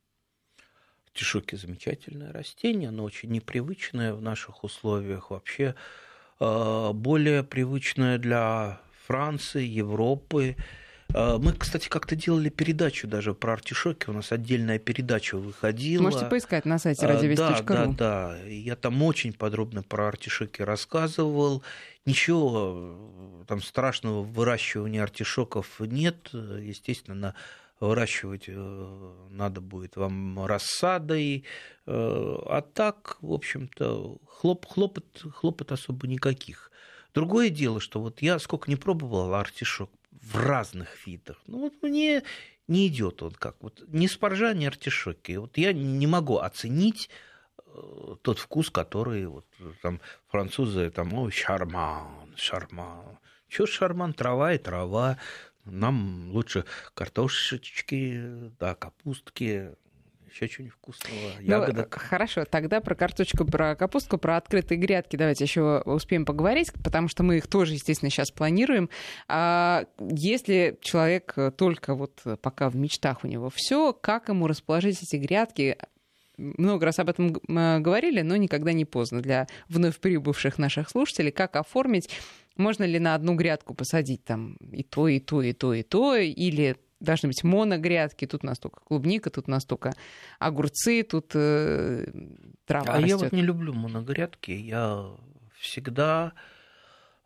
Артишоки 1.05 1.53
замечательное 1.53 2.33
растение, 2.33 2.89
оно 2.89 3.03
очень 3.03 3.29
непривычное 3.29 4.15
в 4.15 4.23
наших 4.23 4.63
условиях. 4.63 5.29
Вообще 5.29 5.75
а, 6.39 6.93
более 6.93 7.43
привычное 7.43 8.17
для 8.17 8.81
Франции, 9.07 9.65
Европы. 9.65 10.55
А, 11.13 11.37
мы, 11.37 11.53
кстати, 11.53 11.89
как-то 11.89 12.15
делали 12.15 12.49
передачу 12.49 13.07
даже 13.07 13.33
про 13.33 13.53
артишоки. 13.53 14.09
У 14.09 14.13
нас 14.13 14.31
отдельная 14.31 14.79
передача 14.79 15.37
выходила. 15.37 16.01
Можете 16.01 16.25
поискать 16.25 16.65
на 16.65 16.79
сайте 16.79 17.05
радиовест.ру. 17.05 17.63
Да, 17.65 17.85
да, 17.85 17.87
да. 17.87 18.37
Я 18.47 18.75
там 18.75 19.01
очень 19.03 19.33
подробно 19.33 19.83
про 19.83 20.07
артишоки 20.07 20.61
рассказывал. 20.61 21.63
Ничего 22.05 23.43
там 23.47 23.61
страшного 23.61 24.21
в 24.21 24.33
выращивании 24.33 24.99
артишоков 24.99 25.79
нет. 25.79 26.29
Естественно, 26.33 27.35
выращивать 27.79 28.45
э, 28.47 29.13
надо 29.29 29.61
будет 29.61 29.95
вам 29.95 30.45
рассадой. 30.45 31.43
Э, 31.85 32.37
а 32.45 32.61
так, 32.61 33.17
в 33.21 33.31
общем-то, 33.31 34.17
хлоп, 34.27 34.65
хлопот, 34.65 35.25
хлопот 35.33 35.71
особо 35.71 36.07
никаких. 36.07 36.71
Другое 37.13 37.49
дело, 37.49 37.79
что 37.79 37.99
вот 38.01 38.21
я 38.21 38.39
сколько 38.39 38.69
не 38.69 38.75
пробовал 38.75 39.33
артишок 39.35 39.89
в 40.11 40.37
разных 40.37 41.05
видах, 41.05 41.41
ну 41.47 41.59
вот 41.59 41.73
мне 41.81 42.23
не 42.67 42.87
идет 42.87 43.21
он 43.21 43.31
как. 43.33 43.55
Вот 43.61 43.83
ни 43.87 44.07
спаржа, 44.07 44.53
ни 44.53 44.65
артишоки. 44.65 45.33
Вот 45.33 45.57
я 45.57 45.73
не 45.73 46.07
могу 46.07 46.37
оценить 46.37 47.09
э, 47.57 48.15
тот 48.21 48.39
вкус, 48.39 48.69
который 48.69 49.25
вот 49.27 49.45
там 49.81 49.99
французы 50.27 50.89
там, 50.89 51.13
ой, 51.13 51.31
шарман, 51.31 52.33
шарман. 52.35 53.19
Чё 53.49 53.65
шарман, 53.65 54.13
трава 54.13 54.53
и 54.53 54.57
трава. 54.57 55.17
Нам 55.65 56.31
лучше 56.31 56.65
картошечки, 56.93 58.51
да, 58.59 58.75
капустки, 58.75 59.75
еще 60.33 60.47
что-нибудь 60.47 60.73
вкусного, 60.73 61.41
ягодок. 61.41 61.95
Ну, 61.95 62.07
хорошо, 62.09 62.45
тогда 62.45 62.81
про 62.81 62.95
картошку, 62.95 63.45
про 63.45 63.75
капустку, 63.75 64.17
про 64.17 64.37
открытые 64.37 64.79
грядки 64.79 65.15
давайте 65.15 65.43
еще 65.43 65.81
успеем 65.85 66.25
поговорить, 66.25 66.71
потому 66.83 67.07
что 67.07 67.23
мы 67.23 67.37
их 67.37 67.47
тоже, 67.47 67.73
естественно, 67.73 68.09
сейчас 68.09 68.31
планируем. 68.31 68.89
А 69.27 69.85
если 69.99 70.77
человек 70.81 71.35
только 71.55 71.93
вот 71.93 72.21
пока 72.41 72.69
в 72.69 72.75
мечтах 72.75 73.23
у 73.23 73.27
него 73.27 73.51
все, 73.53 73.93
как 73.93 74.29
ему 74.29 74.47
расположить 74.47 75.03
эти 75.03 75.17
грядки, 75.17 75.77
много 76.37 76.87
раз 76.87 76.97
об 76.97 77.09
этом 77.09 77.33
говорили, 77.81 78.21
но 78.21 78.35
никогда 78.35 78.73
не 78.73 78.85
поздно 78.85 79.21
для 79.21 79.47
вновь 79.69 79.99
прибывших 79.99 80.57
наших 80.57 80.89
слушателей, 80.89 81.31
как 81.31 81.55
оформить, 81.55 82.09
можно 82.57 82.83
ли 82.83 82.97
на 82.97 83.13
одну 83.15 83.35
грядку 83.35 83.75
посадить 83.75 84.23
там 84.23 84.55
и 84.71 84.83
то, 84.83 85.07
и 85.07 85.19
то, 85.19 85.41
и 85.41 85.53
то, 85.53 85.73
и 85.73 85.83
то, 85.83 86.15
или 86.15 86.75
должны 87.03 87.27
быть 87.27 87.43
моногрядки, 87.43 88.25
тут 88.25 88.43
настолько 88.43 88.79
клубника, 88.79 89.29
тут 89.29 89.47
настолько 89.47 89.93
огурцы, 90.39 91.03
тут 91.03 91.31
э, 91.35 92.05
трава 92.65 92.87
А 92.87 92.93
растет. 92.95 93.09
я 93.09 93.17
вот 93.17 93.31
не 93.31 93.41
люблю 93.41 93.73
моногрядки, 93.73 94.51
я 94.51 95.05
всегда, 95.59 96.33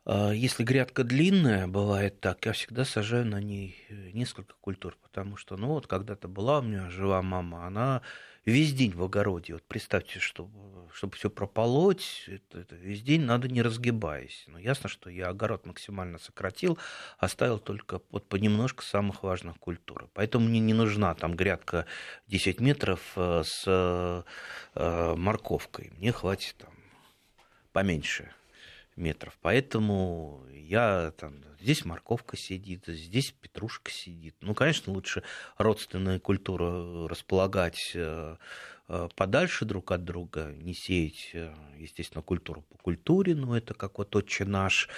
э, 0.06 0.32
если 0.36 0.64
грядка 0.64 1.04
длинная, 1.04 1.68
бывает 1.68 2.20
так, 2.20 2.46
я 2.46 2.54
всегда 2.54 2.86
сажаю 2.86 3.26
на 3.26 3.40
ней 3.40 3.78
несколько 4.14 4.56
культур, 4.60 4.98
потому 5.02 5.38
что, 5.38 5.58
ну 5.58 5.68
вот 5.68 5.88
когда-то 5.88 6.28
была 6.28 6.60
у 6.60 6.64
меня 6.64 6.90
жива 6.90 7.22
мама, 7.22 7.66
она 7.68 8.02
весь 8.52 8.74
день 8.74 8.94
в 8.94 9.04
огороде. 9.04 9.54
Вот 9.54 9.64
представьте, 9.64 10.20
чтобы, 10.20 10.90
чтобы 10.94 11.16
все 11.16 11.30
прополоть, 11.30 12.24
это, 12.28 12.60
это 12.60 12.76
весь 12.76 13.02
день 13.02 13.22
надо 13.22 13.48
не 13.48 13.62
разгибаясь. 13.62 14.46
Но 14.48 14.58
ясно, 14.58 14.90
что 14.90 15.10
я 15.10 15.28
огород 15.28 15.66
максимально 15.66 16.18
сократил, 16.18 16.78
оставил 17.18 17.60
только 17.60 18.02
вот 18.10 18.28
понемножку 18.28 18.84
самых 18.84 19.24
важных 19.24 19.58
культур. 19.58 20.10
Поэтому 20.14 20.48
мне 20.48 20.60
не 20.60 20.74
нужна 20.74 21.14
там 21.14 21.36
грядка 21.36 21.86
10 22.28 22.62
метров 22.62 23.02
э, 23.18 23.44
с 23.46 23.64
э, 24.76 25.16
морковкой. 25.16 25.92
Мне 25.98 26.12
хватит 26.14 26.56
там 26.58 26.74
поменьше 27.74 28.32
метров. 28.98 29.38
Поэтому 29.42 30.46
я 30.52 31.14
там, 31.18 31.36
здесь 31.62 31.86
морковка 31.86 32.36
сидит, 32.36 32.86
здесь 32.88 33.32
петрушка 33.32 33.92
сидит. 33.92 34.36
Ну, 34.42 34.54
конечно, 34.54 34.92
лучше 34.92 35.24
родственные 35.58 36.20
культуры 36.20 37.08
располагать 37.08 37.92
э, 37.94 38.36
э, 38.90 39.10
подальше 39.16 39.66
друг 39.66 39.92
от 39.92 40.04
друга, 40.04 40.54
не 40.58 40.74
сеять, 40.74 41.32
э, 41.34 41.54
естественно, 41.78 42.22
культуру 42.22 42.64
по 42.64 42.78
культуре, 42.78 43.36
но 43.36 43.58
это 43.58 43.74
как 43.74 43.98
вот 43.98 44.16
отче 44.16 44.46
наш. 44.46 44.90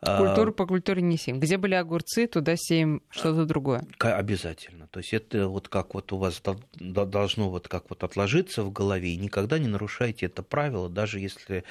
Культуру 0.00 0.52
по 0.52 0.64
культуре 0.64 1.02
не 1.02 1.16
сеем. 1.16 1.40
Где 1.40 1.56
были 1.56 1.74
огурцы, 1.74 2.28
туда 2.28 2.54
сеем 2.56 3.02
что-то 3.10 3.46
другое. 3.46 3.84
Обязательно. 3.98 4.86
То 4.86 5.00
есть 5.00 5.12
это 5.12 5.48
вот 5.48 5.68
как 5.68 5.94
вот 5.94 6.12
у 6.12 6.18
вас 6.18 6.40
должно 6.78 7.50
вот 7.50 7.66
как 7.66 7.90
вот 7.90 8.04
отложиться 8.04 8.62
в 8.62 8.70
голове, 8.70 9.10
и 9.10 9.16
никогда 9.16 9.58
не 9.58 9.66
нарушайте 9.66 10.26
это 10.26 10.44
правило, 10.44 10.88
даже 10.88 11.18
если 11.18 11.64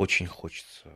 очень 0.00 0.26
хочется. 0.26 0.88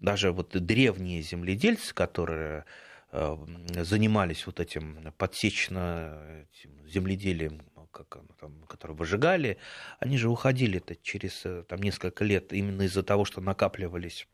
Даже 0.00 0.30
вот 0.30 0.50
древние 0.50 1.22
земледельцы, 1.22 1.94
которые 1.94 2.66
э, 3.10 3.36
занимались 3.78 4.44
вот 4.46 4.60
этим 4.60 5.12
подсечно 5.16 6.46
земледелием, 6.86 7.62
как 7.90 8.16
оно 8.16 8.28
там, 8.38 8.62
которые 8.66 8.96
выжигали, 8.98 9.56
они 9.98 10.18
же 10.18 10.28
уходили 10.28 10.76
это 10.76 10.94
через 10.96 11.40
э, 11.46 11.64
там, 11.66 11.80
несколько 11.80 12.22
лет 12.22 12.52
именно 12.52 12.82
из-за 12.82 13.02
того, 13.02 13.24
что 13.24 13.40
накапливались 13.40 14.28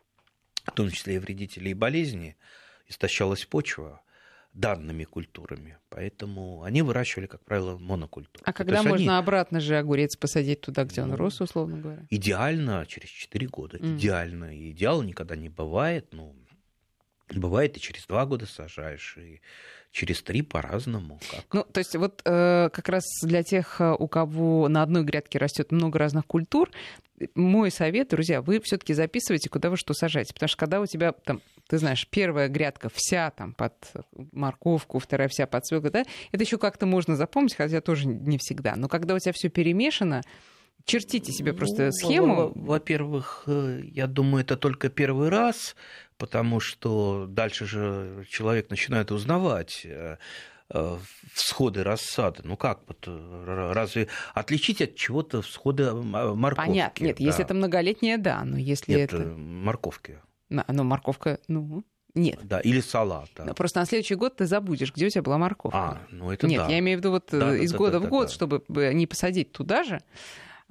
в 0.66 0.72
том 0.72 0.90
числе 0.90 1.14
и 1.14 1.18
вредители 1.18 1.68
и 1.68 1.74
болезни, 1.74 2.36
истощалась 2.88 3.46
почва 3.46 4.02
данными 4.52 5.04
культурами. 5.04 5.78
Поэтому 5.88 6.62
они 6.62 6.82
выращивали, 6.82 7.26
как 7.26 7.44
правило, 7.44 7.78
монокультуру. 7.78 8.42
А 8.44 8.52
когда 8.52 8.82
можно 8.82 9.16
они... 9.16 9.22
обратно 9.22 9.60
же 9.60 9.78
огурец 9.78 10.16
посадить 10.16 10.60
туда, 10.60 10.84
где 10.84 11.02
он 11.02 11.10
ну, 11.10 11.16
рос, 11.16 11.40
условно 11.40 11.78
говоря? 11.78 12.06
Идеально 12.10 12.84
через 12.86 13.08
4 13.08 13.46
года. 13.46 13.78
Mm. 13.78 13.96
Идеально. 13.96 14.56
И 14.56 14.72
идеала 14.72 15.02
никогда 15.02 15.36
не 15.36 15.48
бывает. 15.48 16.08
Ну, 16.12 16.34
бывает 17.30 17.76
и 17.76 17.80
через 17.80 18.06
2 18.06 18.26
года 18.26 18.46
сажаешь, 18.46 19.16
и 19.18 19.40
через 19.92 20.22
три 20.22 20.42
по-разному. 20.42 21.20
Как. 21.30 21.44
Ну, 21.52 21.64
то 21.64 21.78
есть 21.78 21.96
вот 21.96 22.22
э, 22.24 22.70
как 22.72 22.88
раз 22.88 23.04
для 23.22 23.42
тех, 23.42 23.80
э, 23.80 23.92
у 23.98 24.06
кого 24.08 24.68
на 24.68 24.82
одной 24.82 25.04
грядке 25.04 25.38
растет 25.38 25.72
много 25.72 25.98
разных 25.98 26.26
культур, 26.26 26.70
мой 27.34 27.70
совет, 27.70 28.08
друзья, 28.10 28.40
вы 28.40 28.60
все-таки 28.60 28.94
записывайте, 28.94 29.48
куда 29.50 29.68
вы 29.68 29.76
что 29.76 29.92
сажаете. 29.92 30.32
Потому 30.32 30.48
что 30.48 30.58
когда 30.58 30.80
у 30.80 30.86
тебя, 30.86 31.12
там, 31.12 31.42
ты 31.70 31.78
знаешь, 31.78 32.04
первая 32.10 32.48
грядка 32.48 32.88
вся 32.92 33.30
там 33.30 33.54
под 33.54 33.74
морковку, 34.32 34.98
вторая 34.98 35.28
вся 35.28 35.46
под 35.46 35.64
свеклу, 35.64 35.90
да, 35.90 36.02
это 36.32 36.42
еще 36.42 36.58
как-то 36.58 36.84
можно 36.84 37.14
запомнить, 37.14 37.54
хотя 37.54 37.80
тоже 37.80 38.08
не 38.08 38.38
всегда. 38.38 38.74
Но 38.74 38.88
когда 38.88 39.14
у 39.14 39.18
тебя 39.20 39.32
все 39.32 39.48
перемешано, 39.50 40.22
чертите 40.84 41.30
себе 41.30 41.52
просто 41.52 41.86
ну, 41.86 41.92
схему. 41.92 42.52
Во-первых, 42.56 43.44
э, 43.46 43.82
я 43.84 44.08
думаю, 44.08 44.42
это 44.42 44.56
только 44.56 44.88
первый 44.88 45.28
раз, 45.28 45.76
потому 46.18 46.58
что 46.58 47.26
дальше 47.28 47.66
же 47.66 48.26
человек 48.28 48.68
начинает 48.68 49.12
узнавать 49.12 49.82
э, 49.84 50.16
э, 50.70 50.98
всходы 51.32 51.84
рассады. 51.84 52.40
Ну 52.42 52.56
как, 52.56 52.80
вот, 52.88 53.06
разве 53.46 54.08
отличить 54.34 54.82
от 54.82 54.96
чего-то 54.96 55.40
всходы 55.40 55.92
морковки? 55.92 56.68
Понятно, 56.68 57.04
нет, 57.04 57.18
да. 57.18 57.24
если 57.24 57.44
это 57.44 57.54
многолетняя, 57.54 58.18
да, 58.18 58.42
но 58.44 58.58
если 58.58 58.92
нет, 58.92 59.12
это... 59.12 59.22
морковки. 59.22 60.18
Ну, 60.50 60.84
морковка, 60.84 61.38
ну, 61.48 61.84
нет. 62.14 62.40
Да, 62.42 62.60
или 62.60 62.80
салат. 62.80 63.30
Да. 63.36 63.54
Просто 63.54 63.80
на 63.80 63.86
следующий 63.86 64.16
год 64.16 64.36
ты 64.36 64.46
забудешь, 64.46 64.92
где 64.92 65.06
у 65.06 65.10
тебя 65.10 65.22
была 65.22 65.38
морковка. 65.38 65.78
А, 65.78 65.98
ну 66.10 66.30
это 66.30 66.46
Нет, 66.46 66.66
да. 66.66 66.68
я 66.68 66.80
имею 66.80 66.98
в 66.98 67.00
виду 67.00 67.12
вот 67.12 67.28
да, 67.30 67.56
из 67.56 67.72
да, 67.72 67.78
года 67.78 68.00
да, 68.00 68.06
в 68.06 68.08
год, 68.10 68.28
да. 68.28 68.34
чтобы 68.34 68.62
не 68.92 69.06
посадить 69.06 69.52
туда 69.52 69.84
же, 69.84 70.00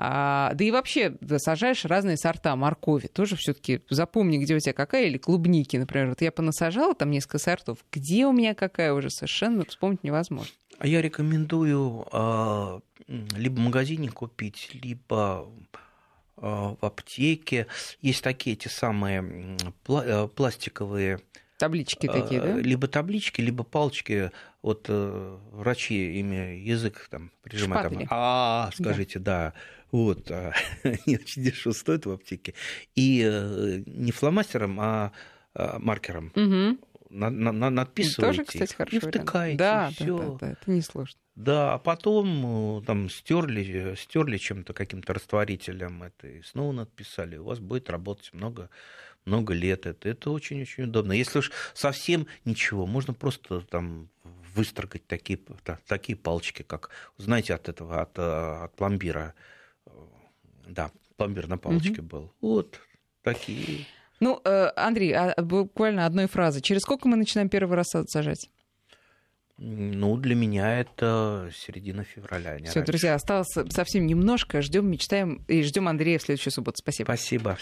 а, 0.02 0.54
да 0.54 0.64
и 0.64 0.72
вообще 0.72 1.18
да, 1.20 1.40
сажаешь 1.40 1.84
разные 1.84 2.16
сорта 2.16 2.56
моркови. 2.56 3.08
Тоже 3.08 3.36
все-таки 3.36 3.82
запомни, 3.90 4.38
где 4.38 4.56
у 4.56 4.60
тебя 4.60 4.72
какая, 4.72 5.08
или 5.08 5.18
клубники, 5.18 5.76
например. 5.76 6.10
Вот 6.10 6.22
я 6.22 6.32
понасажала 6.32 6.96
там 6.96 7.12
несколько 7.12 7.38
сортов. 7.38 7.80
Где 7.92 8.26
у 8.26 8.32
меня 8.32 8.56
какая 8.56 8.94
уже 8.94 9.10
совершенно 9.10 9.66
вспомнить 9.66 10.04
невозможно. 10.04 10.54
А 10.78 10.88
я 10.88 11.02
рекомендую 11.02 12.08
а, 12.14 12.80
либо 13.08 13.56
в 13.56 13.60
магазине 13.60 14.10
купить, 14.10 14.70
либо 14.74 15.46
в 16.42 16.78
аптеке. 16.82 17.68
Есть 18.02 18.24
такие 18.24 18.56
эти 18.56 18.68
самые 18.68 19.58
пластиковые 20.36 21.20
Таблички 21.58 22.08
такие, 22.08 22.40
да? 22.40 22.56
Либо 22.56 22.88
таблички, 22.88 23.42
либо 23.42 23.66
палочки. 23.66 24.32
Вот 24.62 24.86
врачи 24.88 26.18
ими 26.18 26.58
язык 26.58 27.10
там 27.12 27.32
прижимают. 27.44 27.94
Там, 27.94 28.08
а, 28.10 28.70
скажите, 28.74 29.20
да. 29.20 29.54
да. 29.54 29.54
Вот, 29.92 30.32
они 30.84 31.18
очень 31.18 31.44
дешево 31.44 31.74
стоят 31.74 32.06
в 32.06 32.12
аптеке. 32.12 32.54
И 32.96 33.84
не 33.86 34.14
фломастером, 34.14 34.80
а 34.80 35.12
маркером. 35.54 36.32
Угу 36.34 36.80
на, 37.10 37.30
на, 37.30 37.70
надписываете. 37.70 38.22
Тоже, 38.22 38.46
кстати, 38.46 38.76
хорошо. 38.76 38.98
И 38.98 39.00
втыкаете. 39.00 39.58
Да, 39.58 39.92
да, 40.00 40.06
да, 40.06 40.38
да, 40.40 40.52
это 40.52 40.72
несложно. 40.72 41.20
Да, 41.40 41.76
а 41.76 41.78
потом 41.78 42.80
э, 42.80 42.86
там 42.86 43.10
стерли, 43.10 43.96
стерли 43.96 44.36
чем-то, 44.36 44.74
каким-то 44.74 45.14
растворителем 45.14 46.04
это, 46.04 46.28
и 46.28 46.42
снова 46.42 46.74
надписали. 46.74 47.38
У 47.38 47.46
вас 47.46 47.60
будет 47.60 47.90
работать 47.90 48.34
много, 48.34 48.70
много 49.24 49.54
лет. 49.54 49.86
Это, 49.86 50.10
это 50.10 50.32
очень-очень 50.32 50.84
удобно. 50.84 51.14
Если 51.14 51.40
уж 51.40 51.54
совсем 51.74 52.28
ничего, 52.44 52.86
можно 52.86 53.14
просто 53.14 53.62
там 53.62 54.10
выстрогать 54.54 55.08
такие, 55.08 55.40
такие 55.88 56.18
палочки, 56.18 56.64
как, 56.64 56.90
знаете, 57.16 57.54
от 57.54 57.70
этого, 57.70 58.02
от, 58.02 58.20
э, 58.20 58.64
от 58.66 58.76
пломбира. 58.76 59.34
Да, 60.68 60.92
пломбир 61.16 61.48
на 61.48 61.58
палочке 61.58 62.02
угу. 62.02 62.10
был. 62.10 62.34
Вот 62.42 62.82
такие. 63.24 63.86
Ну, 64.20 64.42
э, 64.44 64.72
Андрей, 64.76 65.14
а 65.14 65.42
буквально 65.42 66.06
одной 66.06 66.28
фразы. 66.28 66.60
Через 66.60 66.82
сколько 66.82 67.08
мы 67.08 67.16
начинаем 67.16 67.48
первый 67.48 67.78
раз 67.78 67.88
сажать? 68.08 68.50
Ну, 69.62 70.16
для 70.16 70.36
меня 70.36 70.80
это 70.80 71.51
середина 71.53 72.05
февраля. 72.05 72.57
Все, 72.64 72.82
друзья, 72.82 73.16
осталось 73.16 73.49
совсем 73.70 74.07
немножко. 74.07 74.62
Ждем, 74.62 74.89
мечтаем 74.89 75.43
и 75.49 75.62
ждем 75.64 75.89
Андрея 75.89 76.18
в 76.18 76.22
следующую 76.22 76.53
субботу. 76.53 76.78
Спасибо. 76.78 77.07
Спасибо. 77.07 77.57